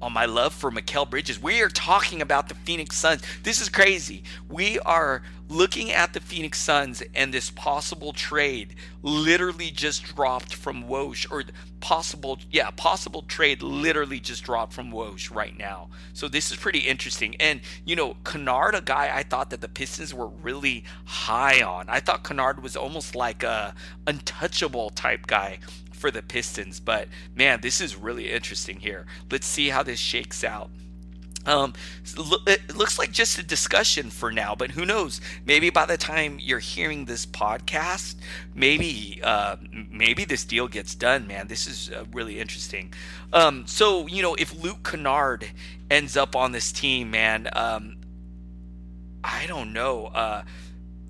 on 0.04 0.12
my 0.12 0.26
love 0.26 0.52
for 0.52 0.70
Mikal 0.70 1.08
Bridges. 1.08 1.42
We 1.42 1.62
are 1.62 1.68
talking 1.70 2.20
about 2.20 2.50
the 2.50 2.54
Phoenix 2.54 2.94
Suns. 2.94 3.22
This 3.42 3.62
is 3.62 3.70
crazy. 3.70 4.22
We 4.50 4.78
are 4.80 5.22
looking 5.48 5.92
at 5.92 6.12
the 6.12 6.20
Phoenix 6.20 6.60
Suns 6.60 7.02
and 7.14 7.32
this 7.32 7.50
possible 7.50 8.12
trade 8.12 8.74
literally 9.02 9.70
just 9.70 10.14
dropped 10.14 10.54
from 10.54 10.84
Woj 10.84 11.30
or 11.30 11.44
possible 11.80 12.38
yeah, 12.50 12.70
possible 12.70 13.22
trade 13.22 13.62
literally 13.62 14.20
just 14.20 14.44
dropped 14.44 14.74
from 14.74 14.90
Woj 14.92 15.34
right 15.34 15.56
now. 15.56 15.88
So 16.12 16.28
this 16.28 16.50
is 16.50 16.56
pretty 16.58 16.80
interesting. 16.80 17.36
And 17.40 17.60
you 17.86 17.96
know, 17.96 18.16
Kennard, 18.24 18.74
a 18.74 18.82
guy 18.82 19.10
I 19.14 19.22
thought 19.22 19.50
that 19.50 19.62
the 19.62 19.68
Pistons 19.68 20.12
were 20.12 20.28
really 20.28 20.84
high 21.04 21.62
on. 21.62 21.88
I 21.88 22.00
thought 22.00 22.24
Kennard 22.24 22.62
was 22.62 22.76
almost 22.76 23.14
like 23.14 23.42
a 23.42 23.74
untouchable 24.06 24.90
type 24.90 25.26
guy 25.26 25.60
for 26.04 26.10
the 26.10 26.20
Pistons. 26.20 26.80
But 26.80 27.08
man, 27.34 27.62
this 27.62 27.80
is 27.80 27.96
really 27.96 28.30
interesting 28.30 28.78
here. 28.80 29.06
Let's 29.30 29.46
see 29.46 29.70
how 29.70 29.82
this 29.82 29.98
shakes 29.98 30.44
out. 30.44 30.68
Um, 31.46 31.72
it 32.46 32.76
looks 32.76 32.98
like 32.98 33.10
just 33.10 33.38
a 33.38 33.42
discussion 33.42 34.10
for 34.10 34.30
now, 34.30 34.54
but 34.54 34.72
who 34.72 34.84
knows? 34.84 35.22
Maybe 35.46 35.70
by 35.70 35.86
the 35.86 35.96
time 35.96 36.36
you're 36.38 36.58
hearing 36.58 37.06
this 37.06 37.24
podcast, 37.24 38.16
maybe 38.54 39.18
uh, 39.22 39.56
maybe 39.90 40.26
this 40.26 40.44
deal 40.44 40.68
gets 40.68 40.94
done. 40.94 41.26
Man, 41.26 41.48
this 41.48 41.66
is 41.66 41.90
uh, 41.90 42.04
really 42.12 42.38
interesting. 42.38 42.92
Um, 43.32 43.66
so 43.66 44.06
you 44.06 44.20
know, 44.20 44.34
if 44.34 44.54
Luke 44.62 44.90
Kennard 44.90 45.48
ends 45.90 46.18
up 46.18 46.36
on 46.36 46.52
this 46.52 46.70
team, 46.70 47.12
man, 47.12 47.48
um, 47.54 47.96
I 49.22 49.46
don't 49.46 49.72
know. 49.72 50.08
Uh, 50.08 50.42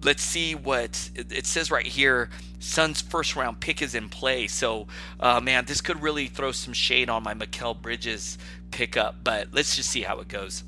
let's 0.04 0.22
see 0.22 0.54
what 0.54 1.10
it 1.16 1.46
says 1.46 1.72
right 1.72 1.86
here. 1.86 2.30
Suns' 2.64 3.02
first 3.02 3.36
round 3.36 3.60
pick 3.60 3.82
is 3.82 3.94
in 3.94 4.08
play. 4.08 4.46
So, 4.46 4.86
uh, 5.20 5.40
man, 5.40 5.66
this 5.66 5.80
could 5.80 6.02
really 6.02 6.26
throw 6.26 6.50
some 6.52 6.72
shade 6.72 7.10
on 7.10 7.22
my 7.22 7.34
Mikal 7.34 7.80
Bridges 7.80 8.38
pickup, 8.70 9.16
but 9.22 9.48
let's 9.52 9.76
just 9.76 9.90
see 9.90 10.02
how 10.02 10.18
it 10.20 10.28
goes. 10.28 10.64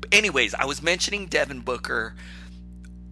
But 0.00 0.12
anyways, 0.12 0.54
I 0.54 0.64
was 0.64 0.82
mentioning 0.82 1.26
Devin 1.26 1.60
Booker 1.60 2.14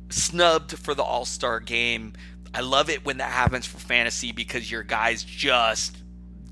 snubbed 0.08 0.78
for 0.78 0.94
the 0.94 1.02
All 1.02 1.24
Star 1.24 1.60
game. 1.60 2.12
I 2.54 2.60
love 2.60 2.90
it 2.90 3.04
when 3.04 3.18
that 3.18 3.30
happens 3.30 3.66
for 3.66 3.78
fantasy 3.78 4.32
because 4.32 4.70
your 4.70 4.82
guys 4.82 5.22
just 5.22 5.96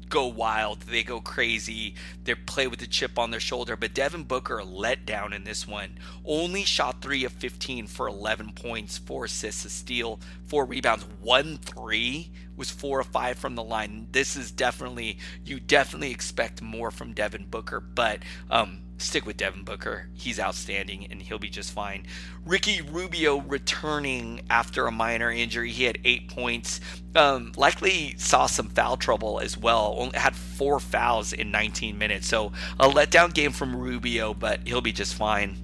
go 0.09 0.26
wild. 0.26 0.80
They 0.82 1.02
go 1.02 1.20
crazy. 1.20 1.94
They 2.24 2.34
play 2.34 2.66
with 2.66 2.80
the 2.80 2.86
chip 2.86 3.18
on 3.18 3.30
their 3.30 3.40
shoulder. 3.40 3.76
But 3.76 3.94
Devin 3.94 4.24
Booker 4.24 4.62
let 4.64 5.06
down 5.06 5.32
in 5.32 5.44
this 5.44 5.66
one. 5.66 5.98
Only 6.24 6.64
shot 6.64 7.00
three 7.00 7.24
of 7.24 7.32
15 7.32 7.86
for 7.86 8.09
11 8.09 8.52
points, 8.52 8.98
four 8.98 9.26
assists, 9.26 9.64
a 9.64 9.70
steal, 9.70 10.20
four 10.46 10.64
rebounds, 10.64 11.04
one 11.20 11.59
three 11.59 12.30
was 12.56 12.70
four 12.70 12.98
or 12.98 13.04
five 13.04 13.38
from 13.38 13.54
the 13.54 13.62
line. 13.62 14.09
This 14.12 14.36
is 14.36 14.50
definitely 14.50 15.18
you 15.44 15.61
definitely 15.61 16.11
expect 16.11 16.61
more 16.61 16.90
from 16.90 17.12
Devin 17.12 17.46
Booker, 17.46 17.80
but 17.80 18.20
um, 18.50 18.80
stick 18.99 19.26
with 19.26 19.36
Devin 19.36 19.62
Booker. 19.62 20.09
He's 20.14 20.38
outstanding 20.38 21.07
and 21.11 21.22
he'll 21.22 21.38
be 21.38 21.49
just 21.49 21.72
fine. 21.72 22.07
Ricky 22.44 22.80
Rubio 22.82 23.38
returning 23.38 24.42
after 24.51 24.86
a 24.86 24.92
minor 24.92 25.30
injury. 25.30 25.70
He 25.70 25.84
had 25.84 25.99
eight 26.05 26.28
points. 26.28 26.80
Um, 27.14 27.53
likely 27.57 28.14
saw 28.18 28.46
some 28.46 28.68
foul 28.68 28.96
trouble 28.96 29.40
as 29.40 29.57
well. 29.57 29.94
Only 29.99 30.18
had 30.18 30.36
four 30.36 30.80
fouls 30.80 31.32
in 31.32 31.51
19 31.51 31.96
minutes. 31.96 32.28
So 32.28 32.53
a 32.78 32.88
letdown 32.88 33.32
game 33.32 33.53
from 33.53 33.74
Rubio, 33.74 34.34
but 34.34 34.61
he'll 34.66 34.80
be 34.80 34.92
just 34.92 35.14
fine. 35.14 35.57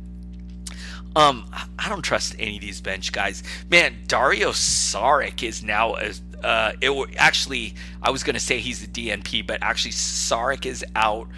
Um, 1.17 1.49
I 1.79 1.89
don't 1.89 2.03
trust 2.03 2.35
any 2.39 2.57
of 2.57 2.61
these 2.61 2.81
bench 2.81 3.13
guys. 3.13 3.43
Man, 3.71 3.99
Dario 4.07 4.51
Saric 4.51 5.43
is 5.43 5.63
now 5.63 5.97
a 5.97 6.13
uh, 6.43 6.73
it 6.83 6.91
actually 7.17 7.75
I 8.03 8.11
was 8.11 8.23
gonna 8.23 8.41
say 8.41 8.59
he's 8.59 8.85
the 8.85 9.09
DNP, 9.09 9.47
but 9.47 9.63
actually 9.63 9.93
Saric 9.93 10.67
is 10.67 10.85
out 10.95 11.29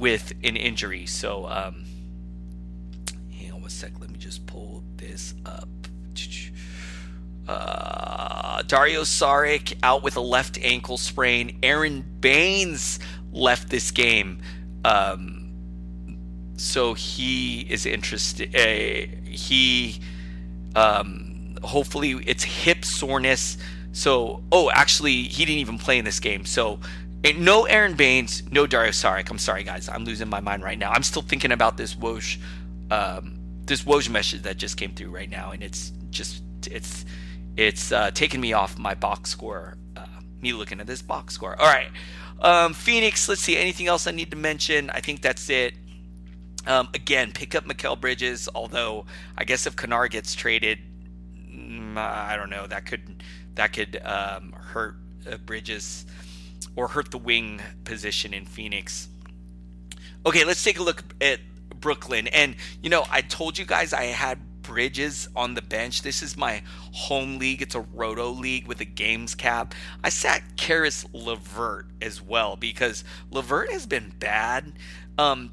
with 0.00 0.32
an 0.42 0.56
injury. 0.56 1.06
So, 1.06 1.46
um, 1.46 1.84
hang 3.32 3.52
on 3.52 3.60
one 3.60 3.70
sec. 3.70 3.92
Let 4.00 4.10
me 4.10 4.18
just 4.18 4.46
pull 4.46 4.82
this 4.96 5.34
up. 5.46 5.68
Uh, 7.46 8.62
Dario 8.62 9.02
Saric 9.02 9.74
out 9.82 10.04
with 10.04 10.16
a 10.16 10.20
left 10.20 10.56
ankle 10.62 10.96
sprain. 10.96 11.58
Aron 11.64 12.04
Baynes 12.20 13.00
left 13.32 13.70
this 13.70 13.90
game. 13.90 14.40
Um, 14.84 15.52
so 16.56 16.94
he 16.94 17.62
is 17.62 17.86
interested. 17.86 18.54
Uh, 18.54 19.16
he 19.24 20.00
um, 20.76 21.56
hopefully 21.64 22.22
it's 22.24 22.44
hip 22.44 22.84
soreness. 22.84 23.58
So 23.92 24.44
oh, 24.52 24.70
actually 24.70 25.24
he 25.24 25.44
didn't 25.44 25.58
even 25.58 25.78
play 25.78 25.98
in 25.98 26.04
this 26.04 26.20
game. 26.20 26.44
So 26.44 26.78
no 27.24 27.64
Aron 27.64 27.94
Baynes, 27.94 28.42
no 28.50 28.66
Dario 28.66 28.90
Saric. 28.90 29.30
I'm 29.30 29.38
sorry 29.38 29.64
guys, 29.64 29.88
I'm 29.88 30.04
losing 30.04 30.28
my 30.28 30.40
mind 30.40 30.62
right 30.62 30.78
now. 30.78 30.90
I'm 30.90 31.02
still 31.02 31.22
thinking 31.22 31.52
about 31.52 31.76
this 31.76 31.94
Woj, 31.94 32.38
um, 32.90 33.38
this 33.64 33.82
Woj 33.82 34.08
message 34.08 34.42
that 34.42 34.56
just 34.56 34.76
came 34.76 34.92
through 34.92 35.10
right 35.10 35.30
now, 35.30 35.50
and 35.52 35.62
it's 35.62 35.92
just 36.10 36.42
it's 36.70 37.04
it's 37.56 37.92
uh, 37.92 38.10
taking 38.12 38.40
me 38.40 38.52
off 38.52 38.78
my 38.78 38.94
box 38.94 39.30
score. 39.30 39.76
Uh, 39.96 40.06
me 40.40 40.52
looking 40.52 40.80
at 40.80 40.86
this 40.86 41.02
box 41.02 41.34
score. 41.34 41.60
All 41.60 41.66
right. 41.66 41.90
Um, 42.40 42.72
Phoenix, 42.72 43.28
let's 43.28 43.42
see. 43.42 43.56
Anything 43.56 43.86
else 43.86 44.06
I 44.06 44.12
need 44.12 44.30
to 44.30 44.36
mention? 44.36 44.88
I 44.90 45.00
think 45.00 45.20
that's 45.20 45.50
it. 45.50 45.74
Um, 46.66 46.88
again, 46.94 47.32
pick 47.32 47.54
up 47.54 47.64
Mikal 47.64 48.00
Bridges, 48.00 48.48
although 48.54 49.06
I 49.36 49.44
guess 49.44 49.66
if 49.66 49.76
Kennard 49.76 50.10
gets 50.12 50.34
traded, 50.34 50.78
mm, 51.50 51.96
I 51.96 52.36
don't 52.36 52.50
know. 52.50 52.66
That 52.66 52.86
could 52.86 53.22
that 53.54 53.72
could 53.72 54.00
um, 54.04 54.52
hurt 54.52 54.96
uh, 55.30 55.36
Bridges 55.38 56.06
or 56.76 56.88
hurt 56.88 57.10
the 57.10 57.18
wing 57.18 57.60
position 57.84 58.32
in 58.32 58.44
Phoenix. 58.46 59.08
Okay, 60.26 60.44
let's 60.44 60.62
take 60.62 60.78
a 60.78 60.82
look 60.82 61.02
at 61.20 61.40
Brooklyn. 61.80 62.28
And 62.28 62.56
you 62.82 62.90
know, 62.90 63.04
I 63.10 63.22
told 63.22 63.58
you 63.58 63.64
guys 63.64 63.92
I 63.92 64.04
had 64.04 64.38
Bridges 64.62 65.28
on 65.34 65.54
the 65.54 65.62
bench. 65.62 66.02
This 66.02 66.22
is 66.22 66.36
my 66.36 66.62
home 66.92 67.38
league. 67.38 67.62
It's 67.62 67.74
a 67.74 67.80
roto 67.80 68.30
league 68.30 68.66
with 68.66 68.80
a 68.80 68.84
games 68.84 69.34
cap. 69.34 69.74
I 70.04 70.10
sat 70.10 70.42
Caris 70.56 71.04
LeVert 71.12 71.86
as 72.00 72.22
well 72.22 72.56
because 72.56 73.02
LeVert 73.30 73.72
has 73.72 73.86
been 73.86 74.12
bad. 74.18 74.72
Um, 75.18 75.52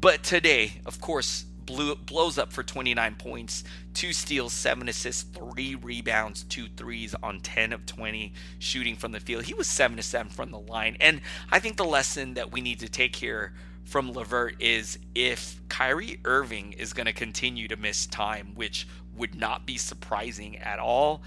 but 0.00 0.22
today, 0.22 0.80
of 0.86 1.00
course, 1.00 1.44
blew, 1.68 1.94
blows 1.94 2.38
up 2.38 2.50
for 2.50 2.62
29 2.62 3.14
points, 3.16 3.62
two 3.92 4.14
steals, 4.14 4.54
seven 4.54 4.88
assists, 4.88 5.22
three 5.22 5.74
rebounds, 5.74 6.44
two 6.44 6.66
threes 6.76 7.14
on 7.22 7.40
10 7.40 7.74
of 7.74 7.84
20 7.84 8.32
shooting 8.58 8.96
from 8.96 9.12
the 9.12 9.20
field. 9.20 9.44
He 9.44 9.52
was 9.52 9.66
seven 9.68 9.98
to 9.98 10.02
seven 10.02 10.32
from 10.32 10.50
the 10.50 10.58
line. 10.58 10.96
And 10.98 11.20
I 11.52 11.58
think 11.58 11.76
the 11.76 11.84
lesson 11.84 12.34
that 12.34 12.50
we 12.50 12.62
need 12.62 12.80
to 12.80 12.88
take 12.88 13.14
here 13.14 13.52
from 13.84 14.10
LeVert 14.12 14.56
is 14.60 14.98
if 15.14 15.60
Kyrie 15.68 16.20
Irving 16.24 16.72
is 16.72 16.94
going 16.94 17.06
to 17.06 17.12
continue 17.12 17.68
to 17.68 17.76
miss 17.76 18.06
time, 18.06 18.52
which 18.54 18.88
would 19.14 19.34
not 19.34 19.66
be 19.66 19.76
surprising 19.76 20.56
at 20.56 20.78
all. 20.78 21.22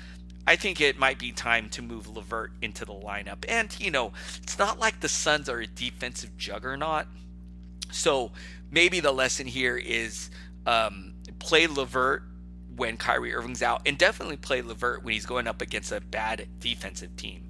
I 0.48 0.56
think 0.56 0.82
it 0.82 0.98
might 0.98 1.20
be 1.20 1.32
time 1.32 1.70
to 1.70 1.84
move 1.84 2.08
LeVert 2.08 2.52
into 2.64 2.84
the 2.84 2.94
lineup. 2.94 3.46
And, 3.48 3.80
you 3.80 3.92
know, 3.92 4.12
it's 4.42 4.58
not 4.58 4.80
like 4.80 5.02
the 5.02 5.10
Suns 5.10 5.48
are 5.50 5.60
a 5.60 5.68
defensive 5.68 6.36
juggernaut. 6.36 7.06
So 7.92 8.32
maybe 8.70 9.00
the 9.00 9.12
lesson 9.12 9.48
here 9.48 9.78
is 9.78 10.30
um, 10.66 11.14
play 11.40 11.68
LeVert 11.68 12.24
when 12.76 12.98
Kyrie 12.98 13.34
Irving's 13.34 13.62
out, 13.62 13.82
and 13.86 13.98
definitely 13.98 14.38
play 14.38 14.62
LeVert 14.62 15.04
when 15.04 15.14
he's 15.14 15.26
going 15.26 15.48
up 15.48 15.62
against 15.62 15.92
a 15.92 16.00
bad 16.00 16.48
defensive 16.60 17.16
team. 17.16 17.50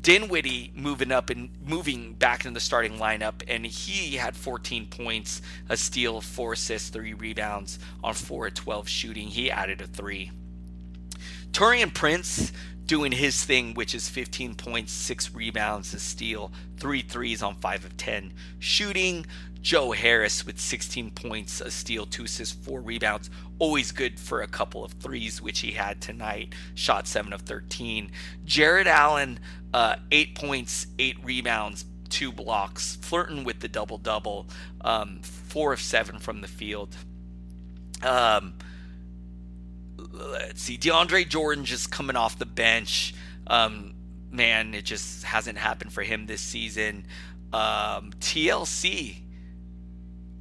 Dinwiddie 0.00 0.72
moving 0.76 1.10
up 1.10 1.30
and 1.30 1.50
moving 1.66 2.12
back 2.12 2.44
in 2.44 2.52
the 2.52 2.60
starting 2.60 2.98
lineup, 2.98 3.42
and 3.48 3.66
he 3.66 4.16
had 4.16 4.36
14 4.36 4.86
points, 4.86 5.42
a 5.68 5.76
steal, 5.76 6.20
four 6.20 6.52
assists, 6.52 6.90
three 6.90 7.14
rebounds 7.14 7.78
on 8.04 8.14
four 8.14 8.46
at 8.46 8.54
12 8.54 8.88
shooting. 8.88 9.28
He 9.28 9.50
added 9.50 9.80
a 9.80 9.86
three. 9.86 10.30
Taurean 11.50 11.92
Prince 11.92 12.52
doing 12.86 13.12
his 13.12 13.44
thing, 13.44 13.74
which 13.74 13.94
is 13.94 14.08
15 14.08 14.54
points, 14.54 14.92
six 14.92 15.34
rebounds, 15.34 15.92
a 15.94 15.98
steal, 15.98 16.52
three 16.78 17.02
threes 17.02 17.42
on 17.42 17.54
five 17.56 17.84
of 17.84 17.96
10 17.96 18.32
shooting. 18.58 19.26
Joe 19.60 19.92
Harris 19.92 20.46
with 20.46 20.58
16 20.58 21.10
points, 21.10 21.60
a 21.60 21.70
steal, 21.70 22.06
two 22.06 22.24
assists, 22.24 22.54
four 22.64 22.80
rebounds. 22.80 23.30
Always 23.58 23.92
good 23.92 24.18
for 24.18 24.42
a 24.42 24.46
couple 24.46 24.84
of 24.84 24.92
threes, 24.92 25.42
which 25.42 25.60
he 25.60 25.72
had 25.72 26.00
tonight. 26.00 26.54
Shot 26.74 27.06
seven 27.06 27.32
of 27.32 27.42
13. 27.42 28.10
Jarrett 28.44 28.86
Allen, 28.86 29.40
uh, 29.74 29.96
eight 30.12 30.34
points, 30.34 30.86
eight 30.98 31.16
rebounds, 31.24 31.84
two 32.08 32.32
blocks, 32.32 32.96
flirting 33.02 33.44
with 33.44 33.60
the 33.60 33.68
double 33.68 33.98
double. 33.98 34.46
Um, 34.80 35.20
four 35.22 35.72
of 35.72 35.80
seven 35.80 36.18
from 36.18 36.40
the 36.40 36.48
field. 36.48 36.96
Um, 38.02 38.54
let's 39.96 40.62
see, 40.62 40.78
DeAndre 40.78 41.28
Jordan 41.28 41.64
just 41.64 41.90
coming 41.90 42.16
off 42.16 42.38
the 42.38 42.46
bench. 42.46 43.14
Um, 43.46 43.94
man, 44.30 44.74
it 44.74 44.84
just 44.84 45.24
hasn't 45.24 45.58
happened 45.58 45.92
for 45.92 46.02
him 46.02 46.26
this 46.26 46.40
season. 46.40 47.06
Um, 47.52 48.12
TLC 48.20 49.22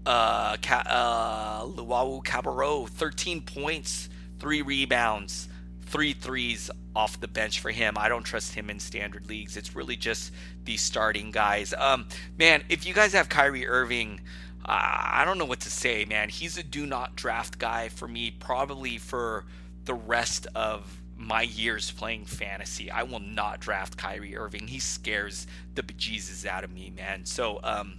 uh, 0.08 0.56
uh, 0.72 1.64
Luwawu-Cabarrot, 1.66 2.90
13 2.90 3.42
points, 3.42 4.08
three 4.40 4.62
rebounds, 4.62 5.50
three 5.82 6.14
threes 6.14 6.72
off 6.96 7.20
the 7.20 7.28
bench 7.28 7.60
for 7.60 7.72
him. 7.72 7.96
I 7.98 8.08
don't 8.08 8.24
trust 8.24 8.54
him 8.54 8.70
in 8.70 8.80
standard 8.80 9.28
leagues. 9.28 9.58
It's 9.58 9.76
really 9.76 9.98
just 9.98 10.32
the 10.64 10.78
starting 10.78 11.32
guys. 11.32 11.74
Um, 11.78 12.08
man, 12.38 12.64
if 12.70 12.88
you 12.88 12.94
guys 12.94 13.12
have 13.12 13.28
Kyrie 13.28 13.68
Irving, 13.68 14.22
uh, 14.66 14.72
I 14.72 15.24
don't 15.26 15.38
know 15.38 15.46
what 15.46 15.60
to 15.62 15.70
say, 15.70 16.06
man. 16.06 16.30
He's 16.30 16.58
a 16.58 16.64
do 16.64 16.86
not 16.86 17.18
draft 17.18 17.60
guy 17.60 17.90
for 17.90 18.08
me, 18.08 18.32
probably 18.32 18.98
for 18.98 19.46
the 19.84 19.94
rest 19.94 20.48
of 20.56 21.02
my 21.18 21.42
years 21.42 21.92
playing 21.92 22.26
fantasy. 22.26 22.90
I 22.90 23.04
will 23.04 23.20
not 23.20 23.60
draft 23.60 23.98
Kyrie 23.98 24.38
Irving. 24.38 24.68
He 24.68 24.80
scares 24.80 25.48
the 25.76 25.84
bejesus 25.84 26.46
out 26.46 26.64
of 26.64 26.72
me, 26.72 26.94
man. 26.96 27.26
So, 27.26 27.60
um, 27.64 27.96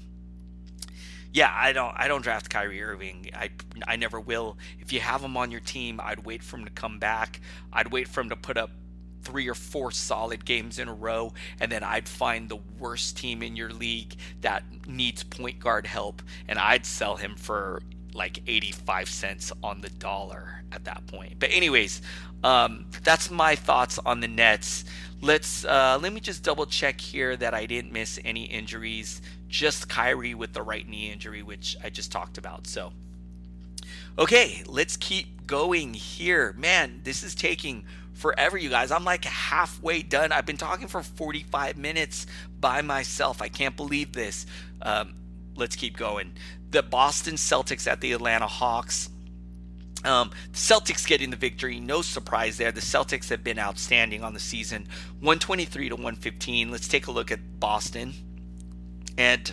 yeah, 1.33 1.53
I 1.55 1.73
don't 1.73 1.95
I 1.97 2.09
don't 2.09 2.23
draft 2.23 2.51
Kyrie 2.51 2.83
Irving. 2.83 3.31
I 3.35 3.51
I 3.87 3.97
never 3.97 4.21
will. 4.21 4.57
If 4.81 4.93
you 4.93 5.01
have 5.01 5.23
him 5.23 5.37
on 5.37 5.51
your 5.51 5.61
team, 5.61 6.01
I'd 6.03 6.25
wait 6.25 6.43
for 6.43 6.57
him 6.57 6.65
to 6.65 6.71
come 6.71 6.99
back. 6.99 7.41
I'd 7.73 7.93
wait 7.93 8.09
for 8.09 8.21
him 8.21 8.31
to 8.31 8.37
put 8.37 8.57
up 8.57 8.71
three 9.23 9.49
or 9.49 9.55
four 9.55 9.91
solid 9.91 10.45
games 10.45 10.79
in 10.79 10.89
a 10.89 10.95
row, 10.95 11.33
and 11.61 11.71
then 11.71 11.85
I'd 11.85 12.09
find 12.09 12.49
the 12.49 12.59
worst 12.79 13.17
team 13.17 13.43
in 13.43 13.57
your 13.57 13.71
league 13.71 14.15
that 14.41 14.63
needs 14.87 15.23
point 15.23 15.61
guard 15.61 15.87
help, 15.87 16.23
and 16.49 16.59
I'd 16.59 16.87
sell 16.87 17.17
him 17.17 17.37
for 17.37 17.83
like 18.15 18.43
85 18.47 19.09
cents 19.09 19.53
on 19.63 19.81
the 19.81 19.91
dollar 19.91 20.63
at 20.73 20.85
that 20.85 21.07
point. 21.07 21.35
But 21.39 21.51
anyways, 21.53 22.03
um, 22.45 22.87
that's 23.05 23.31
my 23.31 23.55
thoughts 23.55 23.99
on 23.99 24.21
the 24.21 24.29
Nets. 24.29 24.85
Let's 25.21 25.65
uh, 25.65 25.99
let 26.01 26.13
me 26.13 26.21
just 26.21 26.43
double 26.43 26.67
check 26.67 27.01
here 27.01 27.37
that 27.37 27.55
I 27.55 27.67
didn't 27.67 27.93
miss 27.93 28.21
any 28.25 28.45
injuries 28.45 29.21
just 29.49 29.89
Kyrie 29.89 30.35
with 30.35 30.53
the 30.53 30.63
right 30.63 30.87
knee 30.87 31.11
injury, 31.11 31.43
which 31.43 31.77
I 31.83 31.91
just 31.91 32.13
talked 32.13 32.39
about. 32.39 32.67
So, 32.67 32.93
okay, 34.19 34.63
let's 34.67 34.97
keep 34.97 35.47
going 35.47 35.95
here. 35.95 36.55
Man, 36.57 37.01
this 37.05 37.23
is 37.23 37.35
taking 37.35 37.85
forever, 38.13 38.59
you 38.59 38.69
guys. 38.69 38.91
I'm 38.91 39.05
like 39.05 39.25
halfway 39.25 40.03
done. 40.03 40.33
I've 40.33 40.47
been 40.47 40.57
talking 40.57 40.87
for 40.89 41.03
45 41.03 41.77
minutes 41.77 42.27
by 42.61 42.83
myself. 42.83 43.41
I 43.41 43.49
can't 43.49 43.77
believe 43.77 44.13
this. 44.13 44.47
Um, 44.83 45.15
let's 45.59 45.77
keep 45.77 45.97
going. 45.97 46.33
The 46.71 46.83
Boston 46.83 47.35
Celtics 47.35 47.87
at 47.87 48.01
the 48.01 48.13
Atlanta 48.13 48.47
Hawks. 48.47 49.11
Um, 50.05 50.31
Celtics 50.53 51.07
getting 51.07 51.31
the 51.31 51.37
victory, 51.37 51.81
no 51.81 52.03
surprise 52.03 52.57
there. 52.57 52.71
The 52.71 52.81
Celtics 52.81 53.29
have 53.31 53.43
been 53.43 53.59
outstanding 53.59 54.23
on 54.23 54.33
the 54.33 54.41
season, 54.41 54.87
123 55.21 55.89
to 55.89 55.97
115. 55.97 56.71
Let's 56.71 56.87
take 56.87 57.09
a 57.09 57.11
look 57.11 57.33
at 57.33 57.41
Boston. 57.59 58.15
And 59.17 59.53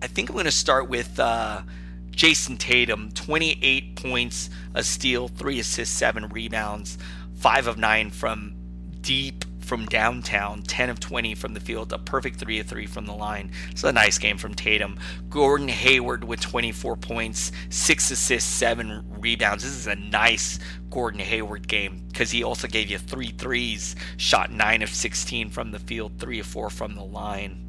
I 0.00 0.06
think 0.06 0.28
I'm 0.28 0.34
going 0.34 0.44
to 0.44 0.52
start 0.52 0.88
with 0.88 1.18
uh, 1.18 1.62
Jayson 2.10 2.56
Tatum 2.56 3.10
28 3.12 3.96
points, 3.96 4.48
a 4.74 4.84
steal, 4.84 5.26
three 5.28 5.58
assists, 5.58 5.96
seven 5.96 6.28
rebounds, 6.28 6.96
five 7.34 7.66
of 7.66 7.76
nine 7.76 8.10
from 8.10 8.54
deep 9.00 9.44
from 9.66 9.84
downtown, 9.86 10.62
10 10.62 10.90
of 10.90 11.00
20 11.00 11.34
from 11.34 11.52
the 11.54 11.60
field, 11.60 11.92
a 11.92 11.98
perfect 11.98 12.38
3 12.38 12.60
of 12.60 12.66
3 12.68 12.86
from 12.86 13.04
the 13.04 13.12
line. 13.12 13.50
It's 13.70 13.82
a 13.82 13.92
nice 13.92 14.16
game 14.16 14.38
from 14.38 14.54
Tatum. 14.54 14.98
Gordon 15.28 15.68
Hayward 15.68 16.22
with 16.22 16.40
24 16.40 16.96
points, 16.96 17.50
6 17.68 18.10
assists, 18.12 18.48
7 18.48 19.04
rebounds. 19.18 19.64
This 19.64 19.72
is 19.72 19.88
a 19.88 19.96
nice 19.96 20.60
Gordon 20.88 21.20
Hayward 21.20 21.66
game 21.66 22.04
because 22.08 22.30
he 22.30 22.44
also 22.44 22.68
gave 22.68 22.88
you 22.88 22.98
three 22.98 23.32
threes, 23.36 23.96
shot 24.16 24.52
9 24.52 24.82
of 24.82 24.90
16 24.90 25.50
from 25.50 25.72
the 25.72 25.80
field, 25.80 26.12
3 26.20 26.38
of 26.38 26.46
4 26.46 26.70
from 26.70 26.94
the 26.94 27.04
line. 27.04 27.66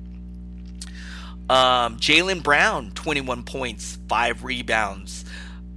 Um, 1.49 1.97
Jaylen 1.97 2.43
Brown, 2.43 2.91
21 2.91 3.43
points, 3.43 3.97
five 4.09 4.43
rebounds. 4.43 5.23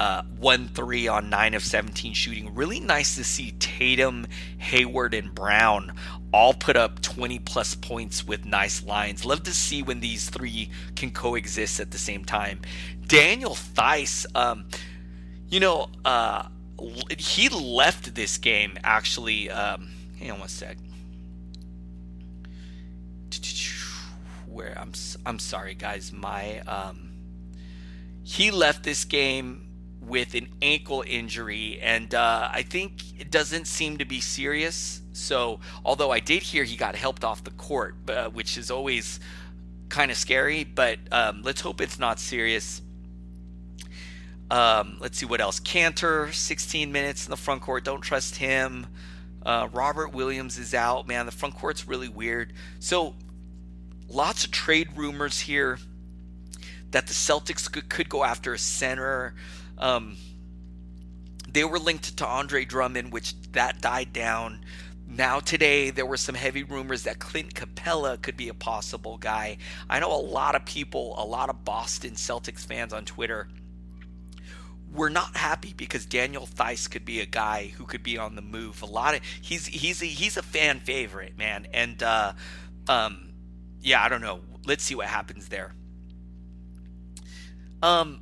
Uh, 0.01 0.23
1 0.39 0.69
3 0.69 1.09
on 1.09 1.29
9 1.29 1.53
of 1.53 1.63
17 1.63 2.15
shooting. 2.15 2.55
Really 2.55 2.81
nice 2.81 3.17
to 3.17 3.23
see 3.23 3.53
Tatum, 3.59 4.27
Hayward, 4.57 5.13
and 5.13 5.35
Brown 5.35 5.93
all 6.33 6.55
put 6.55 6.75
up 6.75 7.03
20 7.03 7.39
plus 7.41 7.75
points 7.75 8.27
with 8.27 8.47
nice 8.47 8.83
lines. 8.83 9.27
Love 9.27 9.43
to 9.43 9.51
see 9.51 9.83
when 9.83 10.01
these 10.01 10.31
three 10.31 10.71
can 10.97 11.11
coexist 11.11 11.81
at 11.81 11.91
the 11.91 11.99
same 11.99 12.25
time. 12.25 12.63
Daniel 13.09 13.55
Theis, 13.55 14.27
um, 14.35 14.65
you 15.51 15.61
know, 15.61 15.91
uh, 16.07 16.45
he 17.19 17.51
left 17.51 18.15
this 18.15 18.39
game 18.39 18.79
actually. 18.83 19.51
Um, 19.51 19.91
hang 20.19 20.31
on 20.31 20.41
one 20.41 20.49
sec. 20.49 20.79
Where 24.47 24.79
I'm, 24.79 24.93
I'm 25.27 25.39
sorry, 25.39 25.75
guys. 25.75 26.11
My 26.11 26.61
um, 26.61 27.11
he 28.23 28.51
left 28.51 28.83
this 28.83 29.05
game 29.05 29.70
with 30.11 30.35
an 30.35 30.49
ankle 30.61 31.05
injury, 31.07 31.79
and 31.81 32.13
uh, 32.15 32.51
I 32.53 32.63
think 32.63 33.21
it 33.21 33.31
doesn't 33.31 33.67
seem 33.67 33.99
to 33.99 34.05
be 34.05 34.21
serious. 34.21 35.01
So, 35.13 35.61
although 35.85 36.11
I 36.11 36.19
did 36.19 36.43
hear 36.43 36.65
he 36.65 36.77
got 36.77 36.97
helped 36.97 37.25
off 37.25 37.45
the 37.45 37.53
court, 37.53 37.95
uh, 38.09 38.29
which 38.31 38.59
is 38.59 38.73
always 38.73 39.21
kind 39.89 40.11
of 40.11 40.17
scary, 40.17 40.65
but 40.65 40.99
um, 41.13 41.43
let's 41.43 41.61
hope 41.61 41.81
it's 41.81 41.99
not 41.99 42.19
serious. 42.19 42.83
Um, 44.51 44.99
let's 45.01 45.17
see 45.17 45.27
what 45.27 45.41
else. 45.41 45.61
Kanter, 45.61 46.33
16 46.35 46.91
minutes 46.91 47.27
in 47.27 47.31
the 47.31 47.37
front 47.37 47.63
court. 47.63 47.85
Don't 47.85 48.01
trust 48.01 48.37
him. 48.37 48.89
Uh, 49.47 49.69
Robert 49.73 50.13
Williams 50.13 50.59
is 50.59 50.75
out. 50.75 51.07
Man, 51.07 51.25
the 51.25 51.33
front 51.33 51.55
court's 51.55 51.87
really 51.87 52.09
weird. 52.09 52.53
So, 52.81 53.15
lots 54.09 54.45
of 54.45 54.51
trade 54.51 54.89
rumors 54.97 55.39
here 55.39 55.79
that 56.91 57.07
the 57.07 57.15
Celtics 57.15 57.71
could, 57.71 57.89
could 57.89 58.09
go 58.09 58.25
after 58.25 58.53
a 58.53 58.59
center. 58.59 59.35
Um, 59.81 60.17
they 61.53 61.65
were 61.65 61.79
linked 61.79 62.17
to 62.19 62.27
Andre 62.27 62.65
Drummond, 62.65 63.13
which 63.13 63.35
that 63.53 63.81
died 63.81 64.13
down. 64.13 64.65
Now 65.09 65.41
today 65.41 65.91
there 65.91 66.07
were 66.07 66.17
some 66.17 66.37
heavy 66.37 66.63
rumors 66.63 67.03
that 67.03 67.19
Clint 67.19 67.55
Capela 67.55 68.21
could 68.23 68.37
be 68.37 68.49
a 68.49 68.55
possible 68.55 69.19
guy. 69.19 69.57
I 69.89 69.99
know 69.99 70.13
a 70.13 70.23
lot 70.23 70.55
of 70.55 70.65
people, 70.65 71.17
a 71.19 71.25
lot 71.25 71.49
of 71.49 71.65
Boston 71.65 72.13
Celtics 72.13 72.65
fans 72.65 72.93
on 72.93 73.05
Twitter 73.05 73.49
were 74.93 75.11
not 75.11 75.37
happy 75.37 75.73
because 75.77 76.07
Daniel 76.07 76.47
Theis 76.47 76.89
could 76.89 77.05
be 77.05 77.21
a 77.21 77.27
guy 77.27 77.73
who 77.77 77.85
could 77.85 78.03
be 78.03 78.19
on 78.19 78.37
the 78.37 78.43
move. 78.43 78.83
A 78.83 78.87
lot 78.87 79.15
of 79.15 79.23
he's 79.41 79.67
he's 79.67 80.03
a, 80.03 80.07
he's 80.07 80.37
a 80.37 80.43
fan 80.43 80.81
favorite, 80.81 81.37
man. 81.37 81.67
And 81.73 82.03
uh, 82.03 82.33
um, 82.89 83.33
yeah, 83.81 84.03
I 84.03 84.09
don't 84.09 84.21
know. 84.21 84.41
Let's 84.65 84.85
see 84.85 84.95
what 84.95 85.07
happens 85.07 85.49
there. 85.49 85.75
Um, 87.83 88.21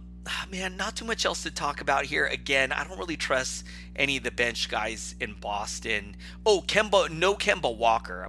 man, 0.50 0.76
not 0.76 0.96
too 0.96 1.04
much 1.04 1.24
else 1.24 1.42
to 1.42 1.50
talk 1.50 1.80
about 1.80 2.04
here. 2.04 2.26
Again, 2.26 2.72
I 2.72 2.84
don't 2.84 2.98
really 2.98 3.16
trust 3.16 3.64
any 3.96 4.16
of 4.16 4.22
the 4.22 4.30
bench 4.30 4.68
guys 4.68 5.14
in 5.20 5.34
Boston. 5.34 6.16
Oh, 6.44 6.62
Kemba, 6.66 7.10
no 7.10 7.34
Kemba 7.34 7.74
Walker. 7.76 8.28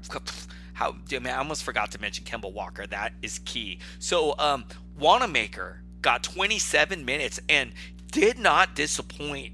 How, 0.74 0.96
man, 1.12 1.28
I 1.28 1.38
almost 1.38 1.64
forgot 1.64 1.92
to 1.92 2.02
mention 2.02 2.26
Kemba 2.26 2.52
Walker. 2.52 2.88
That 2.88 3.14
is 3.22 3.40
key. 3.40 3.80
So, 4.00 4.36
um, 4.40 4.66
Wanamaker 4.98 5.82
got 6.02 6.24
27 6.24 7.04
minutes 7.04 7.40
and 7.50 7.74
did 8.12 8.40
not 8.40 8.76
disappoint. 8.76 9.54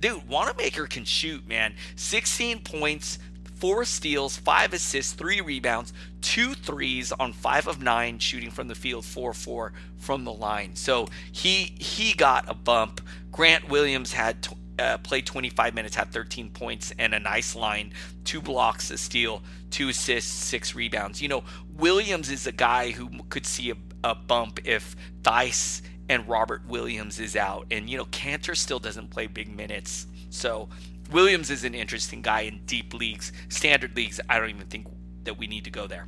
Dude, 0.00 0.28
Wanamaker 0.28 0.86
can 0.86 1.04
shoot, 1.04 1.46
man. 1.46 1.74
16 1.96 2.60
points, 2.60 3.18
four 3.58 3.84
steals, 3.84 4.36
five 4.36 4.72
assists, 4.72 5.12
three 5.12 5.40
rebounds, 5.40 5.92
two 6.20 6.54
threes 6.54 7.12
on 7.12 7.32
five 7.32 7.66
of 7.66 7.82
nine 7.82 8.18
shooting 8.18 8.50
from 8.50 8.68
the 8.68 8.74
field, 8.74 9.04
four 9.04 9.32
four 9.32 9.72
from 9.96 10.24
the 10.24 10.32
line. 10.32 10.76
So 10.76 11.08
he 11.32 11.74
he 11.78 12.14
got 12.14 12.48
a 12.48 12.54
bump. 12.54 13.00
Grant 13.30 13.68
Williams 13.68 14.12
had 14.12 14.48
uh, 14.78 14.98
played 14.98 15.26
25 15.26 15.74
minutes, 15.74 15.96
had 15.96 16.10
13 16.12 16.50
points 16.50 16.92
and 16.98 17.14
a 17.14 17.18
nice 17.18 17.54
line, 17.54 17.92
two 18.24 18.40
blocks, 18.40 18.90
a 18.90 18.98
steal, 18.98 19.42
two 19.70 19.88
assists, 19.88 20.30
six 20.30 20.74
rebounds. 20.74 21.20
You 21.20 21.28
know, 21.28 21.44
Williams 21.76 22.30
is 22.30 22.46
a 22.46 22.52
guy 22.52 22.90
who 22.90 23.10
could 23.28 23.46
see 23.46 23.70
a, 23.70 23.76
a 24.04 24.14
bump 24.14 24.60
if 24.64 24.96
Theis 25.22 25.82
and 26.08 26.26
Robert 26.28 26.66
Williams 26.66 27.18
is 27.20 27.36
out, 27.36 27.66
and 27.70 27.90
you 27.90 27.98
know 27.98 28.06
Kanter 28.06 28.56
still 28.56 28.78
doesn't 28.78 29.10
play 29.10 29.26
big 29.26 29.54
minutes. 29.54 30.06
So 30.30 30.68
Williams 31.10 31.50
is 31.50 31.64
an 31.64 31.74
interesting 31.74 32.22
guy 32.22 32.42
in 32.42 32.60
deep 32.66 32.92
leagues, 32.94 33.32
standard 33.48 33.96
leagues. 33.96 34.20
I 34.28 34.38
don't 34.38 34.50
even 34.50 34.66
think 34.66 34.86
that 35.24 35.38
we 35.38 35.46
need 35.46 35.64
to 35.64 35.70
go 35.70 35.86
there. 35.86 36.06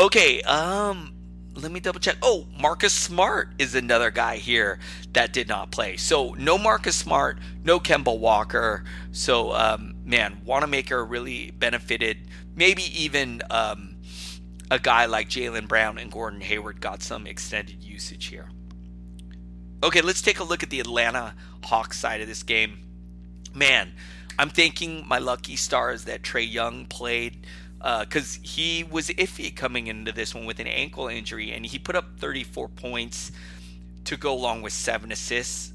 Okay, 0.00 0.42
um, 0.42 1.12
let 1.54 1.72
me 1.72 1.80
double 1.80 1.98
check. 1.98 2.16
Oh, 2.22 2.46
Marcus 2.58 2.92
Smart 2.92 3.50
is 3.58 3.74
another 3.74 4.10
guy 4.10 4.36
here 4.36 4.78
that 5.12 5.32
did 5.32 5.48
not 5.48 5.72
play. 5.72 5.96
So 5.96 6.34
no 6.38 6.56
Marcus 6.56 6.94
Smart, 6.94 7.38
no 7.64 7.80
Kemba 7.80 8.16
Walker. 8.16 8.84
So 9.10 9.52
um, 9.52 9.96
man, 10.04 10.40
Wanamaker 10.44 11.04
really 11.04 11.50
benefited. 11.50 12.28
Maybe 12.54 12.82
even 13.02 13.42
um, 13.50 13.96
a 14.70 14.78
guy 14.78 15.06
like 15.06 15.28
Jaylen 15.28 15.66
Brown 15.66 15.98
and 15.98 16.12
Gordon 16.12 16.40
Hayward 16.42 16.80
got 16.80 17.02
some 17.02 17.26
extended 17.26 17.82
usage 17.82 18.26
here. 18.26 18.50
Okay, 19.82 20.00
let's 20.00 20.22
take 20.22 20.40
a 20.40 20.44
look 20.44 20.62
at 20.62 20.70
the 20.70 20.80
Atlanta 20.80 21.34
Hawks 21.64 21.98
side 21.98 22.20
of 22.20 22.28
this 22.28 22.42
game 22.42 22.87
man, 23.54 23.92
I'm 24.38 24.50
thanking 24.50 25.06
my 25.06 25.18
lucky 25.18 25.56
stars 25.56 26.04
that 26.04 26.22
Trae 26.22 26.50
Young 26.50 26.86
played 26.86 27.46
because 27.78 28.38
uh, 28.38 28.40
he 28.42 28.84
was 28.84 29.08
iffy 29.08 29.54
coming 29.54 29.86
into 29.86 30.12
this 30.12 30.34
one 30.34 30.46
with 30.46 30.58
an 30.58 30.66
ankle 30.66 31.08
injury, 31.08 31.52
and 31.52 31.64
he 31.64 31.78
put 31.78 31.94
up 31.94 32.18
34 32.18 32.68
points 32.68 33.32
to 34.04 34.16
go 34.16 34.32
along 34.32 34.62
with 34.62 34.72
seven 34.72 35.12
assists, 35.12 35.72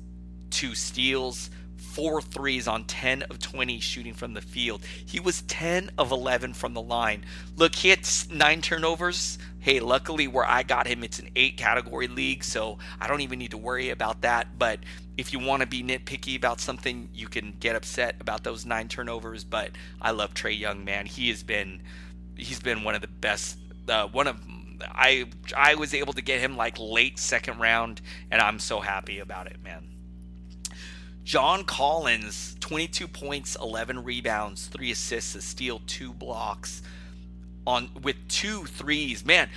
two 0.50 0.76
steals, 0.76 1.50
four 1.94 2.22
threes 2.22 2.68
on 2.68 2.84
10 2.86 3.22
of 3.24 3.40
20 3.40 3.80
shooting 3.80 4.14
from 4.14 4.34
the 4.34 4.42
field. 4.42 4.84
He 5.06 5.20
was 5.20 5.44
10 5.44 5.92
of 5.98 6.12
11 6.12 6.54
from 6.54 6.74
the 6.74 6.82
line. 6.82 7.24
Look, 7.56 7.76
he 7.76 7.90
had 7.90 8.00
nine 8.32 8.62
turnovers. 8.62 9.38
Hey, 9.60 9.80
luckily 9.80 10.28
where 10.28 10.46
I 10.46 10.64
got 10.64 10.88
him, 10.88 11.04
it's 11.04 11.20
an 11.20 11.30
eight 11.36 11.56
category 11.56 12.08
league, 12.08 12.44
so 12.44 12.80
I 13.00 13.08
don't 13.08 13.22
even 13.22 13.38
need 13.38 13.52
to 13.52 13.58
worry 13.58 13.92
about 13.92 14.22
that. 14.22 14.58
But 14.58 14.80
if 15.18 15.32
you 15.32 15.40
want 15.40 15.62
to 15.62 15.68
be 15.68 15.84
nitpicky 15.84 16.36
about 16.36 16.60
something, 16.60 17.10
you 17.14 17.28
can 17.28 17.56
get 17.60 17.76
upset 17.76 18.16
about 18.20 18.44
those 18.44 18.66
nine 18.66 18.88
turnovers. 18.88 19.44
But 19.44 19.72
I 20.02 20.12
love 20.12 20.34
Trae 20.34 20.58
Young, 20.58 20.84
man. 20.84 21.06
He 21.06 21.30
has 21.30 21.44
been 21.44 21.82
he's 22.36 22.60
been 22.60 22.84
one 22.84 22.96
of 22.96 23.02
the 23.02 23.08
best. 23.08 23.58
Uh, 23.88 24.08
one 24.08 24.28
of 24.28 24.38
I 24.92 25.26
I 25.56 25.76
was 25.76 25.94
able 25.94 26.14
to 26.14 26.22
get 26.22 26.40
him 26.40 26.58
like 26.58 26.78
late 26.80 27.20
second 27.20 27.60
round, 27.60 28.02
and 28.32 28.42
I'm 28.42 28.60
so 28.60 28.80
happy 28.80 29.20
about 29.20 29.48
it, 29.48 29.58
man. 29.64 29.90
John 31.24 31.64
Collins, 31.64 32.58
22 32.60 33.08
points, 33.08 33.56
11 33.62 34.04
rebounds, 34.04 34.68
three 34.68 34.92
assists, 34.92 35.36
a 35.36 35.42
steal, 35.42 35.82
two 35.88 36.12
blocks, 36.12 36.82
on 37.66 37.90
with 38.02 38.18
two 38.28 38.66
threes. 38.66 39.26
Man, 39.26 39.50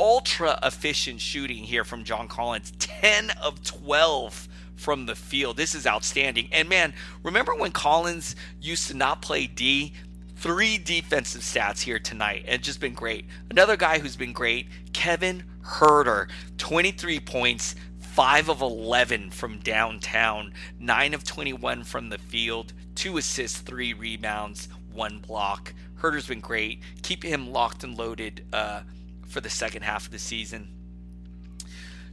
ultra 0.00 0.58
efficient 0.62 1.20
shooting 1.20 1.64
here 1.64 1.84
from 1.84 2.04
John 2.04 2.28
Collins. 2.28 2.72
10 2.78 3.30
of 3.42 3.62
12 3.62 4.48
from 4.82 5.06
the 5.06 5.14
field. 5.14 5.56
This 5.56 5.74
is 5.74 5.86
outstanding. 5.86 6.48
And 6.52 6.68
man, 6.68 6.92
remember 7.22 7.54
when 7.54 7.70
Collins 7.70 8.34
used 8.60 8.88
to 8.88 8.96
not 8.96 9.22
play 9.22 9.46
D? 9.46 9.92
Three 10.36 10.76
defensive 10.76 11.42
stats 11.42 11.80
here 11.80 12.00
tonight. 12.00 12.44
It's 12.48 12.66
just 12.66 12.80
been 12.80 12.94
great. 12.94 13.26
Another 13.48 13.76
guy 13.76 14.00
who's 14.00 14.16
been 14.16 14.32
great, 14.32 14.66
Kevin 14.92 15.44
Huerter, 15.64 16.28
23 16.58 17.20
points, 17.20 17.76
5 18.00 18.50
of 18.50 18.60
11 18.60 19.30
from 19.30 19.60
downtown, 19.60 20.52
9 20.80 21.14
of 21.14 21.22
21 21.22 21.84
from 21.84 22.08
the 22.08 22.18
field, 22.18 22.72
2 22.96 23.18
assists, 23.18 23.60
3 23.60 23.94
rebounds, 23.94 24.68
1 24.92 25.20
block. 25.20 25.72
Huerter's 26.00 26.26
been 26.26 26.40
great. 26.40 26.80
Keep 27.02 27.22
him 27.22 27.52
locked 27.52 27.84
and 27.84 27.96
loaded 27.96 28.44
uh, 28.52 28.82
for 29.28 29.40
the 29.40 29.48
second 29.48 29.82
half 29.82 30.06
of 30.06 30.10
the 30.10 30.18
season. 30.18 30.68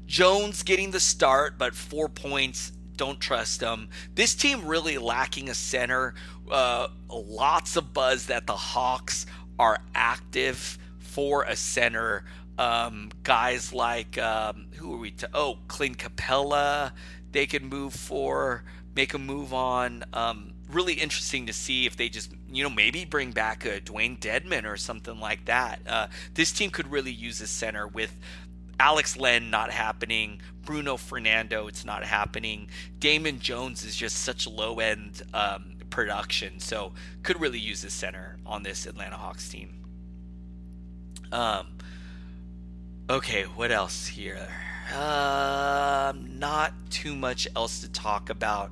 Jones 0.10 0.64
getting 0.64 0.90
the 0.90 1.00
start, 1.00 1.60
but 1.60 1.76
four 1.76 2.10
points. 2.10 2.72
Don't 2.98 3.20
trust 3.20 3.62
him. 3.62 3.90
This 4.16 4.34
team 4.34 4.66
really 4.66 4.98
lacking 4.98 5.50
a 5.50 5.54
center. 5.54 6.16
Uh, 6.50 6.88
lots 7.08 7.78
of 7.78 7.94
buzz 7.94 8.26
that 8.26 8.48
the 8.48 8.56
Hawks 8.56 9.28
are 9.60 9.78
active 9.94 10.80
for 10.98 11.44
a 11.44 11.56
center. 11.56 12.26
Um, 12.58 13.12
guys 13.22 13.72
like 13.72 14.18
um, 14.18 14.70
who 14.78 14.96
are 14.96 14.98
we? 14.98 15.12
To 15.12 15.30
oh, 15.32 15.60
Clint 15.68 16.00
Capela. 16.00 16.92
They 17.32 17.46
can 17.46 17.70
move 17.70 17.94
for, 17.94 18.64
make 18.96 19.14
a 19.14 19.20
move 19.20 19.54
on. 19.54 20.04
Um, 20.12 20.54
really 20.72 20.94
interesting 20.94 21.46
to 21.46 21.54
see 21.54 21.86
if 21.86 21.96
they 21.98 22.10
just 22.10 22.32
you 22.52 22.64
know 22.64 22.70
maybe 22.70 23.06
bring 23.06 23.32
back 23.32 23.64
a 23.64 23.80
Dewayne 23.80 24.20
Dedmon 24.20 24.66
or 24.66 24.76
something 24.76 25.20
like 25.20 25.46
that. 25.46 25.82
Uh, 25.88 26.08
this 26.34 26.52
team 26.52 26.72
could 26.72 26.92
really 26.92 27.12
use 27.12 27.40
a 27.42 27.48
center 27.48 27.88
with 27.88 28.20
Alex 28.80 29.18
Len 29.18 29.50
not 29.50 29.72
happening. 29.72 30.42
Bruno 30.64 30.98
Fernando, 30.98 31.68
it's 31.68 31.84
not 31.84 32.04
happening. 32.04 32.70
Damian 33.00 33.40
Jones 33.40 33.84
is 33.84 33.96
just 33.96 34.18
such 34.18 34.48
low 34.48 34.80
end 34.80 35.22
um, 35.34 35.74
production, 35.90 36.60
so 36.60 36.94
could 37.24 37.40
really 37.42 37.60
use 37.60 37.82
the 37.82 37.90
center 37.90 38.38
on 38.46 38.64
this 38.64 38.86
Atlanta 38.86 39.18
Hawks 39.18 39.50
team. 39.50 39.84
Um, 41.32 41.68
okay, 43.10 43.44
what 43.44 43.72
else 43.72 44.08
here? 44.08 44.48
Uh, 44.94 46.14
not 46.16 46.74
too 46.90 47.16
much 47.16 47.48
else 47.56 47.82
to 47.82 47.90
talk 47.90 48.30
about. 48.30 48.72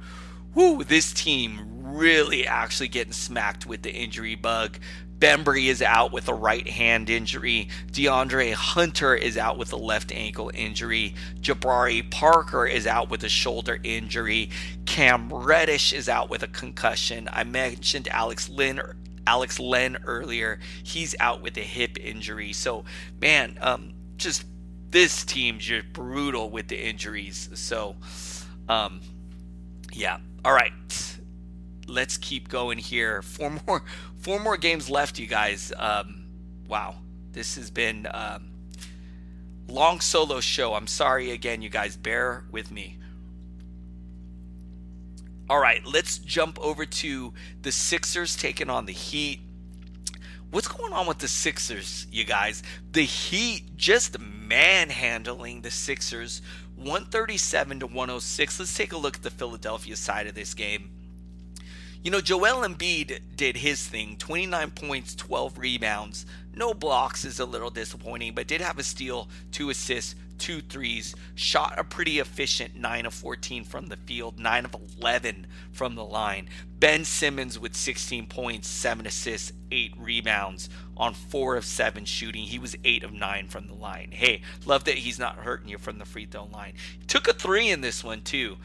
Whoo, 0.56 0.84
this 0.84 1.14
team 1.14 1.60
really 1.84 2.48
actually 2.48 2.88
getting 2.88 3.14
smacked 3.14 3.66
with 3.66 3.84
the 3.84 3.92
injury 3.92 4.36
bug. 4.36 4.80
Bembry 5.20 5.66
is 5.66 5.82
out 5.82 6.12
with 6.12 6.28
a 6.28 6.34
right 6.34 6.68
hand 6.68 7.10
injury. 7.10 7.70
DeAndre 7.92 8.54
Hunter 8.54 9.16
is 9.16 9.38
out 9.38 9.58
with 9.58 9.74
a 9.74 9.78
left 9.78 10.12
ankle 10.12 10.52
injury. 10.54 11.16
Jabari 11.42 12.10
Parker 12.10 12.66
is 12.66 12.86
out 12.86 13.10
with 13.10 13.24
a 13.24 13.30
shoulder 13.30 13.80
injury. 13.84 14.50
Cam 14.86 15.34
Reddish 15.34 15.92
is 15.92 16.08
out 16.08 16.30
with 16.30 16.44
a 16.44 16.48
concussion. 16.48 17.28
I 17.32 17.44
mentioned 17.44 18.08
Alex 18.10 18.50
Len 18.50 18.80
Alex 19.26 19.60
Len 19.60 19.98
earlier. 20.06 20.60
He's 20.84 21.14
out 21.20 21.42
with 21.42 21.58
a 21.58 21.62
hip 21.62 21.98
injury. 22.00 22.54
So, 22.54 22.86
man, 23.20 23.58
um, 23.62 23.94
just 24.16 24.46
this 24.92 25.26
team's 25.26 25.66
just 25.66 25.92
brutal 25.92 26.50
with 26.50 26.70
the 26.70 26.82
injuries. 26.82 27.50
So, 27.54 27.98
um, 28.70 29.02
yeah. 29.92 30.20
All 30.46 30.54
right. 30.54 30.72
Let's 31.88 32.18
keep 32.18 32.50
going 32.50 32.78
here. 32.78 33.22
Four 33.24 33.58
more, 33.66 33.84
four 34.18 34.40
more 34.40 34.58
games 34.58 34.90
left, 34.90 35.20
you 35.20 35.28
guys. 35.28 35.72
Um, 35.76 36.26
wow, 36.68 36.96
this 37.32 37.56
has 37.56 37.72
been 37.72 38.08
um, 38.12 38.52
long 39.68 40.00
solo 40.00 40.40
show. 40.40 40.74
I'm 40.74 40.88
sorry 40.88 41.32
again, 41.32 41.62
you 41.62 41.70
guys. 41.70 41.96
Bear 41.96 42.44
with 42.52 42.72
me. 42.72 42.98
All 45.50 45.60
right, 45.60 45.82
let's 45.86 46.18
jump 46.18 46.60
over 46.60 46.86
to 46.86 47.34
the 47.62 47.72
Sixers 47.72 48.36
taking 48.36 48.70
on 48.70 48.86
the 48.86 48.92
Heat. 48.92 49.40
What's 50.52 50.68
going 50.68 50.92
on 50.92 51.08
with 51.08 51.20
the 51.20 51.30
Sixers, 51.30 52.06
you 52.12 52.26
guys? 52.26 52.64
The 52.92 53.04
Heat 53.04 53.78
just 53.78 54.20
manhandling 54.20 55.62
the 55.62 55.72
Sixers 55.72 56.42
137 56.76 57.80
to 57.80 57.88
106. 57.88 58.60
Let's 58.60 58.76
take 58.76 58.92
a 58.92 58.98
look 58.98 59.16
at 59.16 59.24
the 59.24 59.30
Philadelphia 59.30 59.96
side 59.96 60.28
of 60.28 60.36
this 60.36 60.54
game. 60.54 60.92
You 62.08 62.12
know, 62.12 62.22
Joel 62.22 62.66
Embiid 62.66 63.20
did 63.36 63.58
his 63.58 63.86
thing 63.86 64.16
29 64.16 64.72
points, 64.72 65.14
12 65.14 65.58
rebounds. 65.58 66.26
No 66.56 66.74
blocks 66.74 67.26
is 67.26 67.42
a 67.42 67.46
little 67.46 67.70
disappointing, 67.70 68.34
but 68.34 68.48
did 68.48 68.62
have 68.62 68.80
a 68.80 68.84
steal, 68.84 69.28
two 69.52 69.70
assists, 69.70 70.16
two 70.38 70.62
threes. 70.62 71.16
Shot 71.36 71.78
a 71.78 71.84
pretty 71.84 72.20
efficient 72.20 72.78
9 72.78 73.08
of 73.08 73.14
14 73.14 73.66
from 73.66 73.88
the 73.88 73.98
field, 73.98 74.40
9 74.40 74.64
of 74.64 74.76
11 74.98 75.48
from 75.74 75.96
the 75.96 76.06
line. 76.06 76.48
Ben 76.80 77.04
Simmons 77.04 77.60
with 77.60 77.76
16 77.76 78.28
points, 78.28 78.70
7 78.70 79.06
assists, 79.06 79.52
8 79.70 79.92
rebounds 79.98 80.70
on 80.96 81.14
4 81.14 81.58
of 81.58 81.66
7 81.66 82.06
shooting. 82.06 82.46
He 82.46 82.58
was 82.58 82.78
8 82.86 83.04
of 83.04 83.12
9 83.12 83.50
from 83.50 83.68
the 83.68 83.74
line. 83.74 84.12
Hey, 84.14 84.44
love 84.66 84.86
that 84.86 84.96
he's 84.96 85.20
not 85.20 85.40
hurting 85.40 85.68
you 85.68 85.78
from 85.78 86.00
the 86.00 86.06
free 86.06 86.26
throw 86.26 86.46
line. 86.46 86.76
Took 87.08 87.28
a 87.28 87.34
3 87.34 87.70
in 87.70 87.82
this 87.82 88.02
one, 88.02 88.22
too. 88.22 88.56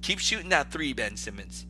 Keep 0.00 0.20
shooting 0.20 0.48
that 0.48 0.70
3, 0.70 0.94
Ben 0.94 1.18
Simmons. 1.18 1.66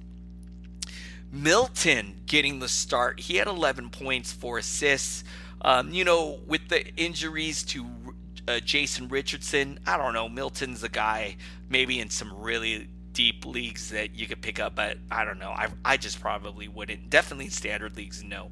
Milton 1.33 2.21
getting 2.27 2.59
the 2.61 2.69
start. 2.69 3.19
He 3.19 3.37
had 3.37 3.49
11 3.49 3.89
points, 3.89 4.33
four 4.33 4.59
assists. 4.59 5.25
Um, 5.63 5.91
you 5.91 6.05
know, 6.05 6.39
with 6.47 6.69
the 6.69 6.87
injuries 6.97 7.63
to 7.65 7.87
uh, 8.47 8.61
Jason 8.61 9.09
Richardson, 9.09 9.81
I 9.87 9.97
don't 9.97 10.13
know. 10.13 10.29
Milton's 10.29 10.83
a 10.83 10.89
guy 10.89 11.37
maybe 11.71 12.01
in 12.01 12.11
some 12.11 12.33
really 12.37 12.89
deep 13.13 13.47
leagues 13.47 13.91
that 13.91 14.15
you 14.15 14.27
could 14.27 14.43
pick 14.43 14.61
up, 14.61 14.75
but 14.75 14.99
I 15.11 15.25
don't 15.25 15.39
know. 15.39 15.51
I, 15.51 15.69
I 15.85 15.97
just 15.97 16.21
probably 16.21 16.69
wouldn't. 16.69 17.09
Definitely 17.09 17.49
standard 17.49 17.97
leagues, 17.97 18.23
no. 18.23 18.51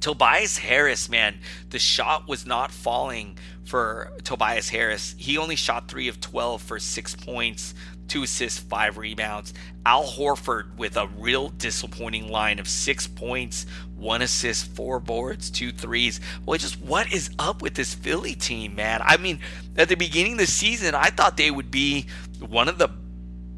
Tobias 0.00 0.58
Harris, 0.58 1.08
man, 1.08 1.38
the 1.70 1.78
shot 1.78 2.28
was 2.28 2.44
not 2.44 2.70
falling 2.70 3.38
for 3.64 4.12
Tobias 4.22 4.68
Harris. 4.68 5.14
He 5.16 5.38
only 5.38 5.56
shot 5.56 5.88
three 5.88 6.08
of 6.08 6.20
12 6.20 6.60
for 6.60 6.78
six 6.78 7.14
points 7.14 7.74
two 8.08 8.22
assists, 8.22 8.58
five 8.58 8.98
rebounds. 8.98 9.54
Al 9.86 10.04
Horford 10.04 10.76
with 10.76 10.96
a 10.96 11.08
real 11.18 11.48
disappointing 11.48 12.28
line 12.28 12.58
of 12.58 12.68
six 12.68 13.06
points, 13.06 13.66
one 13.96 14.22
assist, 14.22 14.66
four 14.66 15.00
boards, 15.00 15.50
two 15.50 15.72
threes. 15.72 16.20
Well, 16.46 16.58
just 16.58 16.80
what 16.80 17.12
is 17.12 17.30
up 17.38 17.62
with 17.62 17.74
this 17.74 17.94
Philly 17.94 18.34
team, 18.34 18.74
man? 18.74 19.00
I 19.04 19.16
mean, 19.16 19.40
at 19.76 19.88
the 19.88 19.96
beginning 19.96 20.32
of 20.32 20.38
the 20.38 20.46
season, 20.46 20.94
I 20.94 21.10
thought 21.10 21.36
they 21.36 21.50
would 21.50 21.70
be 21.70 22.06
one 22.40 22.68
of 22.68 22.78
the 22.78 22.88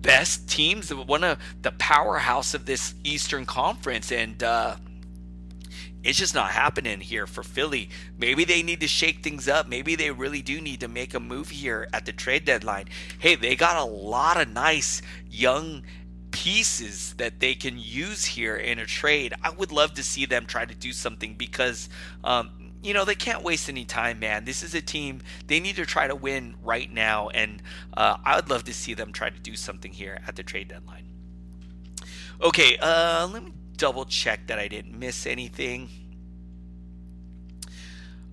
best 0.01 0.49
teams, 0.49 0.95
one 0.95 1.25
of 1.25 1.39
the 1.63 1.73
powerhouse 1.73 2.55
of 2.55 2.65
this 2.67 2.95
Eastern 3.05 3.45
Conference, 3.45 4.13
and 4.13 4.43
uh, 4.43 4.77
it's 6.07 6.19
just 6.19 6.35
not 6.35 6.51
happening 6.51 7.01
here 7.01 7.27
for 7.27 7.43
Philly. 7.43 7.91
Maybe 8.17 8.45
they 8.45 8.63
need 8.63 8.81
to 8.81 8.89
shake 8.89 9.23
things 9.23 9.49
up. 9.49 9.69
Maybe 9.69 9.97
they 9.97 10.11
really 10.11 10.41
do 10.41 10.61
need 10.61 10.81
to 10.81 10.89
make 10.89 11.15
a 11.15 11.21
move 11.21 11.51
here 11.51 11.89
at 11.93 12.07
the 12.07 12.13
trade 12.13 12.45
deadline. 12.45 12.87
Hey, 13.19 13.35
they 13.35 13.57
got 13.57 13.77
a 13.77 13.85
lot 13.91 14.41
of 14.41 14.49
nice 14.49 15.03
young 15.29 15.83
pieces 16.31 17.15
that 17.15 17.41
they 17.41 17.55
can 17.55 17.79
use 17.79 18.25
here 18.25 18.57
in 18.57 18.79
a 18.79 18.87
trade. 18.87 19.35
I 19.43 19.51
would 19.51 19.73
love 19.73 19.95
to 19.95 20.03
see 20.03 20.27
them 20.27 20.47
try 20.47 20.65
to 20.65 20.75
do 20.75 20.93
something 20.93 21.35
because 21.35 21.89
um, 22.23 22.51
you 22.87 22.95
know, 22.95 23.05
they 23.05 23.17
can't 23.17 23.43
waste 23.43 23.69
any 23.69 23.85
time, 23.85 24.21
man. 24.21 24.45
This 24.45 24.63
is 24.63 24.73
a 24.75 24.81
team, 24.81 25.21
they 25.49 25.59
need 25.59 25.75
to 25.75 25.85
try 25.85 26.07
to 26.07 26.15
win 26.15 26.55
right 26.63 26.93
now. 26.93 27.31
And 27.31 27.61
uh, 27.97 28.19
I 28.25 28.37
would 28.37 28.49
love 28.49 28.63
to 28.65 28.73
see 28.73 28.95
them 28.95 29.13
try 29.13 29.29
to 29.29 29.41
do 29.41 29.57
something 29.57 29.93
here 29.93 30.21
at 30.25 30.37
the 30.37 30.45
trade 30.45 30.69
deadline. 30.69 31.09
Okay, 32.41 32.77
uh, 32.81 33.29
let 33.33 33.43
me 33.43 33.53
double 33.77 34.05
check 34.05 34.47
that 34.49 34.59
I 34.59 34.69
didn't 34.69 34.99
miss 34.99 35.27
anything. 35.27 35.89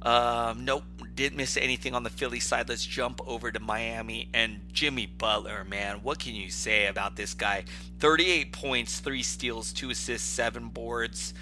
Um, 0.01 0.65
nope, 0.65 0.83
didn't 1.15 1.37
miss 1.37 1.55
anything 1.55 1.95
on 1.95 2.03
the 2.03 2.09
Philly 2.09 2.41
side. 2.41 2.67
Let's 2.67 2.85
jump 2.85 3.21
over 3.25 3.51
to 3.51 3.59
Miami 3.61 4.29
and 4.33 4.59
Jimmy 4.73 5.05
Butler, 5.05 5.63
man. 5.63 5.99
What 6.03 6.19
can 6.19 6.35
you 6.35 6.49
say 6.49 6.87
about 6.87 7.15
this 7.15 7.33
guy? 7.33 7.63
38 7.99 8.51
points, 8.51 8.99
three 8.99 9.23
steals, 9.23 9.71
two 9.71 9.91
assists, 9.91 10.27
seven 10.27 10.67
boards, 10.67 11.33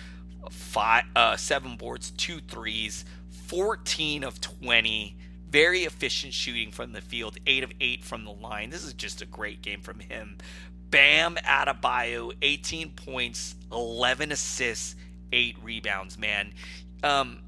five, 0.51 1.05
uh, 1.15 1.37
seven 1.37 1.75
boards, 1.75 2.11
two 2.11 2.39
threes, 2.39 3.03
14 3.47 4.23
of 4.23 4.39
20. 4.39 5.17
Very 5.49 5.79
efficient 5.79 6.33
shooting 6.33 6.71
from 6.71 6.93
the 6.93 7.01
field, 7.01 7.37
eight 7.47 7.63
of 7.63 7.71
eight 7.81 8.03
from 8.03 8.25
the 8.25 8.31
line. 8.31 8.69
This 8.69 8.83
is 8.83 8.93
just 8.93 9.23
a 9.23 9.25
great 9.25 9.63
game 9.63 9.81
from 9.81 9.99
him. 9.99 10.37
Bam 10.91 11.35
Adebayo, 11.35 12.33
18 12.41 12.91
points, 12.91 13.55
11 13.71 14.31
assists, 14.31 14.95
eight 15.31 15.57
rebounds, 15.63 16.17
man. 16.17 16.53
Um, 17.03 17.41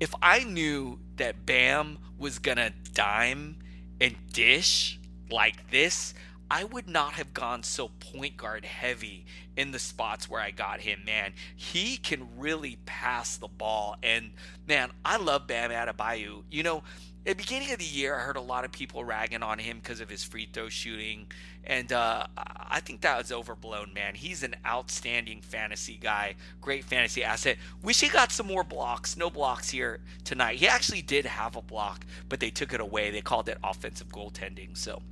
if 0.00 0.14
I 0.22 0.44
knew 0.44 0.98
that 1.16 1.44
Bam 1.46 1.98
was 2.18 2.38
gonna 2.38 2.72
dime 2.94 3.58
and 4.00 4.16
dish 4.32 4.98
like 5.30 5.70
this, 5.70 6.14
I 6.50 6.64
would 6.64 6.88
not 6.88 7.12
have 7.14 7.34
gone 7.34 7.62
so 7.62 7.88
point 7.88 8.36
guard 8.36 8.64
heavy 8.64 9.26
in 9.56 9.72
the 9.72 9.78
spots 9.78 10.30
where 10.30 10.40
I 10.40 10.50
got 10.50 10.80
him, 10.80 11.02
man. 11.04 11.32
He 11.54 11.98
can 11.98 12.38
really 12.38 12.78
pass 12.86 13.36
the 13.36 13.48
ball. 13.48 13.96
And 14.02 14.30
man, 14.66 14.90
I 15.04 15.18
love 15.18 15.46
Bam 15.46 15.70
Adebayo. 15.70 16.44
You 16.50 16.62
know, 16.62 16.82
at 17.28 17.36
the 17.36 17.42
beginning 17.44 17.72
of 17.72 17.78
the 17.78 17.84
year, 17.84 18.16
I 18.16 18.20
heard 18.20 18.38
a 18.38 18.40
lot 18.40 18.64
of 18.64 18.72
people 18.72 19.04
ragging 19.04 19.42
on 19.42 19.58
him 19.58 19.80
because 19.80 20.00
of 20.00 20.08
his 20.08 20.24
free 20.24 20.48
throw 20.50 20.70
shooting, 20.70 21.26
and 21.62 21.92
uh, 21.92 22.26
I 22.38 22.80
think 22.80 23.02
that 23.02 23.18
was 23.18 23.30
overblown, 23.30 23.92
man. 23.92 24.14
He's 24.14 24.42
an 24.42 24.56
outstanding 24.66 25.42
fantasy 25.42 25.98
guy, 26.00 26.36
great 26.62 26.84
fantasy 26.84 27.22
asset. 27.22 27.58
Wish 27.82 28.00
he 28.00 28.08
got 28.08 28.32
some 28.32 28.46
more 28.46 28.64
blocks. 28.64 29.14
No 29.18 29.28
blocks 29.28 29.68
here 29.68 30.00
tonight. 30.24 30.56
He 30.56 30.66
actually 30.66 31.02
did 31.02 31.26
have 31.26 31.54
a 31.54 31.60
block, 31.60 32.06
but 32.30 32.40
they 32.40 32.48
took 32.48 32.72
it 32.72 32.80
away. 32.80 33.10
They 33.10 33.20
called 33.20 33.50
it 33.50 33.58
offensive 33.62 34.08
goaltending. 34.08 34.74
So. 34.74 35.02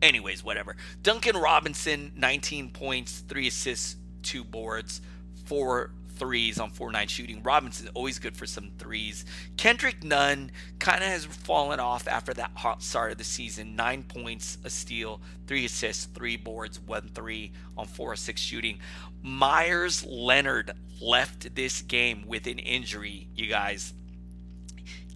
Anyways, 0.00 0.42
whatever. 0.42 0.74
Duncan 1.02 1.36
Robinson, 1.36 2.12
19 2.16 2.70
points, 2.70 3.20
three 3.28 3.48
assists, 3.48 3.96
two 4.22 4.42
boards, 4.42 5.02
four 5.44 5.90
threes 6.16 6.58
on 6.58 6.70
4 6.70 6.92
9 6.92 7.08
shooting. 7.08 7.42
Robinson 7.42 7.88
always 7.94 8.18
good 8.18 8.36
for 8.36 8.46
some 8.46 8.70
threes. 8.78 9.24
Kendrick 9.56 10.02
Nunn 10.02 10.50
kind 10.78 11.02
of 11.02 11.08
has 11.08 11.24
fallen 11.24 11.80
off 11.80 12.08
after 12.08 12.34
that 12.34 12.52
hot 12.54 12.82
start 12.82 13.12
of 13.12 13.18
the 13.18 13.24
season. 13.24 13.76
Nine 13.76 14.02
points, 14.02 14.58
a 14.64 14.70
steal, 14.70 15.20
three 15.46 15.64
assists, 15.64 16.06
three 16.06 16.36
boards, 16.36 16.80
one 16.80 17.10
three 17.14 17.52
on 17.76 17.86
4 17.86 18.16
6 18.16 18.40
shooting. 18.40 18.78
Meyers 19.22 20.04
Leonard 20.04 20.72
left 21.00 21.54
this 21.54 21.82
game 21.82 22.24
with 22.26 22.46
an 22.46 22.58
injury, 22.58 23.28
you 23.34 23.46
guys. 23.46 23.94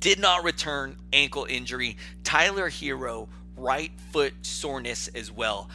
Did 0.00 0.20
not 0.20 0.44
return, 0.44 0.96
ankle 1.12 1.46
injury. 1.48 1.96
Tyler 2.22 2.70
Herro, 2.70 3.28
right 3.56 3.90
foot 4.12 4.34
soreness 4.42 5.08
as 5.08 5.30
well. 5.30 5.68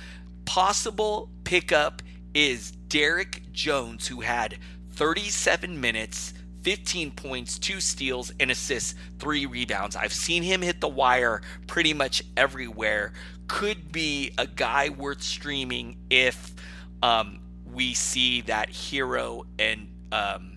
Possible 0.46 1.30
pickup 1.44 2.02
is 2.34 2.72
Derrick 2.72 3.42
Jones, 3.52 4.08
who 4.08 4.22
had 4.22 4.58
37 4.94 5.80
minutes, 5.80 6.34
15 6.62 7.12
points, 7.12 7.60
two 7.60 7.80
steals, 7.80 8.32
and 8.40 8.52
assists, 8.52 8.96
three 9.20 9.46
rebounds. 9.46 9.96
I've 9.96 10.14
seen 10.14 10.44
him 10.44 10.62
hit 10.62 10.82
the 10.82 10.88
wire 10.88 11.42
pretty 11.68 11.94
much 11.94 12.24
everywhere. 12.38 13.14
Could 13.48 13.92
be 13.92 14.32
a 14.38 14.48
guy 14.48 14.90
worth 14.90 15.22
streaming 15.22 15.98
if 16.10 16.54
um, 17.02 17.40
we 17.74 17.94
see 17.94 18.42
that 18.42 18.70
Herro 18.70 19.46
and 19.60 19.90
um, 20.12 20.54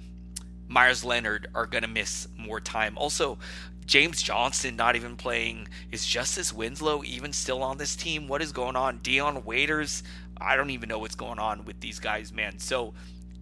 Meyers 0.69 1.05
Leonard 1.05 1.49
are 1.55 1.67
going 1.67 1.83
to 1.83 1.89
miss 1.89 2.29
more 2.37 2.61
time. 2.61 2.97
Also, 2.99 3.39
James 3.87 4.21
Johnson 4.21 4.77
not 4.77 4.97
even 4.97 5.17
playing. 5.17 5.69
Is 5.93 6.05
Justice 6.07 6.53
Winslow 6.53 7.03
even 7.05 7.33
still 7.33 7.63
on 7.63 7.79
this 7.79 7.97
team? 7.97 8.29
What 8.29 8.43
is 8.43 8.53
going 8.53 8.77
on? 8.77 8.99
Dion 9.03 9.45
Waiters. 9.45 10.03
I 10.39 10.57
don't 10.57 10.71
even 10.71 10.89
know 10.89 10.99
what's 10.99 11.15
going 11.15 11.39
on 11.39 11.65
with 11.65 11.81
these 11.81 11.99
guys, 11.99 12.33
man. 12.33 12.59
So 12.59 12.95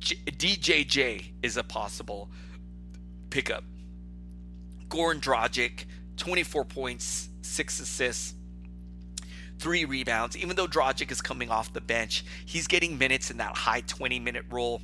DJJ 0.05 1.33
is 1.43 1.57
a 1.57 1.65
possible 1.65 2.31
pickup. 3.31 3.65
Goran 4.89 5.21
Dragic, 5.21 5.87
24 6.17 6.65
points, 6.65 7.29
six 7.43 7.81
assists, 7.81 8.35
three 9.59 9.85
rebounds. 9.85 10.37
Even 10.37 10.57
though 10.57 10.67
Dragic 10.67 11.11
is 11.11 11.21
coming 11.21 11.51
off 11.51 11.73
the 11.73 11.81
bench, 11.81 12.25
he's 12.45 12.67
getting 12.67 12.99
minutes 12.99 13.31
in 13.31 13.39
that 13.39 13.57
high 13.57 13.81
20 13.81 14.21
minute 14.21 14.45
role. 14.51 14.83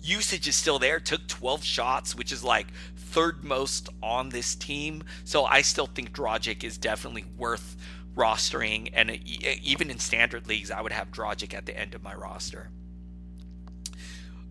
Usage 0.00 0.48
is 0.48 0.56
still 0.56 0.78
there. 0.78 1.00
Took 1.00 1.26
12 1.28 1.64
shots, 1.64 2.14
which 2.14 2.32
is 2.32 2.42
like 2.44 2.68
third 2.96 3.44
most 3.44 3.88
on 4.02 4.28
this 4.30 4.54
team. 4.54 5.02
So 5.24 5.44
I 5.44 5.62
still 5.62 5.86
think 5.86 6.12
Dragic 6.12 6.64
is 6.64 6.78
definitely 6.78 7.24
worth 7.36 7.76
rostering. 8.16 8.90
And 8.92 9.10
even 9.10 9.90
in 9.90 9.98
standard 9.98 10.46
leagues, 10.46 10.70
I 10.70 10.80
would 10.80 10.92
have 10.92 11.10
Dragic 11.10 11.52
at 11.52 11.66
the 11.66 11.78
end 11.78 11.94
of 11.94 12.02
my 12.02 12.14
roster. 12.14 12.70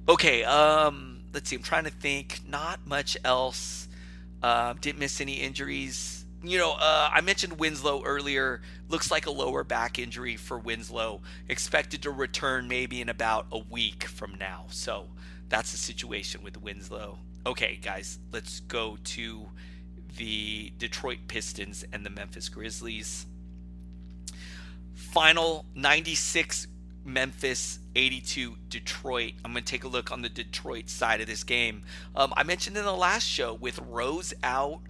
Okay, 0.09 0.43
um, 0.45 1.21
let's 1.33 1.49
see. 1.49 1.57
I'm 1.57 1.63
trying 1.63 1.83
to 1.83 1.89
think. 1.89 2.41
Not 2.47 2.85
much 2.87 3.17
else. 3.25 3.89
Uh, 4.41 4.73
didn't 4.79 4.99
miss 4.99 5.19
any 5.19 5.33
injuries. 5.33 6.25
You 6.43 6.57
know, 6.59 6.73
uh, 6.73 7.09
I 7.11 7.19
mentioned 7.21 7.59
Winslow 7.59 8.03
earlier. 8.05 8.61
Looks 8.87 9.11
like 9.11 9.25
a 9.25 9.31
lower 9.31 9.65
back 9.65 9.99
injury 9.99 10.37
for 10.37 10.57
Winslow. 10.57 11.21
Expected 11.49 12.03
to 12.03 12.11
return 12.11 12.69
maybe 12.69 13.01
in 13.01 13.09
about 13.09 13.47
a 13.51 13.57
week 13.57 14.05
from 14.05 14.35
now. 14.39 14.65
So 14.69 15.07
that's 15.49 15.71
the 15.71 15.77
situation 15.77 16.41
with 16.41 16.61
Winslow. 16.61 17.19
Okay, 17.45 17.77
guys, 17.81 18.19
let's 18.31 18.61
go 18.61 18.97
to 19.03 19.47
the 20.15 20.71
Detroit 20.77 21.19
Pistons 21.27 21.83
and 21.91 22.05
the 22.05 22.09
Memphis 22.09 22.47
Grizzlies. 22.49 23.25
Final 24.93 25.65
96 25.75 26.67
Memphis, 27.03 27.79
82 27.97 28.55
Detroit. 28.69 29.33
I'm 29.43 29.51
going 29.51 29.63
to 29.63 29.69
take 29.69 29.83
a 29.83 29.87
look 29.87 30.11
on 30.11 30.21
the 30.21 30.29
Detroit 30.29 30.89
side 30.89 31.19
of 31.19 31.27
this 31.27 31.43
game. 31.43 31.81
Um, 32.15 32.31
I 32.37 32.43
mentioned 32.43 32.77
in 32.77 32.85
the 32.85 32.93
last 32.93 33.25
show 33.25 33.55
with 33.55 33.79
Rose 33.79 34.33
out, 34.43 34.81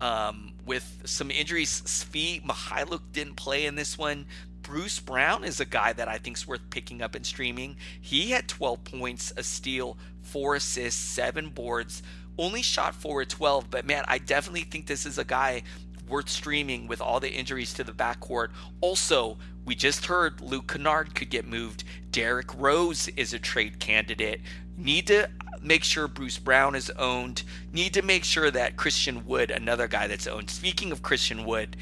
um, 0.00 0.52
with 0.64 1.02
some 1.04 1.30
injuries, 1.30 1.82
Svi 1.82 2.42
Mykhailiuk 2.42 3.02
didn't 3.12 3.36
play 3.36 3.66
in 3.66 3.74
this 3.74 3.98
one. 3.98 4.26
Bruce 4.62 4.98
Brown 4.98 5.44
is 5.44 5.60
a 5.60 5.66
guy 5.66 5.92
that 5.92 6.08
I 6.08 6.16
think 6.16 6.38
is 6.38 6.48
worth 6.48 6.70
picking 6.70 7.02
up 7.02 7.14
and 7.14 7.26
streaming. 7.26 7.76
He 8.00 8.30
had 8.30 8.48
12 8.48 8.82
points, 8.82 9.32
a 9.36 9.42
steal, 9.42 9.98
four 10.22 10.54
assists, 10.54 11.00
seven 11.00 11.50
boards, 11.50 12.02
only 12.38 12.62
shot 12.62 12.94
four 12.94 13.20
at 13.20 13.28
12. 13.28 13.70
But 13.70 13.84
man, 13.84 14.04
I 14.08 14.16
definitely 14.16 14.62
think 14.62 14.86
this 14.86 15.04
is 15.04 15.18
a 15.18 15.24
guy 15.24 15.62
worth 16.08 16.30
streaming 16.30 16.86
with 16.86 17.02
all 17.02 17.20
the 17.20 17.30
injuries 17.30 17.74
to 17.74 17.84
the 17.84 17.92
backcourt. 17.92 18.48
Also, 18.80 19.36
we 19.64 19.74
just 19.74 20.06
heard 20.06 20.40
Luke 20.40 20.72
Kennard 20.72 21.14
could 21.14 21.30
get 21.30 21.46
moved. 21.46 21.84
Derrick 22.10 22.54
Rose 22.54 23.08
is 23.08 23.32
a 23.32 23.38
trade 23.38 23.78
candidate. 23.80 24.40
Need 24.76 25.06
to 25.06 25.30
make 25.62 25.84
sure 25.84 26.06
Bruce 26.08 26.38
Brown 26.38 26.74
is 26.74 26.90
owned. 26.90 27.42
Need 27.72 27.94
to 27.94 28.02
make 28.02 28.24
sure 28.24 28.50
that 28.50 28.76
Christian 28.76 29.26
Wood, 29.26 29.50
another 29.50 29.88
guy 29.88 30.06
that's 30.06 30.26
owned. 30.26 30.50
Speaking 30.50 30.92
of 30.92 31.02
Christian 31.02 31.44
Wood, 31.44 31.76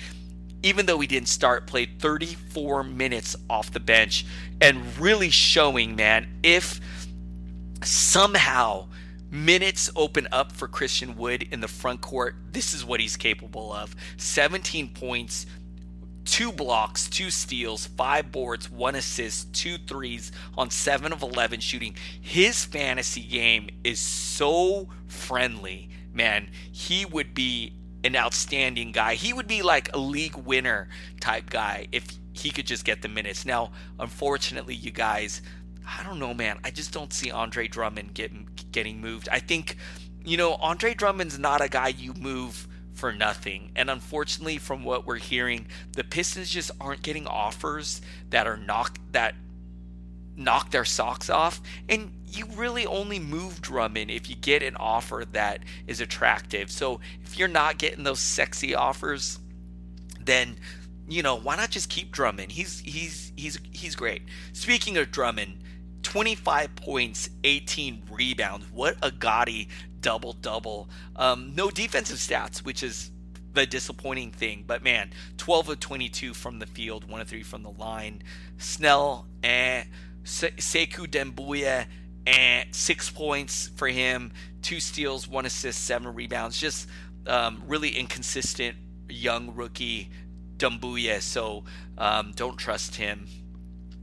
even 0.62 0.86
though 0.86 1.00
he 1.00 1.06
didn't 1.06 1.28
start, 1.28 1.66
played 1.66 2.00
34 2.00 2.84
minutes 2.84 3.34
off 3.50 3.72
the 3.72 3.80
bench 3.80 4.24
and 4.60 4.96
really 4.98 5.30
showing, 5.30 5.96
man, 5.96 6.28
if 6.42 6.80
somehow 7.82 8.86
minutes 9.30 9.90
open 9.96 10.28
up 10.30 10.52
for 10.52 10.68
Christian 10.68 11.16
Wood 11.16 11.48
in 11.50 11.60
the 11.60 11.68
front 11.68 12.00
court, 12.00 12.36
this 12.52 12.74
is 12.74 12.84
what 12.84 13.00
he's 13.00 13.16
capable 13.16 13.72
of 13.72 13.96
17 14.18 14.90
points. 14.90 15.46
Two 16.24 16.52
blocks, 16.52 17.08
two 17.08 17.30
steals, 17.30 17.86
five 17.86 18.30
boards, 18.30 18.70
one 18.70 18.94
assist, 18.94 19.52
two 19.52 19.76
threes 19.76 20.30
on 20.56 20.70
seven 20.70 21.12
of 21.12 21.22
11 21.22 21.60
shooting. 21.60 21.96
His 22.20 22.64
fantasy 22.64 23.22
game 23.22 23.68
is 23.82 23.98
so 23.98 24.88
friendly, 25.06 25.90
man. 26.12 26.48
He 26.70 27.04
would 27.04 27.34
be 27.34 27.74
an 28.04 28.16
outstanding 28.16 28.92
guy. 28.92 29.14
He 29.14 29.32
would 29.32 29.46
be 29.46 29.62
like 29.62 29.94
a 29.94 29.98
league 29.98 30.36
winner 30.36 30.88
type 31.20 31.50
guy 31.50 31.88
if 31.92 32.06
he 32.32 32.50
could 32.50 32.66
just 32.66 32.84
get 32.84 33.02
the 33.02 33.08
minutes. 33.08 33.44
Now, 33.44 33.72
unfortunately, 33.98 34.74
you 34.74 34.90
guys, 34.90 35.42
I 35.86 36.02
don't 36.02 36.18
know, 36.18 36.34
man. 36.34 36.58
I 36.64 36.70
just 36.70 36.92
don't 36.92 37.12
see 37.12 37.30
Andre 37.30 37.68
Drummond 37.68 38.14
getting 38.14 38.48
getting 38.70 39.00
moved. 39.00 39.28
I 39.30 39.38
think, 39.38 39.76
you 40.24 40.36
know, 40.36 40.54
Andre 40.54 40.94
Drummond's 40.94 41.38
not 41.38 41.60
a 41.60 41.68
guy 41.68 41.88
you 41.88 42.14
move 42.14 42.66
for 43.02 43.12
nothing. 43.12 43.72
And 43.74 43.90
unfortunately, 43.90 44.58
from 44.58 44.84
what 44.84 45.04
we're 45.04 45.16
hearing, 45.16 45.66
the 45.94 46.04
Pistons 46.04 46.48
just 46.48 46.70
aren't 46.80 47.02
getting 47.02 47.26
offers 47.26 48.00
that 48.30 48.46
are 48.46 48.56
knock 48.56 48.96
that 49.10 49.34
knock 50.36 50.70
their 50.70 50.84
socks 50.84 51.28
off. 51.28 51.60
And 51.88 52.12
you 52.28 52.46
really 52.54 52.86
only 52.86 53.18
move 53.18 53.60
Drummond 53.60 54.12
if 54.12 54.30
you 54.30 54.36
get 54.36 54.62
an 54.62 54.76
offer 54.76 55.24
that 55.32 55.64
is 55.88 56.00
attractive. 56.00 56.70
So 56.70 57.00
if 57.24 57.36
you're 57.36 57.48
not 57.48 57.76
getting 57.76 58.04
those 58.04 58.20
sexy 58.20 58.72
offers, 58.72 59.40
then 60.24 60.54
you 61.08 61.24
know 61.24 61.34
why 61.34 61.56
not 61.56 61.70
just 61.70 61.88
keep 61.88 62.12
Drummond? 62.12 62.52
He's 62.52 62.78
he's 62.78 63.32
he's 63.34 63.58
he's 63.72 63.96
great. 63.96 64.22
Speaking 64.52 64.96
of 64.96 65.10
Drummond, 65.10 65.58
25 66.04 66.76
points, 66.76 67.30
18 67.42 68.04
rebounds. 68.12 68.66
What 68.70 68.94
a 69.02 69.10
gaudy 69.10 69.70
double 70.02 70.34
double. 70.34 70.90
Um, 71.16 71.54
no 71.54 71.70
defensive 71.70 72.18
stats, 72.18 72.58
which 72.58 72.82
is 72.82 73.10
the 73.54 73.66
disappointing 73.66 74.32
thing. 74.32 74.64
But 74.66 74.82
man, 74.82 75.10
12 75.38 75.70
of 75.70 75.80
22 75.80 76.34
from 76.34 76.58
the 76.58 76.66
field, 76.66 77.08
1 77.08 77.20
of 77.20 77.28
3 77.28 77.42
from 77.42 77.62
the 77.62 77.70
line. 77.70 78.22
Snell 78.58 79.26
and 79.42 79.88
Sekou 80.24 81.06
Doumbouya 81.06 81.86
and 82.26 82.74
six 82.74 83.10
points 83.10 83.70
for 83.76 83.88
him, 83.88 84.32
two 84.62 84.78
steals, 84.78 85.26
one 85.26 85.46
assist, 85.46 85.84
seven 85.84 86.14
rebounds. 86.14 86.58
Just 86.58 86.88
um, 87.26 87.62
really 87.66 87.90
inconsistent 87.90 88.76
young 89.08 89.54
rookie 89.54 90.10
Doumbouya. 90.56 91.20
So 91.20 91.64
um, 91.98 92.32
don't 92.36 92.56
trust 92.56 92.96
him. 92.96 93.26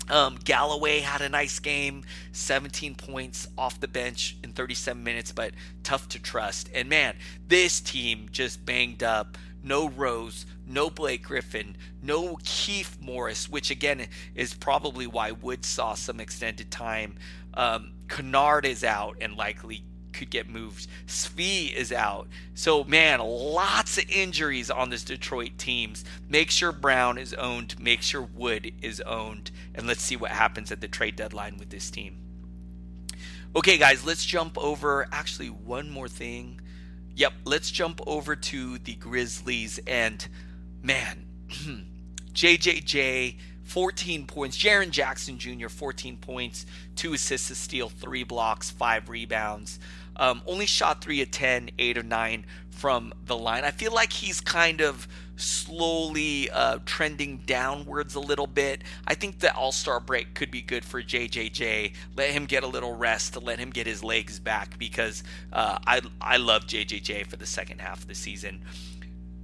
Um, 0.09 0.39
Galloway 0.43 0.99
had 0.99 1.21
a 1.21 1.29
nice 1.29 1.59
game, 1.59 2.03
17 2.31 2.95
points 2.95 3.47
off 3.57 3.79
the 3.79 3.87
bench 3.87 4.37
in 4.43 4.51
37 4.51 5.03
minutes, 5.03 5.31
but 5.31 5.53
tough 5.83 6.07
to 6.09 6.19
trust. 6.19 6.69
And 6.73 6.89
man, 6.89 7.15
this 7.47 7.79
team 7.79 8.27
just 8.31 8.65
banged 8.65 9.03
up. 9.03 9.37
No 9.61 9.89
Rose, 9.89 10.45
no 10.65 10.89
Blake 10.89 11.23
Griffin, 11.23 11.75
no 12.01 12.37
Keith 12.43 12.97
Morris, 13.01 13.49
which 13.49 13.71
again 13.71 14.07
is 14.33 14.53
probably 14.53 15.05
why 15.05 15.31
Wood 15.31 15.65
saw 15.65 15.95
some 15.95 16.21
extended 16.21 16.71
time. 16.71 17.17
Um, 17.53 17.91
Kennard 18.07 18.65
is 18.65 18.85
out 18.85 19.17
and 19.19 19.35
likely 19.35 19.83
could 20.19 20.29
get 20.29 20.49
moved. 20.49 20.87
Svi 21.07 21.73
is 21.73 21.91
out. 21.91 22.27
So, 22.53 22.83
man, 22.83 23.21
lots 23.21 23.97
of 23.97 24.09
injuries 24.09 24.69
on 24.69 24.89
this 24.89 25.03
Detroit 25.03 25.51
teams. 25.57 26.03
Make 26.27 26.51
sure 26.51 26.71
Brown 26.71 27.17
is 27.17 27.33
owned. 27.33 27.79
Make 27.79 28.01
sure 28.01 28.21
Wood 28.21 28.73
is 28.81 28.99
owned. 29.01 29.49
And 29.73 29.87
let's 29.87 30.01
see 30.01 30.17
what 30.17 30.31
happens 30.31 30.71
at 30.71 30.81
the 30.81 30.87
trade 30.89 31.15
deadline 31.15 31.57
with 31.57 31.69
this 31.69 31.89
team. 31.89 32.17
Okay, 33.55 33.77
guys, 33.77 34.05
let's 34.05 34.25
jump 34.25 34.57
over. 34.57 35.07
Actually, 35.11 35.47
one 35.47 35.89
more 35.89 36.09
thing. 36.09 36.59
Yep, 37.15 37.33
let's 37.45 37.71
jump 37.71 38.01
over 38.05 38.35
to 38.35 38.77
the 38.77 38.95
Grizzlies. 38.95 39.79
And, 39.87 40.27
man, 40.83 41.25
JJJ 42.33 43.37
14 43.69 44.25
points. 44.25 44.57
Jaren 44.57 44.89
Jackson 44.89 45.37
Jr., 45.37 45.67
14 45.67 46.17
points, 46.17 46.65
two 46.95 47.13
assists, 47.13 47.51
a 47.51 47.55
steal, 47.55 47.87
three 47.87 48.23
blocks, 48.23 48.71
five 48.71 49.09
rebounds. 49.09 49.79
Um, 50.19 50.43
only 50.45 50.67
shot 50.67 51.01
three 51.01 51.21
of 51.21 51.31
10, 51.31 51.71
eight 51.79 51.97
or 51.97 52.03
nine 52.03 52.45
from 52.69 53.13
the 53.25 53.37
line. 53.37 53.63
I 53.63 53.71
feel 53.71 53.93
like 53.93 54.13
he's 54.13 54.39
kind 54.41 54.81
of 54.81 55.07
slowly 55.37 56.49
uh, 56.49 56.79
trending 56.85 57.37
downwards 57.45 58.15
a 58.15 58.19
little 58.19 58.47
bit. 58.47 58.83
I 59.07 59.15
think 59.15 59.39
the 59.39 59.53
All 59.55 59.71
Star 59.71 59.99
break 59.99 60.33
could 60.33 60.51
be 60.51 60.61
good 60.61 60.85
for 60.85 61.01
JJJ. 61.01 61.93
Let 62.15 62.31
him 62.31 62.45
get 62.45 62.63
a 62.63 62.67
little 62.67 62.95
rest 62.95 63.41
let 63.41 63.59
him 63.59 63.69
get 63.69 63.87
his 63.87 64.03
legs 64.03 64.39
back 64.39 64.77
because 64.77 65.23
uh, 65.53 65.79
I 65.87 66.01
I 66.21 66.37
love 66.37 66.67
JJJ 66.67 67.27
for 67.27 67.37
the 67.37 67.45
second 67.45 67.79
half 67.79 68.01
of 68.01 68.07
the 68.07 68.15
season. 68.15 68.61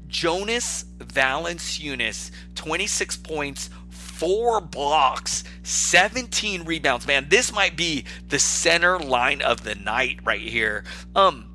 Jonas 0.08 0.86
Valanciunas, 1.00 2.32
26 2.56 3.18
points, 3.18 3.70
four 4.16 4.62
blocks, 4.62 5.44
17 5.64 6.64
rebounds. 6.64 7.06
Man, 7.06 7.28
this 7.30 7.52
might 7.52 7.76
be 7.76 8.06
the 8.30 8.40
center 8.40 8.98
line 8.98 9.42
of 9.42 9.64
the 9.64 9.76
night 9.76 10.20
right 10.24 10.40
here. 10.40 10.86
Um, 11.16 11.52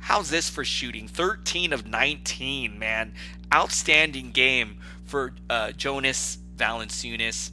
how's 0.00 0.28
this 0.28 0.50
for 0.50 0.64
shooting? 0.64 1.06
13 1.06 1.72
of 1.72 1.86
19, 1.86 2.78
man. 2.78 3.14
Outstanding 3.52 4.32
game 4.32 4.78
for 5.04 5.34
uh, 5.48 5.70
Jonas 5.72 6.38
Valanciunas. 6.56 7.52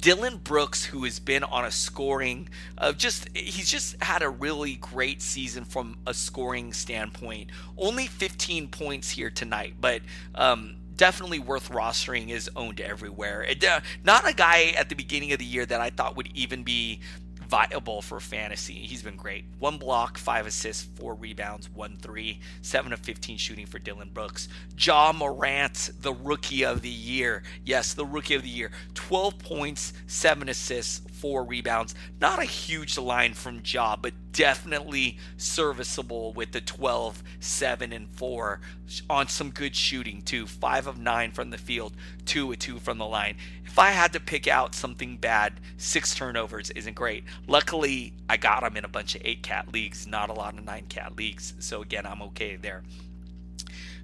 Dillon 0.00 0.38
Brooks, 0.38 0.84
who 0.84 1.04
has 1.04 1.20
been 1.20 1.44
on 1.44 1.64
a 1.64 1.70
scoring, 1.70 2.48
of 2.76 2.98
just 2.98 3.28
he's 3.36 3.70
just 3.70 4.02
had 4.02 4.22
a 4.22 4.28
really 4.28 4.74
great 4.74 5.22
season 5.22 5.64
from 5.64 5.96
a 6.08 6.12
scoring 6.12 6.72
standpoint. 6.72 7.50
Only 7.78 8.08
15 8.08 8.66
points 8.66 9.10
here 9.10 9.30
tonight, 9.30 9.74
but 9.80 10.02
um, 10.34 10.74
definitely 11.02 11.40
worth 11.40 11.68
rostering. 11.70 12.28
Is 12.28 12.48
owned 12.54 12.80
everywhere. 12.80 13.42
It, 13.42 13.64
uh, 13.64 13.80
not 14.04 14.28
a 14.28 14.32
guy 14.32 14.72
at 14.78 14.88
the 14.88 14.94
beginning 14.94 15.32
of 15.32 15.40
the 15.40 15.44
year 15.44 15.66
that 15.66 15.80
I 15.80 15.90
thought 15.90 16.16
would 16.16 16.28
even 16.32 16.62
be 16.62 17.00
viable 17.48 18.02
for 18.02 18.20
fantasy. 18.20 18.74
He's 18.74 19.02
been 19.02 19.16
great. 19.16 19.44
One 19.58 19.78
block, 19.78 20.16
five 20.16 20.46
assists, 20.46 20.84
four 20.94 21.16
rebounds, 21.16 21.68
one 21.68 21.96
three, 22.00 22.38
seven 22.62 22.92
of 22.92 23.00
15 23.00 23.36
shooting 23.36 23.66
for 23.66 23.80
Dillon 23.80 24.10
Brooks. 24.10 24.48
Ja 24.78 25.12
Morant, 25.12 25.90
the 26.00 26.14
rookie 26.14 26.64
of 26.64 26.82
the 26.82 26.88
year. 26.88 27.42
Yes, 27.64 27.94
the 27.94 28.06
rookie 28.06 28.36
of 28.36 28.44
the 28.44 28.48
year. 28.48 28.70
12 28.94 29.40
points, 29.40 29.92
seven 30.06 30.48
assists, 30.48 31.02
four 31.22 31.44
rebounds. 31.44 31.94
Not 32.20 32.42
a 32.42 32.44
huge 32.44 32.98
line 32.98 33.34
from 33.34 33.62
Ja, 33.64 33.94
but 33.94 34.12
definitely 34.32 35.18
serviceable 35.36 36.32
with 36.32 36.50
the 36.50 36.60
12, 36.60 37.22
7, 37.38 37.92
and 37.92 38.08
4 38.16 38.60
on 39.08 39.28
some 39.28 39.50
good 39.50 39.76
shooting 39.76 40.22
too. 40.22 40.48
5 40.48 40.88
of 40.88 40.98
9 40.98 41.30
from 41.30 41.50
the 41.50 41.58
field, 41.58 41.96
2 42.24 42.50
of 42.50 42.58
2 42.58 42.80
from 42.80 42.98
the 42.98 43.06
line. 43.06 43.36
If 43.64 43.78
I 43.78 43.90
had 43.90 44.12
to 44.14 44.20
pick 44.20 44.48
out 44.48 44.74
something 44.74 45.16
bad, 45.16 45.60
6 45.76 46.12
turnovers 46.16 46.70
isn't 46.70 46.96
great. 46.96 47.22
Luckily, 47.46 48.14
I 48.28 48.36
got 48.36 48.64
him 48.64 48.76
in 48.76 48.84
a 48.84 48.88
bunch 48.88 49.14
of 49.14 49.22
8 49.24 49.44
cat 49.44 49.72
leagues, 49.72 50.08
not 50.08 50.28
a 50.28 50.32
lot 50.34 50.58
of 50.58 50.64
9 50.64 50.86
cat 50.88 51.16
leagues. 51.16 51.54
So 51.60 51.82
again, 51.82 52.04
I'm 52.04 52.22
okay 52.22 52.56
there. 52.56 52.82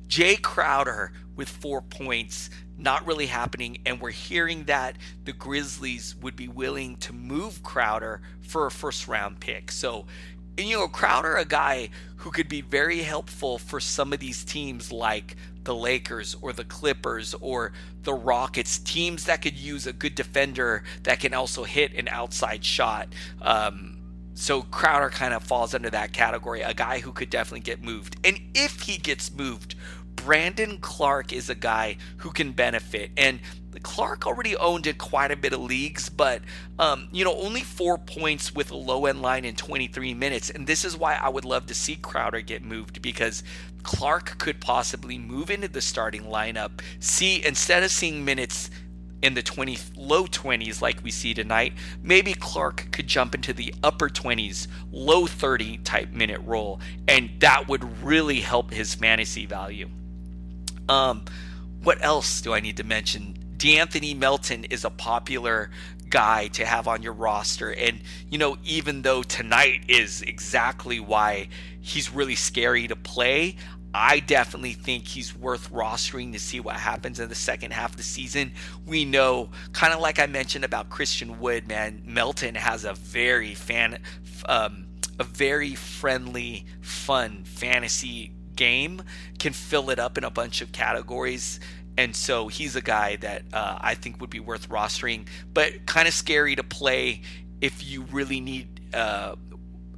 Jay 0.06 0.36
Crowder 0.36 1.12
with 1.34 1.48
4 1.48 1.82
points 1.82 2.48
not 2.78 3.06
really 3.06 3.26
happening. 3.26 3.78
And 3.84 4.00
we're 4.00 4.10
hearing 4.10 4.64
that 4.64 4.96
the 5.24 5.32
Grizzlies 5.32 6.14
would 6.16 6.36
be 6.36 6.48
willing 6.48 6.96
to 6.98 7.12
move 7.12 7.62
Crowder 7.62 8.22
for 8.40 8.66
a 8.66 8.70
first 8.70 9.08
round 9.08 9.40
pick. 9.40 9.70
So, 9.72 10.06
and, 10.56 10.66
you 10.66 10.78
know, 10.78 10.88
Crowder, 10.88 11.36
a 11.36 11.44
guy 11.44 11.90
who 12.16 12.30
could 12.30 12.48
be 12.48 12.62
very 12.62 12.98
helpful 12.98 13.58
for 13.58 13.78
some 13.78 14.12
of 14.12 14.18
these 14.18 14.44
teams 14.44 14.90
like 14.90 15.36
the 15.64 15.74
Lakers 15.74 16.34
or 16.40 16.52
the 16.52 16.64
Clippers 16.64 17.34
or 17.34 17.72
the 18.02 18.14
Rockets, 18.14 18.78
teams 18.78 19.24
that 19.24 19.42
could 19.42 19.56
use 19.56 19.86
a 19.86 19.92
good 19.92 20.14
defender 20.14 20.82
that 21.02 21.20
can 21.20 21.34
also 21.34 21.64
hit 21.64 21.94
an 21.94 22.08
outside 22.08 22.64
shot. 22.64 23.08
Um, 23.42 23.98
so 24.34 24.62
Crowder 24.62 25.10
kind 25.10 25.34
of 25.34 25.42
falls 25.42 25.74
under 25.74 25.90
that 25.90 26.12
category, 26.12 26.62
a 26.62 26.72
guy 26.72 27.00
who 27.00 27.12
could 27.12 27.28
definitely 27.28 27.60
get 27.60 27.82
moved. 27.82 28.16
And 28.24 28.40
if 28.54 28.82
he 28.82 28.96
gets 28.96 29.32
moved, 29.32 29.74
Brandon 30.24 30.78
Clarke 30.78 31.32
is 31.32 31.48
a 31.48 31.54
guy 31.54 31.96
who 32.18 32.30
can 32.30 32.52
benefit. 32.52 33.10
And 33.16 33.40
Clarke 33.82 34.26
already 34.26 34.56
owned 34.56 34.86
in 34.86 34.96
quite 34.96 35.30
a 35.30 35.36
bit 35.36 35.52
of 35.52 35.60
leagues, 35.60 36.08
but 36.08 36.42
um, 36.78 37.08
you 37.12 37.24
know, 37.24 37.34
only 37.34 37.60
four 37.60 37.98
points 37.98 38.54
with 38.54 38.70
a 38.70 38.76
low 38.76 39.06
end 39.06 39.22
line 39.22 39.44
in 39.44 39.54
23 39.54 40.14
minutes. 40.14 40.50
And 40.50 40.66
this 40.66 40.84
is 40.84 40.96
why 40.96 41.14
I 41.14 41.28
would 41.28 41.44
love 41.44 41.66
to 41.66 41.74
see 41.74 41.96
Crowder 41.96 42.40
get 42.40 42.62
moved 42.62 43.00
because 43.00 43.42
Clarke 43.82 44.38
could 44.38 44.60
possibly 44.60 45.18
move 45.18 45.50
into 45.50 45.68
the 45.68 45.80
starting 45.80 46.24
lineup. 46.24 46.80
See, 47.00 47.44
instead 47.44 47.82
of 47.82 47.90
seeing 47.90 48.24
minutes 48.24 48.70
in 49.22 49.34
the 49.34 49.42
20 49.42 49.78
low 49.96 50.24
20s 50.26 50.80
like 50.80 51.02
we 51.02 51.10
see 51.10 51.34
tonight, 51.34 51.74
maybe 52.02 52.34
Clarke 52.34 52.90
could 52.92 53.06
jump 53.06 53.34
into 53.34 53.52
the 53.52 53.74
upper 53.82 54.08
20s, 54.08 54.66
low 54.92 55.26
30 55.26 55.78
type 55.78 56.10
minute 56.12 56.40
role, 56.44 56.80
and 57.06 57.30
that 57.40 57.68
would 57.68 58.02
really 58.02 58.40
help 58.40 58.72
his 58.72 58.94
fantasy 58.94 59.46
value. 59.46 59.88
Um, 60.88 61.24
what 61.82 62.02
else 62.02 62.40
do 62.40 62.52
I 62.52 62.60
need 62.60 62.76
to 62.78 62.84
mention? 62.84 63.38
De'Anthony 63.56 64.16
Melton 64.16 64.64
is 64.64 64.84
a 64.84 64.90
popular 64.90 65.70
guy 66.08 66.48
to 66.48 66.64
have 66.64 66.88
on 66.88 67.02
your 67.02 67.12
roster. 67.12 67.72
And, 67.72 68.00
you 68.30 68.38
know, 68.38 68.56
even 68.64 69.02
though 69.02 69.22
tonight 69.22 69.84
is 69.88 70.22
exactly 70.22 71.00
why 71.00 71.48
he's 71.80 72.12
really 72.12 72.34
scary 72.34 72.88
to 72.88 72.96
play, 72.96 73.56
I 73.94 74.20
definitely 74.20 74.74
think 74.74 75.06
he's 75.06 75.34
worth 75.36 75.72
rostering 75.72 76.32
to 76.32 76.38
see 76.38 76.60
what 76.60 76.76
happens 76.76 77.20
in 77.20 77.28
the 77.28 77.34
second 77.34 77.72
half 77.72 77.92
of 77.92 77.96
the 77.96 78.02
season. 78.02 78.52
We 78.86 79.04
know, 79.04 79.50
kind 79.72 79.92
of 79.92 80.00
like 80.00 80.18
I 80.18 80.26
mentioned 80.26 80.64
about 80.64 80.90
Christian 80.90 81.40
Wood, 81.40 81.66
man, 81.66 82.02
Melton 82.04 82.54
has 82.54 82.84
a 82.84 82.92
very 82.92 83.54
fan, 83.54 83.98
um, 84.46 84.86
a 85.18 85.24
very 85.24 85.74
friendly, 85.74 86.66
fun 86.80 87.44
fantasy 87.44 88.32
game 88.58 89.02
can 89.38 89.54
fill 89.54 89.88
it 89.88 89.98
up 89.98 90.18
in 90.18 90.24
a 90.24 90.30
bunch 90.30 90.60
of 90.60 90.72
categories. 90.72 91.60
And 91.96 92.14
so 92.14 92.48
he's 92.48 92.76
a 92.76 92.82
guy 92.82 93.16
that 93.16 93.42
uh, 93.52 93.78
I 93.80 93.94
think 93.94 94.20
would 94.20 94.30
be 94.30 94.40
worth 94.40 94.68
rostering, 94.68 95.26
but 95.54 95.86
kind 95.86 96.06
of 96.06 96.12
scary 96.12 96.54
to 96.56 96.62
play 96.62 97.22
if 97.62 97.82
you 97.88 98.02
really 98.02 98.40
need, 98.40 98.80
uh, 98.92 99.36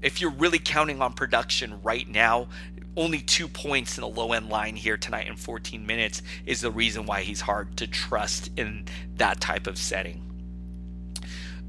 if 0.01 0.21
you're 0.21 0.31
really 0.31 0.59
counting 0.59 1.03
on 1.03 1.15
production 1.15 1.81
right 1.83 2.09
now. 2.09 2.49
Only 2.97 3.21
two 3.21 3.49
points 3.49 3.97
in 3.97 4.03
the 4.03 4.09
low 4.09 4.33
end 4.33 4.49
line 4.49 4.77
here 4.77 4.97
tonight 4.97 5.29
in 5.29 5.37
14 5.37 5.87
minutes 5.87 6.23
is 6.45 6.61
the 6.61 6.71
reason 6.71 7.07
why 7.07 7.23
he's 7.23 7.41
hard 7.41 7.77
to 7.79 7.87
trust 7.87 8.51
in 8.57 8.87
that 9.17 9.41
type 9.41 9.67
of 9.67 9.79
setting. 9.79 10.31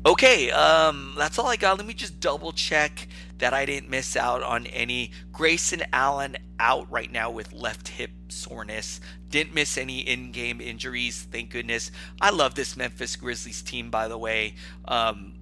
Okay, 0.04 0.50
um, 0.50 1.14
that's 1.16 1.38
all 1.38 1.46
I 1.46 1.58
got. 1.58 1.78
Let 1.78 1.86
me 1.86 1.94
just 1.94 2.20
double 2.20 2.52
check 2.54 3.08
that 3.42 3.54
I 3.54 3.66
didn't 3.66 3.90
miss 3.90 4.16
out 4.16 4.44
on 4.44 4.68
any. 4.68 5.12
Grayson 5.32 5.84
Allen 5.92 6.38
out 6.60 6.90
right 6.92 7.12
now 7.12 7.32
with 7.32 7.52
left 7.52 7.88
hip 7.88 8.12
soreness. 8.30 9.02
Didn't 9.30 9.54
miss 9.54 9.78
any 9.78 10.00
in 10.00 10.32
game 10.32 10.62
injuries, 10.62 11.28
thank 11.32 11.50
goodness. 11.50 11.92
I 12.22 12.30
love 12.30 12.54
this 12.54 12.78
Memphis 12.78 13.16
Grizzlies 13.16 13.64
team, 13.64 13.90
by 13.90 14.08
the 14.08 14.18
way. 14.18 14.54
Um, 14.86 15.34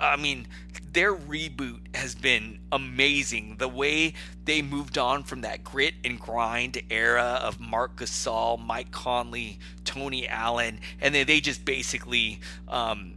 I 0.00 0.16
mean, 0.16 0.48
their 0.92 1.14
reboot 1.14 1.94
has 1.94 2.14
been 2.14 2.58
amazing. 2.72 3.56
The 3.58 3.68
way 3.68 4.14
they 4.44 4.62
moved 4.62 4.98
on 4.98 5.22
from 5.22 5.42
that 5.42 5.62
grit 5.62 5.94
and 6.04 6.18
grind 6.18 6.80
era 6.90 7.40
of 7.42 7.60
Marc 7.60 7.96
Gasol, 7.96 8.64
Mike 8.64 8.90
Conley, 8.90 9.58
Tony 9.84 10.26
Allen, 10.28 10.80
and 11.00 11.14
then 11.14 11.26
they 11.26 11.40
just 11.40 11.64
basically 11.64 12.40
um, 12.68 13.14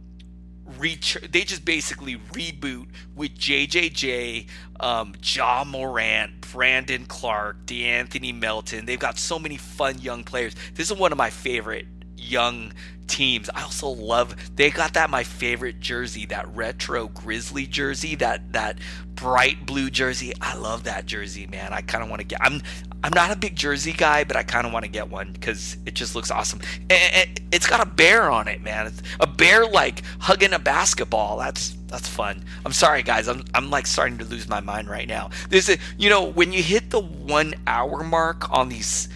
reach 0.78 1.16
they 1.28 1.42
just 1.42 1.64
basically 1.64 2.16
reboot 2.32 2.86
with 3.14 3.36
JJJ, 3.36 4.46
um, 4.80 5.14
Ja 5.22 5.64
Morant, 5.64 6.40
Brandon 6.52 7.04
Clarke, 7.06 7.66
De'Anthony 7.66 8.34
Melton. 8.34 8.86
They've 8.86 8.98
got 8.98 9.18
so 9.18 9.38
many 9.38 9.56
fun 9.56 9.98
young 10.00 10.24
players. 10.24 10.54
This 10.74 10.90
is 10.90 10.96
one 10.96 11.12
of 11.12 11.18
my 11.18 11.30
favorite 11.30 11.86
young 12.20 12.72
teams. 13.06 13.50
I 13.54 13.62
also 13.62 13.88
love 13.88 14.36
they 14.56 14.70
got 14.70 14.94
that 14.94 15.10
my 15.10 15.24
favorite 15.24 15.80
jersey, 15.80 16.26
that 16.26 16.48
retro 16.54 17.08
Grizzly 17.08 17.66
jersey, 17.66 18.14
that 18.16 18.52
that 18.52 18.78
bright 19.14 19.66
blue 19.66 19.90
jersey. 19.90 20.32
I 20.40 20.56
love 20.56 20.84
that 20.84 21.06
jersey, 21.06 21.46
man. 21.46 21.72
I 21.72 21.82
kind 21.82 22.02
of 22.02 22.08
want 22.08 22.20
to 22.20 22.26
get. 22.26 22.40
I'm 22.42 22.62
I'm 23.02 23.12
not 23.14 23.30
a 23.30 23.36
big 23.36 23.56
jersey 23.56 23.92
guy, 23.92 24.24
but 24.24 24.36
I 24.36 24.42
kind 24.42 24.66
of 24.66 24.72
want 24.72 24.84
to 24.84 24.90
get 24.90 25.08
one 25.08 25.32
because 25.32 25.76
it 25.86 25.94
just 25.94 26.14
looks 26.14 26.30
awesome. 26.30 26.60
And 26.88 27.40
it's 27.50 27.66
got 27.66 27.80
a 27.80 27.86
bear 27.86 28.30
on 28.30 28.46
it, 28.48 28.62
man. 28.62 28.92
A 29.20 29.26
bear 29.26 29.66
like 29.66 30.02
hugging 30.20 30.52
a 30.52 30.58
basketball. 30.58 31.38
That's 31.38 31.76
that's 31.88 32.08
fun. 32.08 32.44
I'm 32.64 32.72
sorry, 32.72 33.02
guys. 33.02 33.28
I'm 33.28 33.44
I'm 33.54 33.70
like 33.70 33.86
starting 33.86 34.18
to 34.18 34.24
lose 34.24 34.48
my 34.48 34.60
mind 34.60 34.88
right 34.88 35.08
now. 35.08 35.30
There's 35.48 35.68
a 35.68 35.78
you 35.98 36.08
know 36.08 36.24
when 36.24 36.52
you 36.52 36.62
hit 36.62 36.90
the 36.90 37.00
one 37.00 37.54
hour 37.66 38.04
mark 38.04 38.50
on 38.50 38.68
these 38.68 39.08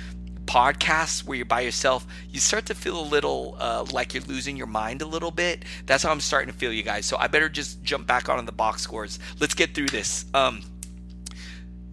podcasts 0.54 1.24
where 1.24 1.36
you're 1.36 1.44
by 1.44 1.62
yourself, 1.62 2.06
you 2.30 2.38
start 2.38 2.64
to 2.64 2.76
feel 2.76 3.00
a 3.00 3.02
little 3.02 3.56
uh, 3.58 3.84
like 3.90 4.14
you're 4.14 4.22
losing 4.22 4.56
your 4.56 4.68
mind 4.68 5.02
a 5.02 5.06
little 5.06 5.32
bit. 5.32 5.64
That's 5.84 6.04
how 6.04 6.12
I'm 6.12 6.20
starting 6.20 6.52
to 6.52 6.56
feel, 6.56 6.72
you 6.72 6.84
guys. 6.84 7.06
So 7.06 7.16
I 7.16 7.26
better 7.26 7.48
just 7.48 7.82
jump 7.82 8.06
back 8.06 8.28
on 8.28 8.46
the 8.46 8.52
box 8.52 8.80
scores. 8.80 9.18
Let's 9.40 9.54
get 9.54 9.74
through 9.74 9.88
this. 9.88 10.26
Um, 10.32 10.62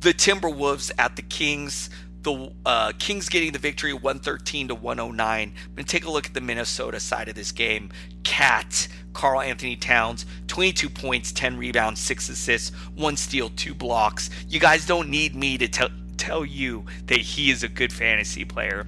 the 0.01 0.13
Timberwolves 0.13 0.91
at 0.99 1.15
the 1.15 1.23
Kings. 1.23 1.89
The 2.21 2.53
uh, 2.63 2.91
Kings 2.99 3.29
getting 3.29 3.51
the 3.51 3.57
victory 3.57 3.93
113 3.93 4.67
to 4.67 4.75
109. 4.75 5.17
I'm 5.19 5.75
going 5.75 5.83
to 5.83 5.91
take 5.91 6.05
a 6.05 6.11
look 6.11 6.27
at 6.27 6.35
the 6.35 6.41
Minnesota 6.41 6.99
side 6.99 7.29
of 7.29 7.33
this 7.33 7.51
game. 7.51 7.89
KAT, 8.23 8.87
Carl 9.13 9.41
Anthony 9.41 9.75
Towns, 9.75 10.27
22 10.45 10.87
points, 10.87 11.31
10 11.31 11.57
rebounds, 11.57 11.99
6 12.01 12.29
assists, 12.29 12.69
1 12.93 13.17
steal, 13.17 13.49
2 13.49 13.73
blocks. 13.73 14.29
You 14.47 14.59
guys 14.59 14.85
don't 14.85 15.09
need 15.09 15.35
me 15.35 15.57
to 15.57 15.67
tell 15.67 15.89
tell 16.21 16.45
you 16.45 16.85
that 17.07 17.17
he 17.17 17.49
is 17.49 17.63
a 17.63 17.67
good 17.67 17.91
fantasy 17.91 18.45
player. 18.45 18.85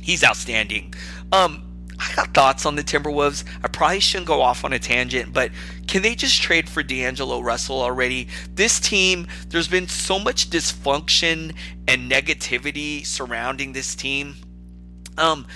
He's 0.00 0.24
outstanding. 0.24 0.92
Um, 1.30 1.62
I 2.00 2.12
got 2.14 2.34
thoughts 2.34 2.66
on 2.66 2.74
the 2.74 2.82
Timberwolves. 2.82 3.44
I 3.62 3.68
probably 3.68 4.00
shouldn't 4.00 4.26
go 4.26 4.40
off 4.40 4.64
on 4.64 4.72
a 4.72 4.78
tangent, 4.78 5.32
but 5.32 5.52
can 5.86 6.02
they 6.02 6.14
just 6.14 6.42
trade 6.42 6.68
for 6.68 6.82
D'Angelo 6.82 7.40
Russell 7.40 7.80
already? 7.80 8.28
This 8.54 8.80
team, 8.80 9.26
there's 9.48 9.68
been 9.68 9.88
so 9.88 10.18
much 10.18 10.50
dysfunction 10.50 11.54
and 11.86 12.10
negativity 12.10 13.06
surrounding 13.06 13.72
this 13.72 13.94
team. 13.94 14.34
Um, 15.16 15.46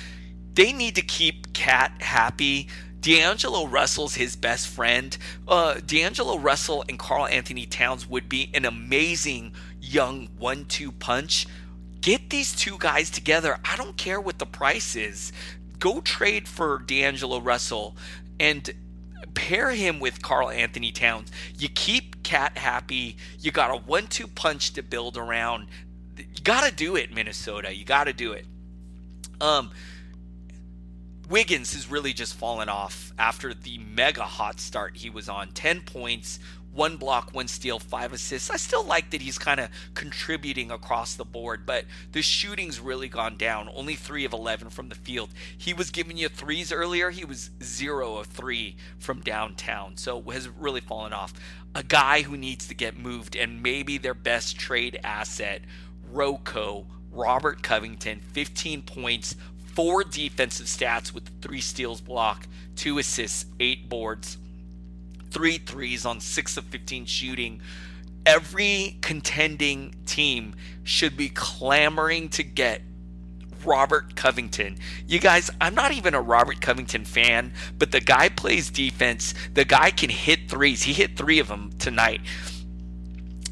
they 0.54 0.72
need 0.72 0.94
to 0.96 1.02
keep 1.02 1.52
KAT 1.52 2.00
happy. 2.00 2.68
D'Angelo 3.00 3.66
Russell's 3.66 4.14
his 4.14 4.36
best 4.36 4.68
friend. 4.68 5.16
Uh, 5.48 5.74
D'Angelo 5.84 6.38
Russell 6.38 6.84
and 6.88 6.98
Karl-Anthony 6.98 7.66
Towns 7.66 8.08
would 8.08 8.28
be 8.28 8.50
an 8.54 8.64
amazing 8.64 9.52
young 9.92 10.28
one 10.38 10.64
two 10.64 10.92
punch. 10.92 11.46
Get 12.00 12.30
these 12.30 12.54
two 12.54 12.76
guys 12.78 13.10
together. 13.10 13.58
I 13.64 13.76
don't 13.76 13.96
care 13.96 14.20
what 14.20 14.38
the 14.38 14.46
price 14.46 14.96
is. 14.96 15.32
Go 15.78 16.00
trade 16.00 16.48
for 16.48 16.78
D'Angelo 16.78 17.40
Russell. 17.40 17.96
And 18.40 18.72
pair 19.34 19.70
him 19.70 20.00
with 20.00 20.22
Karl-Anthony 20.22 20.92
Towns. 20.92 21.30
You 21.56 21.68
keep 21.68 22.22
KAT 22.22 22.58
happy. 22.58 23.16
You 23.38 23.50
got 23.50 23.70
a 23.70 23.76
one-two 23.76 24.26
punch 24.26 24.72
to 24.74 24.82
build 24.82 25.16
around. 25.16 25.68
You 26.16 26.42
got 26.42 26.68
to 26.68 26.74
do 26.74 26.96
it, 26.96 27.12
Minnesota. 27.12 27.74
You 27.74 27.84
got 27.84 28.04
to 28.04 28.12
do 28.12 28.32
it. 28.32 28.46
Um, 29.40 29.70
Wiggins 31.28 31.72
has 31.72 31.90
really 31.90 32.12
just 32.12 32.34
fallen 32.34 32.68
off 32.68 33.12
after 33.18 33.54
the 33.54 33.78
mega 33.78 34.22
hot 34.22 34.60
start 34.60 34.96
he 34.96 35.08
was 35.08 35.28
on. 35.28 35.52
10 35.52 35.82
points, 35.82 36.38
one 36.72 36.96
block, 36.96 37.34
one 37.34 37.48
steal, 37.48 37.78
five 37.78 38.12
assists. 38.12 38.50
I 38.50 38.56
still 38.56 38.84
like 38.84 39.10
that 39.10 39.22
he's 39.22 39.38
kind 39.38 39.60
of 39.60 39.68
contributing 39.94 40.70
across 40.70 41.14
the 41.14 41.24
board, 41.24 41.66
but 41.66 41.84
the 42.12 42.22
shooting's 42.22 42.80
really 42.80 43.08
gone 43.08 43.36
down. 43.36 43.68
Only 43.74 43.94
three 43.94 44.24
of 44.24 44.32
11 44.32 44.70
from 44.70 44.88
the 44.88 44.94
field. 44.94 45.30
He 45.56 45.74
was 45.74 45.90
giving 45.90 46.16
you 46.16 46.28
threes 46.28 46.72
earlier. 46.72 47.10
He 47.10 47.24
was 47.24 47.50
zero 47.62 48.16
of 48.16 48.26
three 48.26 48.76
from 48.98 49.20
downtown, 49.20 49.96
so 49.96 50.20
has 50.30 50.48
really 50.48 50.80
fallen 50.80 51.12
off. 51.12 51.34
A 51.74 51.82
guy 51.82 52.22
who 52.22 52.36
needs 52.36 52.66
to 52.68 52.74
get 52.74 52.96
moved, 52.96 53.36
and 53.36 53.62
maybe 53.62 53.98
their 53.98 54.14
best 54.14 54.58
trade 54.58 54.98
asset, 55.04 55.62
RoCo, 56.12 56.86
Robert 57.10 57.62
Covington, 57.62 58.20
15 58.32 58.82
points, 58.82 59.36
four 59.74 60.04
defensive 60.04 60.66
stats 60.66 61.12
with 61.12 61.30
three 61.40 61.60
steals 61.60 62.00
block, 62.00 62.46
two 62.76 62.98
assists, 62.98 63.46
eight 63.60 63.88
boards 63.88 64.38
three 65.32 65.58
threes 65.58 66.04
on 66.04 66.20
six 66.20 66.56
of 66.56 66.64
15 66.64 67.06
shooting. 67.06 67.60
Every 68.24 68.98
contending 69.00 69.94
team 70.06 70.54
should 70.84 71.16
be 71.16 71.28
clamoring 71.30 72.28
to 72.30 72.42
get 72.42 72.82
Robert 73.64 74.14
Covington. 74.14 74.76
You 75.06 75.18
guys, 75.18 75.50
I'm 75.60 75.74
not 75.74 75.92
even 75.92 76.14
a 76.14 76.20
Robert 76.20 76.60
Covington 76.60 77.04
fan, 77.04 77.52
but 77.78 77.92
the 77.92 78.00
guy 78.00 78.28
plays 78.28 78.70
defense. 78.70 79.34
The 79.54 79.64
guy 79.64 79.90
can 79.90 80.10
hit 80.10 80.50
threes. 80.50 80.82
He 80.82 80.92
hit 80.92 81.16
three 81.16 81.38
of 81.38 81.48
them 81.48 81.70
tonight. 81.78 82.20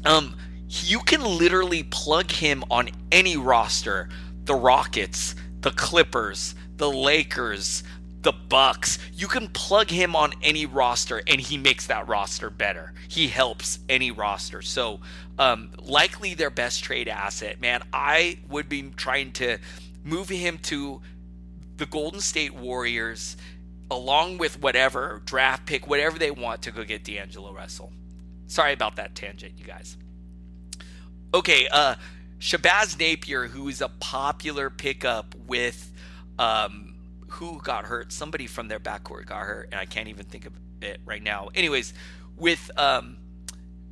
Um, 0.05 0.35
you 0.67 0.99
can 0.99 1.23
literally 1.23 1.83
plug 1.83 2.31
him 2.31 2.63
on 2.69 2.89
any 3.11 3.37
roster. 3.37 4.09
The 4.45 4.55
Rockets, 4.55 5.35
the 5.61 5.71
Clippers, 5.71 6.55
the 6.77 6.91
Lakers, 6.91 7.83
the 8.21 8.31
Bucks. 8.31 8.99
You 9.13 9.27
can 9.27 9.47
plug 9.47 9.89
him 9.89 10.15
on 10.15 10.33
any 10.41 10.65
roster 10.65 11.21
and 11.27 11.41
he 11.41 11.57
makes 11.57 11.87
that 11.87 12.07
roster 12.07 12.49
better. 12.49 12.93
He 13.07 13.27
helps 13.27 13.79
any 13.89 14.11
roster. 14.11 14.61
So, 14.61 14.99
um, 15.39 15.71
likely 15.79 16.33
their 16.33 16.49
best 16.49 16.83
trade 16.83 17.07
asset. 17.07 17.59
Man, 17.59 17.81
I 17.91 18.39
would 18.49 18.69
be 18.69 18.91
trying 18.95 19.31
to 19.33 19.57
move 20.03 20.29
him 20.29 20.59
to 20.59 21.01
the 21.77 21.85
Golden 21.85 22.19
State 22.19 22.53
Warriors 22.53 23.37
along 23.89 24.37
with 24.37 24.61
whatever 24.61 25.21
draft 25.25 25.65
pick, 25.65 25.87
whatever 25.87 26.17
they 26.17 26.31
want 26.31 26.61
to 26.63 26.71
go 26.71 26.83
get 26.83 27.03
D'Angelo 27.03 27.51
Russell. 27.53 27.91
Sorry 28.47 28.73
about 28.73 28.97
that 28.97 29.15
tangent, 29.15 29.53
you 29.57 29.65
guys. 29.65 29.97
Okay, 31.33 31.67
uh, 31.71 31.95
Shabazz 32.39 32.99
Napier, 32.99 33.47
who 33.47 33.67
is 33.67 33.81
a 33.81 33.89
popular 33.89 34.69
pickup 34.69 35.35
with 35.47 35.91
um, 36.37 36.90
who 37.31 37.59
got 37.61 37.85
hurt. 37.85 38.11
Somebody 38.11 38.47
from 38.47 38.67
their 38.67 38.79
backcourt 38.79 39.25
got 39.25 39.45
hurt, 39.45 39.69
and 39.71 39.79
I 39.79 39.85
can't 39.85 40.09
even 40.09 40.25
think 40.25 40.45
of 40.45 40.53
it 40.81 40.99
right 41.05 41.23
now. 41.23 41.49
Anyways, 41.55 41.93
with 42.37 42.69
um, 42.77 43.17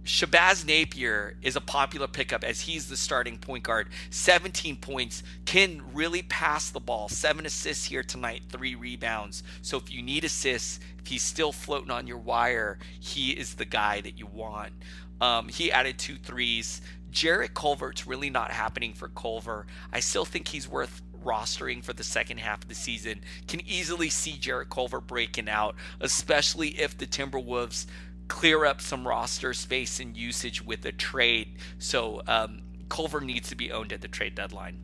Shabazz 0.03 0.65
Napier 0.65 1.37
is 1.41 1.55
a 1.55 1.61
popular 1.61 2.07
pickup 2.07 2.43
as 2.43 2.61
he's 2.61 2.89
the 2.89 2.97
starting 2.97 3.37
point 3.37 3.63
guard. 3.63 3.89
17 4.09 4.77
points, 4.77 5.23
can 5.45 5.83
really 5.93 6.23
pass 6.23 6.69
the 6.69 6.79
ball. 6.79 7.07
Seven 7.09 7.45
assists 7.45 7.85
here 7.85 8.03
tonight, 8.03 8.41
three 8.49 8.75
rebounds. 8.75 9.43
So 9.61 9.77
if 9.77 9.91
you 9.91 10.01
need 10.01 10.23
assists, 10.23 10.79
if 10.97 11.07
he's 11.07 11.23
still 11.23 11.51
floating 11.51 11.91
on 11.91 12.07
your 12.07 12.17
wire, 12.17 12.79
he 12.99 13.31
is 13.31 13.55
the 13.55 13.65
guy 13.65 14.01
that 14.01 14.17
you 14.17 14.25
want. 14.25 14.73
Um, 15.21 15.47
he 15.47 15.71
added 15.71 15.99
two 15.99 16.17
threes. 16.17 16.81
Jarrett 17.11 17.53
Culver's 17.53 18.07
really 18.07 18.29
not 18.29 18.51
happening 18.51 18.93
for 18.93 19.09
Culver. 19.09 19.65
I 19.91 19.99
still 19.99 20.25
think 20.25 20.47
he's 20.47 20.67
worth 20.67 21.01
rostering 21.23 21.83
for 21.83 21.93
the 21.93 22.03
second 22.03 22.39
half 22.39 22.63
of 22.63 22.69
the 22.69 22.75
season. 22.75 23.21
Can 23.47 23.61
easily 23.67 24.09
see 24.09 24.37
Jarrett 24.37 24.69
Culver 24.69 25.01
breaking 25.01 25.49
out, 25.49 25.75
especially 25.99 26.69
if 26.79 26.97
the 26.97 27.07
Timberwolves 27.07 27.85
clear 28.27 28.65
up 28.65 28.79
some 28.79 29.07
roster 29.07 29.53
space 29.53 29.99
and 29.99 30.15
usage 30.15 30.63
with 30.63 30.85
a 30.85 30.91
trade. 30.91 31.57
So 31.77 32.21
um, 32.27 32.61
Culver 32.87 33.21
needs 33.21 33.49
to 33.49 33.55
be 33.55 33.71
owned 33.71 33.91
at 33.91 34.01
the 34.01 34.07
trade 34.07 34.35
deadline. 34.35 34.79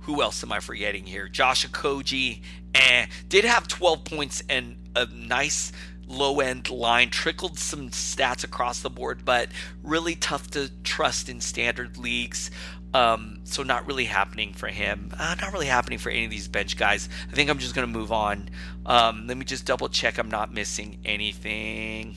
Who 0.00 0.22
else 0.22 0.42
am 0.42 0.52
I 0.52 0.60
forgetting 0.60 1.06
here? 1.06 1.28
Josh 1.28 1.66
Okogie 1.66 2.42
eh, 2.74 3.06
did 3.28 3.44
have 3.44 3.66
12 3.68 4.04
points 4.04 4.42
and 4.48 4.76
a 4.94 5.06
nice 5.06 5.72
low 6.06 6.40
end 6.40 6.70
line, 6.70 7.10
trickled 7.10 7.58
some 7.58 7.90
stats 7.90 8.44
across 8.44 8.80
the 8.80 8.90
board, 8.90 9.24
but 9.24 9.48
really 9.82 10.14
tough 10.14 10.50
to 10.50 10.70
trust 10.82 11.28
in 11.28 11.40
standard 11.40 11.96
leagues. 11.96 12.50
Um, 12.94 13.40
so 13.42 13.64
not 13.64 13.86
really 13.86 14.04
happening 14.04 14.54
for 14.54 14.68
him. 14.68 15.10
Uh, 15.18 15.34
not 15.40 15.52
really 15.52 15.66
happening 15.66 15.98
for 15.98 16.10
any 16.10 16.24
of 16.24 16.30
these 16.30 16.46
bench 16.48 16.76
guys. 16.76 17.08
I 17.30 17.34
think 17.34 17.50
I'm 17.50 17.58
just 17.58 17.74
gonna 17.74 17.88
move 17.88 18.12
on. 18.12 18.48
Um, 18.86 19.26
let 19.26 19.36
me 19.36 19.44
just 19.44 19.66
double 19.66 19.88
check 19.88 20.16
I'm 20.16 20.30
not 20.30 20.52
missing 20.52 20.98
anything. 21.04 22.14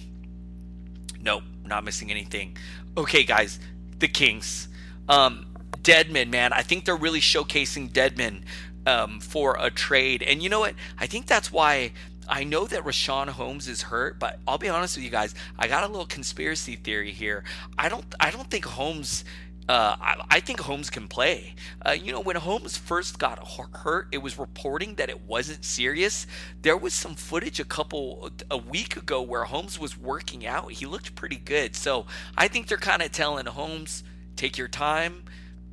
Nope, 1.20 1.44
not 1.66 1.84
missing 1.84 2.12
anything. 2.12 2.56
Okay, 2.96 3.24
guys, 3.24 3.60
the 3.98 4.08
Kings. 4.08 4.68
Um, 5.10 5.48
Dedmon, 5.82 6.30
man, 6.30 6.54
I 6.54 6.62
think 6.62 6.86
they're 6.86 6.96
really 6.96 7.22
showcasing 7.22 7.92
Dedmon 7.92 8.44
um, 8.86 9.20
for 9.20 9.58
a 9.60 9.70
trade. 9.72 10.22
And 10.22 10.44
you 10.44 10.50
know 10.50 10.60
what? 10.60 10.76
I 11.00 11.08
think 11.08 11.26
that's 11.26 11.52
why 11.52 11.92
I 12.30 12.44
know 12.44 12.66
that 12.68 12.84
Richaun 12.84 13.30
Holmes 13.30 13.68
is 13.68 13.84
hurt, 13.84 14.20
but 14.20 14.40
I'll 14.48 14.58
be 14.58 14.70
honest 14.70 14.98
with 14.98 15.06
you 15.06 15.10
guys. 15.10 15.34
I 15.58 15.68
got 15.68 15.84
a 15.84 15.88
little 15.88 16.06
conspiracy 16.06 16.76
theory 16.76 17.12
here. 17.12 17.44
I 17.78 17.90
don't. 17.90 18.06
I 18.20 18.32
don't 18.32 18.50
think 18.50 18.66
Holmes 18.66 19.24
uh, 19.70 19.98
I, 20.00 20.24
I, 20.30 20.40
think 20.40 20.62
Holmes 20.62 20.90
can 20.90 21.10
play. 21.10 21.54
Uh, 21.86 21.92
you 21.92 22.14
know, 22.14 22.22
when 22.22 22.38
Holmes 22.38 22.78
first 22.78 23.20
got 23.20 23.46
hurt, 23.76 24.08
it 24.14 24.20
was 24.20 24.40
reporting 24.40 24.96
that 24.96 25.10
it 25.10 25.22
wasn't 25.22 25.66
serious. 25.66 26.26
There 26.62 26.78
was 26.78 26.94
some 26.94 27.16
footage 27.16 27.60
a 27.60 27.66
couple 27.66 28.30
a 28.50 28.58
week 28.58 28.96
ago 28.96 29.22
where 29.22 29.44
Holmes 29.44 29.78
was 29.78 29.98
working 29.98 30.46
out. 30.46 30.72
He 30.72 30.86
looked 30.86 31.16
pretty 31.16 31.36
good. 31.36 31.76
So 31.76 32.06
I 32.38 32.48
think 32.48 32.68
they're 32.68 32.78
kind 32.78 33.02
of 33.02 33.12
telling 33.12 33.46
Holmes, 33.46 34.06
take 34.38 34.58
your 34.58 34.70
time, 34.70 35.26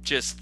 just 0.03 0.41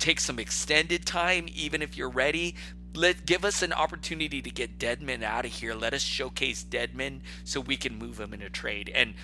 take 0.00 0.18
some 0.18 0.40
extended 0.40 1.06
time, 1.06 1.46
even 1.54 1.82
if 1.82 1.96
you're 1.96 2.10
ready. 2.10 2.56
Let 2.94 3.24
give 3.24 3.44
us 3.44 3.62
an 3.62 3.72
opportunity 3.72 4.42
to 4.42 4.50
get 4.50 4.78
Dedmon 4.78 5.22
out 5.22 5.44
of 5.44 5.52
here. 5.52 5.74
Let 5.74 5.94
us 5.94 6.02
showcase 6.02 6.64
Dedmon 6.68 7.20
so 7.44 7.60
we 7.60 7.76
can 7.76 7.96
move 7.96 8.18
him 8.18 8.34
in 8.34 8.42
a 8.42 8.50
trade. 8.50 8.90
And 8.92 9.14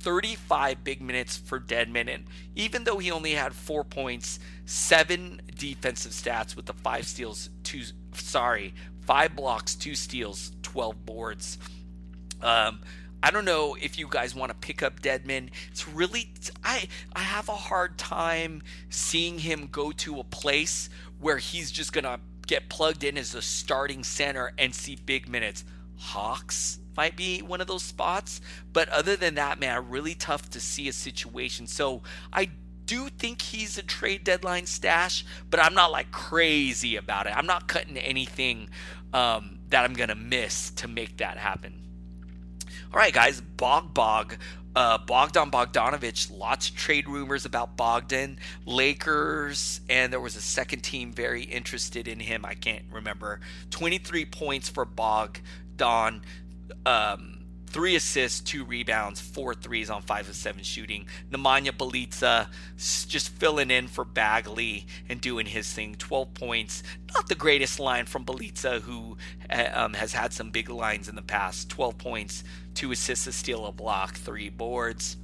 35 0.00 0.82
big 0.82 1.00
minutes 1.00 1.36
for 1.36 1.60
Dedmon. 1.60 2.12
And 2.12 2.24
even 2.54 2.84
though 2.84 2.98
he 2.98 3.10
only 3.10 3.32
had 3.32 3.54
four 3.54 3.84
points, 3.84 4.38
seven 4.64 5.40
defensive 5.56 6.12
stats 6.12 6.56
with 6.56 6.66
the 6.66 6.72
five 6.72 7.06
steals, 7.06 7.50
two, 7.62 7.82
sorry, 8.14 8.74
five 9.02 9.36
blocks, 9.36 9.74
two 9.74 9.94
steals, 9.94 10.52
12 10.62 11.06
boards. 11.06 11.58
Um, 12.42 12.80
I 13.22 13.30
don't 13.30 13.44
know 13.44 13.76
if 13.80 13.98
you 13.98 14.08
guys 14.08 14.34
want 14.34 14.50
to 14.50 14.56
pick 14.66 14.82
up 14.82 15.00
Dedmon. 15.00 15.50
It's 15.70 15.86
really 15.86 16.30
I 16.64 16.88
I 17.12 17.20
have 17.20 17.48
a 17.48 17.54
hard 17.54 17.98
time 17.98 18.62
seeing 18.88 19.38
him 19.38 19.68
go 19.70 19.92
to 19.92 20.20
a 20.20 20.24
place 20.24 20.88
where 21.18 21.36
he's 21.36 21.70
just 21.70 21.92
gonna 21.92 22.18
get 22.46 22.68
plugged 22.70 23.04
in 23.04 23.18
as 23.18 23.34
a 23.34 23.42
starting 23.42 24.02
center 24.04 24.52
and 24.56 24.74
see 24.74 24.96
big 24.96 25.28
minutes. 25.28 25.64
Hawks 25.96 26.79
might 26.96 27.16
be 27.16 27.40
one 27.40 27.60
of 27.60 27.66
those 27.66 27.82
spots. 27.82 28.40
But 28.72 28.88
other 28.88 29.16
than 29.16 29.34
that, 29.36 29.58
man, 29.60 29.88
really 29.88 30.14
tough 30.14 30.50
to 30.50 30.60
see 30.60 30.88
a 30.88 30.92
situation. 30.92 31.66
So 31.66 32.02
I 32.32 32.50
do 32.86 33.08
think 33.08 33.40
he's 33.42 33.78
a 33.78 33.82
trade 33.82 34.24
deadline 34.24 34.66
stash, 34.66 35.24
but 35.48 35.60
I'm 35.60 35.74
not 35.74 35.92
like 35.92 36.10
crazy 36.10 36.96
about 36.96 37.26
it. 37.26 37.36
I'm 37.36 37.46
not 37.46 37.68
cutting 37.68 37.96
anything 37.96 38.68
um, 39.12 39.60
that 39.68 39.84
I'm 39.84 39.94
gonna 39.94 40.16
miss 40.16 40.70
to 40.72 40.88
make 40.88 41.18
that 41.18 41.38
happen. 41.38 41.74
All 42.92 42.98
right, 42.98 43.12
guys, 43.12 43.40
Bog 43.40 43.94
Bog. 43.94 44.36
Uh, 44.74 44.98
Bogdan 44.98 45.50
Bogdanovic, 45.50 46.36
lots 46.36 46.68
of 46.68 46.76
trade 46.76 47.08
rumors 47.08 47.44
about 47.44 47.76
Bogdan. 47.76 48.38
Lakers, 48.66 49.80
and 49.88 50.12
there 50.12 50.20
was 50.20 50.36
a 50.36 50.40
second 50.40 50.80
team 50.80 51.12
very 51.12 51.42
interested 51.42 52.06
in 52.06 52.20
him. 52.20 52.44
I 52.44 52.54
can't 52.54 52.84
remember. 52.90 53.40
23 53.70 54.24
points 54.26 54.68
for 54.68 54.84
Bogdan 54.84 56.22
um, 56.86 57.40
three 57.70 57.94
assists, 57.94 58.40
two 58.40 58.64
rebounds, 58.64 59.20
four 59.20 59.54
threes 59.54 59.90
on 59.90 60.02
five 60.02 60.28
of 60.28 60.34
seven 60.34 60.62
shooting. 60.62 61.06
Nemanja 61.30 61.70
Bjelica 61.70 62.48
just 63.08 63.28
filling 63.30 63.70
in 63.70 63.86
for 63.88 64.04
Bagley 64.04 64.86
and 65.08 65.20
doing 65.20 65.46
his 65.46 65.72
thing. 65.72 65.94
12 65.94 66.34
points. 66.34 66.82
Not 67.14 67.28
the 67.28 67.34
greatest 67.34 67.78
line 67.78 68.06
from 68.06 68.24
Bjelica, 68.24 68.80
who 68.80 69.16
um, 69.72 69.94
has 69.94 70.12
had 70.12 70.32
some 70.32 70.50
big 70.50 70.68
lines 70.68 71.08
in 71.08 71.14
the 71.14 71.22
past. 71.22 71.68
12 71.70 71.96
points, 71.98 72.44
two 72.74 72.90
assists, 72.92 73.26
a 73.26 73.32
steal, 73.32 73.66
a 73.66 73.72
block, 73.72 74.14
three 74.14 74.48
boards. 74.48 75.16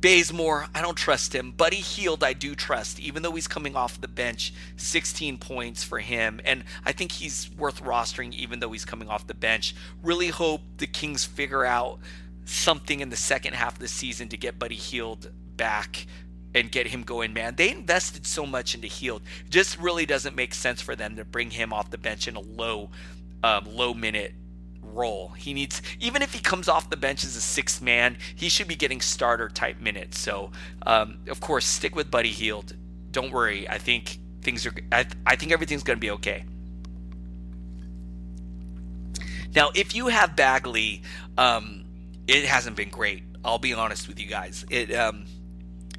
Bazemore, 0.00 0.68
I 0.74 0.80
don't 0.80 0.96
trust 0.96 1.34
him. 1.34 1.50
Buddy 1.50 1.76
Hield, 1.76 2.22
I 2.22 2.32
do 2.32 2.54
trust, 2.54 3.00
even 3.00 3.22
though 3.22 3.32
he's 3.32 3.48
coming 3.48 3.74
off 3.74 4.00
the 4.00 4.08
bench. 4.08 4.52
16 4.76 5.38
points 5.38 5.82
for 5.82 5.98
him. 5.98 6.40
And 6.44 6.64
I 6.84 6.92
think 6.92 7.12
he's 7.12 7.50
worth 7.56 7.82
rostering, 7.82 8.32
even 8.34 8.60
though 8.60 8.70
he's 8.70 8.84
coming 8.84 9.08
off 9.08 9.26
the 9.26 9.34
bench. 9.34 9.74
Really 10.02 10.28
hope 10.28 10.60
the 10.76 10.86
Kings 10.86 11.24
figure 11.24 11.64
out 11.64 11.98
something 12.44 13.00
in 13.00 13.10
the 13.10 13.16
second 13.16 13.54
half 13.54 13.74
of 13.74 13.78
the 13.80 13.88
season 13.88 14.28
to 14.28 14.36
get 14.36 14.58
Buddy 14.58 14.76
Hield 14.76 15.30
back 15.56 16.06
and 16.54 16.70
get 16.70 16.86
him 16.86 17.02
going, 17.02 17.32
man. 17.32 17.56
They 17.56 17.70
invested 17.70 18.24
so 18.24 18.46
much 18.46 18.74
into 18.74 18.86
Hield. 18.86 19.22
Just 19.50 19.78
really 19.78 20.06
doesn't 20.06 20.36
make 20.36 20.54
sense 20.54 20.80
for 20.80 20.94
them 20.96 21.16
to 21.16 21.24
bring 21.24 21.50
him 21.50 21.72
off 21.72 21.90
the 21.90 21.98
bench 21.98 22.28
in 22.28 22.36
a 22.36 22.40
low, 22.40 22.90
um, 23.42 23.64
low 23.66 23.94
minute 23.94 24.32
role. 24.98 25.28
He 25.36 25.54
needs, 25.54 25.80
even 26.00 26.22
if 26.22 26.32
he 26.34 26.40
comes 26.40 26.68
off 26.68 26.90
the 26.90 26.96
bench 26.96 27.24
as 27.24 27.36
a 27.36 27.40
sixth 27.40 27.80
man, 27.80 28.18
he 28.34 28.48
should 28.48 28.68
be 28.68 28.76
getting 28.76 29.00
starter 29.00 29.48
type 29.48 29.80
minutes. 29.80 30.18
So, 30.18 30.50
um, 30.84 31.18
of 31.28 31.40
course, 31.40 31.66
stick 31.66 31.94
with 31.94 32.10
Buddy 32.10 32.30
Hield. 32.30 32.74
Don't 33.10 33.32
worry. 33.32 33.68
I 33.68 33.78
think 33.78 34.18
things 34.42 34.66
are. 34.66 34.74
I, 34.92 35.06
I 35.26 35.36
think 35.36 35.52
everything's 35.52 35.82
going 35.82 35.96
to 35.96 36.00
be 36.00 36.10
okay. 36.10 36.44
Now, 39.54 39.70
if 39.74 39.94
you 39.94 40.08
have 40.08 40.36
Bagley, 40.36 41.02
um, 41.38 41.84
it 42.26 42.44
hasn't 42.44 42.76
been 42.76 42.90
great. 42.90 43.22
I'll 43.44 43.58
be 43.58 43.72
honest 43.72 44.08
with 44.08 44.20
you 44.20 44.26
guys. 44.26 44.64
It 44.70 44.94
um, 44.94 45.24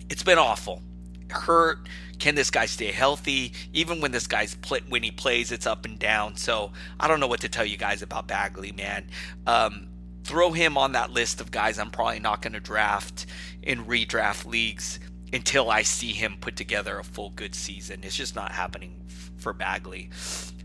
it's 0.09 0.23
been 0.23 0.37
awful. 0.37 0.81
Hurt. 1.29 1.87
Can 2.19 2.35
this 2.35 2.51
guy 2.51 2.65
stay 2.65 2.91
healthy? 2.91 3.53
Even 3.73 4.01
when 4.01 4.11
this 4.11 4.27
guy's 4.27 4.55
play, 4.55 4.81
when 4.89 5.03
he 5.03 5.11
plays, 5.11 5.51
it's 5.51 5.65
up 5.65 5.85
and 5.85 5.97
down. 5.97 6.35
So 6.35 6.71
I 6.99 7.07
don't 7.07 7.19
know 7.19 7.27
what 7.27 7.41
to 7.41 7.49
tell 7.49 7.65
you 7.65 7.77
guys 7.77 8.01
about 8.01 8.27
Bagley, 8.27 8.71
man. 8.71 9.07
Um, 9.47 9.87
throw 10.23 10.51
him 10.51 10.77
on 10.77 10.91
that 10.91 11.11
list 11.11 11.41
of 11.41 11.49
guys 11.49 11.79
I'm 11.79 11.89
probably 11.89 12.19
not 12.19 12.41
going 12.41 12.53
to 12.53 12.59
draft 12.59 13.25
in 13.63 13.85
redraft 13.85 14.45
leagues 14.45 14.99
until 15.31 15.71
I 15.71 15.83
see 15.83 16.11
him 16.11 16.37
put 16.39 16.55
together 16.55 16.99
a 16.99 17.03
full 17.03 17.31
good 17.31 17.55
season. 17.55 18.01
It's 18.03 18.15
just 18.15 18.35
not 18.35 18.51
happening 18.51 19.01
f- 19.07 19.31
for 19.37 19.53
Bagley. 19.53 20.09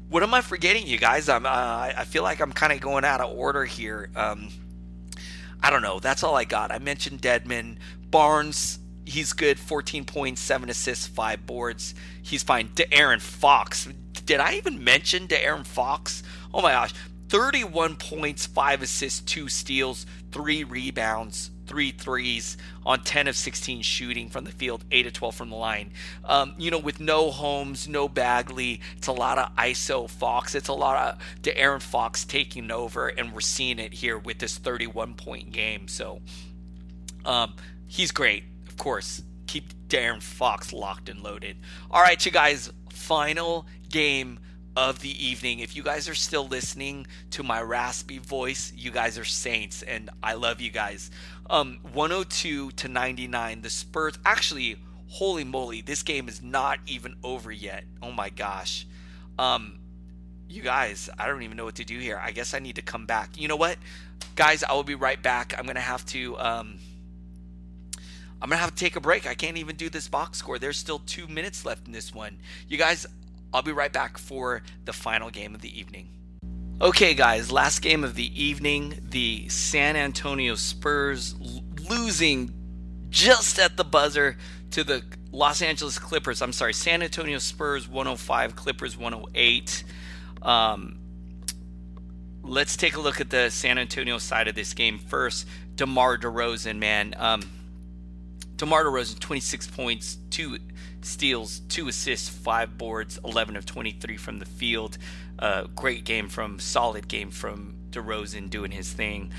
What 0.09 0.23
am 0.23 0.35
I 0.35 0.41
forgetting, 0.41 0.87
you 0.87 0.99
guys? 0.99 1.29
I'm 1.29 1.47
uh, 1.47 1.49
I 1.97 2.05
feel 2.05 2.23
like 2.23 2.41
I'm 2.41 2.53
kind 2.53 2.73
of 2.73 2.81
going 2.81 3.05
out 3.05 3.21
of 3.21 3.37
order 3.37 3.65
here. 3.65 4.11
Um, 4.15 4.49
I 5.63 5.71
don't 5.71 5.83
know. 5.83 5.99
That's 5.99 6.23
all 6.23 6.37
I 6.37 6.45
got. 6.45 6.71
I 6.71 6.79
mentioned 6.79 7.23
Dedmon, 7.23 7.77
Barnes 8.11 8.79
he's 9.05 9.33
good 9.33 9.59
14 9.59 10.05
points, 10.05 10.41
7 10.41 10.69
assists, 10.69 11.07
5 11.07 11.47
boards. 11.47 11.95
He's 12.23 12.43
fine. 12.43 12.69
De'Aaron 12.69 13.21
Fox. 13.21 13.89
Did 14.25 14.41
I 14.41 14.55
even 14.55 14.83
mention 14.83 15.29
De'Aaron 15.29 15.67
Fox? 15.67 16.23
Oh 16.53 16.63
my 16.63 16.73
gosh. 16.73 16.95
31 17.29 17.97
points, 17.97 18.47
5 18.47 18.83
assists, 18.83 19.21
2 19.21 19.49
steals, 19.49 20.07
3 20.33 20.65
rebounds, 20.65 21.51
three 21.67 21.91
threes 21.91 22.57
on 22.85 23.03
10 23.03 23.27
of 23.29 23.37
16 23.37 23.83
shooting 23.83 24.29
from 24.29 24.45
the 24.45 24.53
field, 24.53 24.85
8 24.91 25.07
of 25.07 25.13
12 25.15 25.35
from 25.35 25.51
the 25.51 25.57
line. 25.57 25.93
Um, 26.25 26.55
you 26.59 26.71
know, 26.71 26.79
with 26.79 27.01
no 27.01 27.31
Holmes, 27.31 27.89
no 27.89 28.09
Bagley, 28.09 28.81
it's 28.97 29.07
a 29.07 29.13
lot 29.13 29.39
of 29.39 29.55
ISO 29.57 30.09
Fox. 30.09 30.55
It's 30.55 30.69
a 30.69 30.75
lot 30.75 30.97
of 30.97 31.43
De'Aaron 31.43 31.83
Fox 31.83 32.25
taking 32.25 32.71
over, 32.71 33.09
and 33.09 33.33
we're 33.33 33.41
seeing 33.41 33.79
it 33.79 33.95
here 33.95 34.19
with 34.19 34.39
this 34.39 34.59
31 34.59 35.15
point 35.15 35.51
game. 35.51 35.89
So 35.89 36.21
um, 37.25 37.55
he's 37.89 38.11
great 38.13 38.45
of 38.75 38.79
course, 38.79 39.23
keep 39.47 39.73
De'Aaron 39.87 40.21
Fox 40.21 40.73
locked 40.73 41.09
and 41.09 41.23
loaded. 41.23 41.57
All 41.93 42.03
right, 42.03 42.27
you 42.27 42.33
guys, 42.33 42.73
final 42.91 43.67
game 43.89 44.41
of 44.77 44.99
the 44.99 45.25
evening. 45.25 45.61
If 45.61 45.77
you 45.77 45.85
guys 45.85 46.09
are 46.09 46.15
still 46.17 46.49
listening 46.49 47.07
to 47.31 47.45
my 47.45 47.63
raspy 47.63 48.19
voice, 48.19 48.73
you 48.75 48.91
guys 48.91 49.17
are 49.17 49.25
saints, 49.25 49.83
and 49.83 50.11
I 50.25 50.35
love 50.35 50.61
you 50.61 50.73
guys. 50.73 51.13
Um, 51.49 51.79
102 51.93 52.73
to 52.73 52.89
99. 52.89 53.63
The 53.63 53.71
Spurs 53.71 54.19
actually, 54.27 54.77
holy 55.07 55.45
moly, 55.45 55.81
this 55.81 56.03
game 56.03 56.29
is 56.29 56.43
not 56.43 56.81
even 56.89 57.15
over 57.23 57.53
yet. 57.53 57.85
Oh 58.03 58.11
my 58.11 58.31
gosh. 58.31 58.89
Um, 59.39 59.79
you 60.49 60.63
guys, 60.63 61.09
I 61.17 61.29
don't 61.29 61.45
even 61.45 61.57
know 61.57 61.65
what 61.65 61.77
to 61.77 61.85
do 61.85 62.01
here. 62.01 62.21
I 62.21 62.33
guess 62.33 62.55
I 62.55 62.59
need 62.59 62.75
to 62.75 62.83
come 62.83 63.07
back. 63.07 63.41
You 63.41 63.47
know 63.47 63.57
what, 63.57 63.79
guys? 64.35 64.65
I 64.65 64.73
will 64.73 64.83
be 64.83 64.97
right 64.97 65.23
back. 65.23 65.55
I'm 65.57 65.65
gonna 65.65 65.79
have 65.79 66.05
to. 66.07 66.37
Um, 66.41 66.81
I'm 68.45 68.51
to 68.51 68.57
have 68.59 68.75
to 68.75 68.77
take 68.77 68.95
a 68.95 69.01
break. 69.01 69.27
I 69.27 69.33
can't 69.33 69.57
even 69.57 69.75
do 69.75 69.89
this 69.89 70.07
box 70.07 70.37
score. 70.37 70.59
There's 70.59 70.77
still 70.77 70.99
two 70.99 71.27
minutes 71.27 71.65
left 71.65 71.87
in 71.87 71.95
this 71.95 72.13
one. 72.13 72.37
You 72.69 72.77
guys, 72.77 73.07
I'll 73.55 73.63
be 73.63 73.73
right 73.73 73.91
back 73.91 74.19
for 74.19 74.61
the 74.85 74.93
final 74.93 75.31
game 75.31 75.55
of 75.55 75.63
the 75.63 75.81
evening. 75.81 76.11
Okay, 76.79 77.15
guys, 77.15 77.51
last 77.51 77.81
game 77.81 78.05
of 78.05 78.17
the 78.17 78.45
evening. 78.45 78.99
The 79.09 79.49
San 79.49 79.97
Antonio 79.97 80.57
Spurs 80.57 81.35
losing 81.89 82.53
just 83.09 83.59
at 83.59 83.79
the 83.79 83.85
buzzer 83.85 84.37
to 84.73 84.85
the 84.85 85.03
Los 85.33 85.63
Angeles 85.63 85.99
Clippers. 85.99 86.43
I'm 86.43 86.53
sorry, 86.53 86.75
San 86.75 87.03
Antonio 87.03 87.39
Spurs 87.39 87.89
105, 87.89 88.57
Clippers 88.57 88.95
108. 88.95 89.85
Um, 90.43 90.99
let's 92.43 92.77
take 92.77 92.97
a 92.97 93.01
look 93.01 93.23
at 93.23 93.31
the 93.31 93.49
San 93.49 93.79
Antonio 93.79 94.19
side 94.19 94.49
of 94.49 94.55
this 94.55 94.75
game 94.75 94.99
first. 94.99 95.49
DeMar 95.77 96.19
DeRozan, 96.19 96.77
man. 96.77 97.15
Um, 97.17 97.41
DeMar 98.57 98.85
DeRozan, 98.85 99.19
26 99.19 99.67
points, 99.69 100.19
two 100.31 100.59
steals, 101.03 101.61
two 101.69 101.89
assists, 101.89 102.29
five 102.29 102.79
boards, 102.79 103.19
11 103.25 103.57
of 103.57 103.67
23 103.67 104.17
from 104.17 104.39
the 104.39 104.45
field. 104.45 104.99
Uh, 105.39 105.65
great 105.75 106.05
game 106.05 106.29
from, 106.29 106.59
solid 106.59 107.09
game 107.09 107.31
from 107.31 107.75
DeRozan 107.91 108.51
doing 108.51 108.71
his 108.71 108.93
thing. 108.93 109.33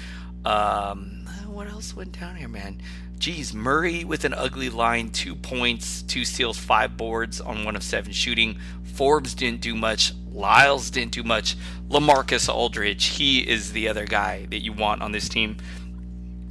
Um, 0.44 1.28
what 1.48 1.68
else 1.68 1.96
went 1.96 2.20
down 2.20 2.36
here, 2.36 2.48
man? 2.48 2.82
Geez, 3.18 3.54
Murray 3.54 4.04
with 4.04 4.26
an 4.26 4.34
ugly 4.34 4.70
line, 4.70 5.10
two 5.10 5.36
points, 5.36 6.02
two 6.04 6.26
steals, 6.26 6.58
five 6.58 6.98
boards 6.98 7.40
on 7.40 7.64
one 7.64 7.76
of 7.76 7.84
seven 7.84 8.12
shooting. 8.12 8.60
Forbes 8.84 9.34
didn't 9.34 9.62
do 9.62 9.74
much. 9.76 10.14
Lyles 10.32 10.90
didn't 10.90 11.14
do 11.14 11.24
much. 11.24 11.56
LaMarcus 11.88 12.54
Aldridge, 12.54 13.06
he 13.06 13.40
is 13.40 13.72
the 13.72 13.88
other 13.88 14.06
guy 14.06 14.46
that 14.52 14.62
you 14.64 14.74
want 14.74 15.02
on 15.02 15.14
this 15.14 15.30
team. 15.30 15.58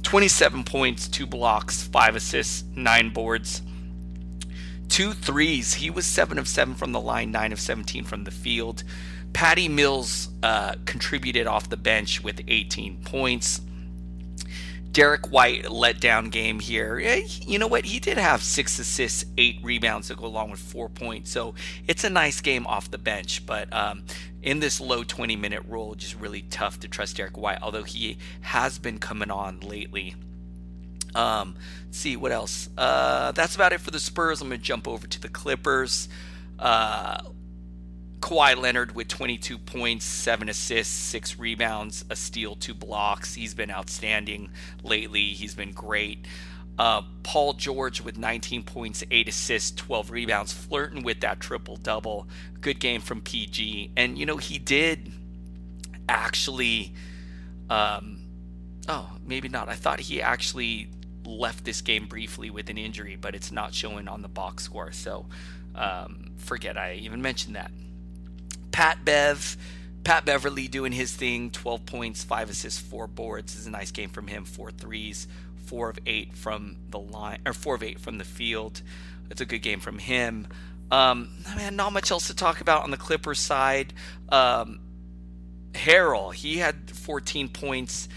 27 0.05 0.63
points, 0.63 1.07
two 1.07 1.25
blocks, 1.25 1.81
five 1.87 2.15
assists, 2.15 2.63
nine 2.75 3.09
boards, 3.09 3.63
two 4.87 5.13
threes. 5.13 5.73
He 5.73 5.89
was 5.89 6.05
seven 6.05 6.37
of 6.37 6.47
seven 6.47 6.75
from 6.75 6.91
the 6.91 7.01
line, 7.01 7.31
nine 7.31 7.51
of 7.51 7.59
17 7.59 8.03
from 8.03 8.23
the 8.23 8.29
field. 8.29 8.83
Patty 9.33 9.67
Mills 9.67 10.29
uh, 10.43 10.75
contributed 10.85 11.47
off 11.47 11.69
the 11.69 11.75
bench 11.75 12.23
with 12.23 12.39
18 12.47 13.01
points. 13.03 13.61
Derrick 14.95 15.29
White 15.29 15.69
let 15.69 15.99
down 15.99 16.29
game 16.29 16.61
here. 16.61 16.97
You 16.97 17.59
know 17.59 17.67
what? 17.67 17.83
He 17.83 17.99
did 17.99 18.17
have 18.17 18.41
six 18.41 18.79
assists, 18.79 19.25
eight 19.37 19.59
rebounds 19.61 20.07
to 20.07 20.15
go 20.15 20.25
along 20.25 20.51
with 20.51 20.61
four 20.61 20.87
points. 20.87 21.31
So 21.31 21.53
it's 21.85 22.05
a 22.05 22.09
nice 22.09 22.39
game 22.39 22.65
off 22.65 22.89
the 22.89 22.97
bench. 22.97 23.45
But 23.45 23.67
um, 23.73 24.05
in 24.41 24.61
this 24.61 24.79
low 24.79 25.03
20 25.03 25.35
minute 25.35 25.63
rule, 25.67 25.95
just 25.95 26.15
really 26.15 26.43
tough 26.43 26.79
to 26.79 26.87
trust 26.87 27.17
Derrick 27.17 27.37
White, 27.37 27.59
although 27.61 27.83
he 27.83 28.17
has 28.39 28.79
been 28.79 28.97
coming 28.97 29.29
on 29.29 29.59
lately. 29.59 30.15
Um, 31.13 31.55
see 31.91 32.15
what 32.15 32.31
else. 32.31 32.69
Uh, 32.77 33.33
that's 33.33 33.53
about 33.53 33.73
it 33.73 33.81
for 33.81 33.91
the 33.91 33.99
Spurs. 33.99 34.41
I'm 34.41 34.47
going 34.47 34.61
to 34.61 34.65
jump 34.65 34.87
over 34.87 35.07
to 35.07 35.21
the 35.21 35.27
Clippers. 35.27 36.07
Uh, 36.57 37.17
Kawhi 38.25 38.57
Leonard 38.57 38.95
with 38.95 39.07
22 39.07 39.59
points, 39.59 40.03
7 40.03 40.49
assists, 40.49 40.91
6 40.91 41.37
rebounds, 41.37 42.03
a 42.09 42.15
steal, 42.15 42.55
2 42.55 42.73
blocks. 42.73 43.35
He's 43.35 43.53
been 43.53 43.69
outstanding 43.69 44.49
lately. 44.81 45.25
He's 45.25 45.53
been 45.53 45.73
great. 45.73 46.25
Uh, 46.79 47.03
Paul 47.21 47.53
George 47.53 48.01
with 48.01 48.17
19 48.17 48.63
points, 48.63 49.03
8 49.11 49.27
assists, 49.27 49.69
12 49.73 50.09
rebounds, 50.09 50.53
flirting 50.53 51.03
with 51.03 51.19
that 51.19 51.39
triple 51.39 51.75
double. 51.75 52.27
Good 52.61 52.79
game 52.79 52.99
from 52.99 53.21
PG. 53.21 53.91
And, 53.95 54.17
you 54.17 54.25
know, 54.25 54.37
he 54.37 54.57
did 54.57 55.11
actually. 56.09 56.95
Um, 57.69 58.21
oh, 58.87 59.07
maybe 59.23 59.49
not. 59.49 59.69
I 59.69 59.75
thought 59.75 59.99
he 59.99 60.19
actually 60.19 60.89
left 61.25 61.63
this 61.63 61.79
game 61.81 62.07
briefly 62.07 62.49
with 62.49 62.71
an 62.71 62.79
injury, 62.79 63.17
but 63.21 63.35
it's 63.35 63.51
not 63.51 63.75
showing 63.75 64.07
on 64.07 64.23
the 64.23 64.27
box 64.27 64.63
score. 64.63 64.91
So 64.91 65.27
um, 65.75 66.31
forget 66.37 66.75
I 66.75 66.95
even 66.95 67.21
mentioned 67.21 67.55
that. 67.55 67.69
Pat 68.75 69.05
Bev, 69.05 69.55
Pat 70.03 70.25
Beverley 70.25 70.67
doing 70.67 70.91
his 70.91 71.15
thing, 71.15 71.49
12 71.49 71.85
points, 71.85 72.25
5 72.25 72.49
assists, 72.49 72.77
4 72.81 73.07
boards. 73.07 73.53
This 73.53 73.61
is 73.61 73.67
a 73.67 73.71
nice 73.71 73.89
game 73.89 74.09
from 74.09 74.27
him, 74.27 74.43
4 74.43 74.69
threes, 74.69 75.29
4 75.67 75.91
of 75.91 75.99
8 76.05 76.35
from 76.35 76.75
the 76.89 76.99
line, 76.99 77.39
or 77.45 77.53
4 77.53 77.75
of 77.75 77.83
8 77.83 78.01
from 78.01 78.17
the 78.17 78.25
field. 78.25 78.81
It's 79.29 79.39
a 79.39 79.45
good 79.45 79.59
game 79.59 79.79
from 79.79 79.97
him. 79.97 80.49
Um, 80.91 81.29
man, 81.55 81.77
not 81.77 81.93
much 81.93 82.11
else 82.11 82.27
to 82.27 82.35
talk 82.35 82.59
about 82.59 82.83
on 82.83 82.91
the 82.91 82.97
Clippers 82.97 83.39
side. 83.39 83.93
Um, 84.27 84.81
Harrell, 85.71 86.33
he 86.33 86.57
had 86.57 86.91
14 86.91 87.47
points, 87.47 88.09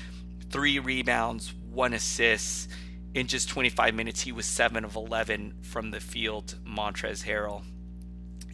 3 0.50 0.80
rebounds, 0.80 1.54
1 1.70 1.94
assist. 1.94 2.68
In 3.14 3.28
just 3.28 3.48
25 3.48 3.94
minutes, 3.94 4.22
he 4.22 4.32
was 4.32 4.44
7 4.44 4.84
of 4.84 4.96
11 4.96 5.54
from 5.62 5.92
the 5.92 6.00
field, 6.00 6.56
Montrezl 6.66 7.22
Harrell. 7.26 7.62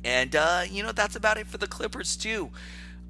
And 0.04 0.36
uh, 0.36 0.62
you 0.70 0.82
know 0.82 0.92
that's 0.92 1.16
about 1.16 1.38
it 1.38 1.46
for 1.46 1.58
the 1.58 1.66
Clippers 1.66 2.16
too. 2.16 2.50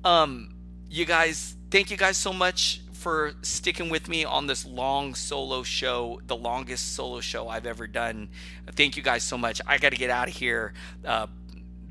Um, 0.04 0.54
you 0.88 1.04
guys, 1.04 1.56
thank 1.70 1.90
you 1.90 1.96
guys 1.96 2.16
so 2.16 2.32
much 2.32 2.80
for 2.92 3.34
sticking 3.42 3.90
with 3.90 4.08
me 4.08 4.24
on 4.24 4.46
this 4.46 4.64
long 4.64 5.14
solo 5.14 5.62
show, 5.62 6.20
the 6.26 6.36
longest 6.36 6.94
solo 6.94 7.20
show 7.20 7.48
I've 7.48 7.66
ever 7.66 7.86
done. 7.86 8.28
Thank 8.72 8.96
you 8.96 9.02
guys 9.02 9.22
so 9.22 9.36
much. 9.36 9.60
I 9.66 9.76
got 9.76 9.90
to 9.90 9.98
get 9.98 10.08
out 10.08 10.28
of 10.28 10.34
here. 10.34 10.72
Uh, 11.04 11.26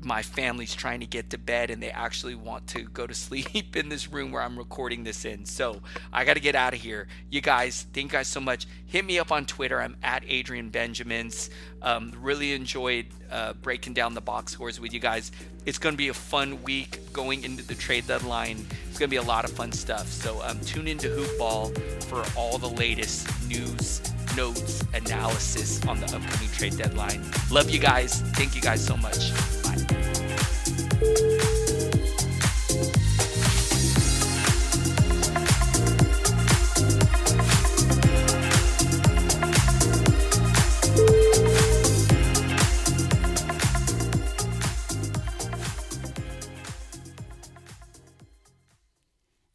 my 0.04 0.22
family's 0.22 0.74
trying 0.74 1.00
to 1.00 1.06
get 1.06 1.30
to 1.30 1.38
bed 1.38 1.70
and 1.70 1.82
they 1.82 1.90
actually 1.90 2.34
want 2.34 2.66
to 2.68 2.82
go 2.82 3.06
to 3.06 3.14
sleep 3.14 3.76
in 3.76 3.88
this 3.88 4.12
room 4.12 4.32
where 4.32 4.42
I'm 4.42 4.58
recording 4.58 5.04
this 5.04 5.24
in. 5.24 5.44
So 5.44 5.80
I 6.12 6.24
got 6.24 6.34
to 6.34 6.40
get 6.40 6.54
out 6.54 6.74
of 6.74 6.80
here. 6.80 7.08
You 7.30 7.40
guys, 7.40 7.86
thank 7.92 8.12
you 8.12 8.18
guys 8.18 8.28
so 8.28 8.40
much. 8.40 8.66
Hit 8.86 9.04
me 9.04 9.18
up 9.18 9.32
on 9.32 9.46
Twitter. 9.46 9.80
I'm 9.80 9.96
at 10.02 10.22
Adrian 10.26 10.70
Benjamins. 10.70 11.50
Um, 11.82 12.12
really 12.20 12.52
enjoyed 12.52 13.06
uh, 13.30 13.54
breaking 13.54 13.94
down 13.94 14.14
the 14.14 14.20
box 14.20 14.52
scores 14.52 14.80
with 14.80 14.92
you 14.92 15.00
guys. 15.00 15.32
It's 15.66 15.78
going 15.78 15.94
to 15.94 15.98
be 15.98 16.08
a 16.08 16.14
fun 16.14 16.62
week 16.62 17.12
going 17.12 17.44
into 17.44 17.62
the 17.62 17.74
trade 17.74 18.06
deadline. 18.06 18.66
It's 18.94 19.00
going 19.00 19.10
to 19.10 19.10
be 19.10 19.16
a 19.16 19.22
lot 19.22 19.44
of 19.44 19.50
fun 19.50 19.72
stuff. 19.72 20.06
So 20.06 20.40
um, 20.44 20.60
tune 20.60 20.86
into 20.86 21.08
Hoop 21.08 21.36
Ball 21.36 21.70
for 22.06 22.24
all 22.36 22.58
the 22.58 22.68
latest 22.68 23.26
news 23.48 24.00
notes, 24.36 24.84
analysis 24.94 25.84
on 25.84 25.98
the 25.98 26.06
upcoming 26.06 26.48
trade 26.52 26.76
deadline. 26.76 27.20
Love 27.50 27.70
you 27.70 27.80
guys. 27.80 28.20
Thank 28.36 28.54
you 28.54 28.62
guys 28.62 28.86
so 28.86 28.96
much. 28.96 29.32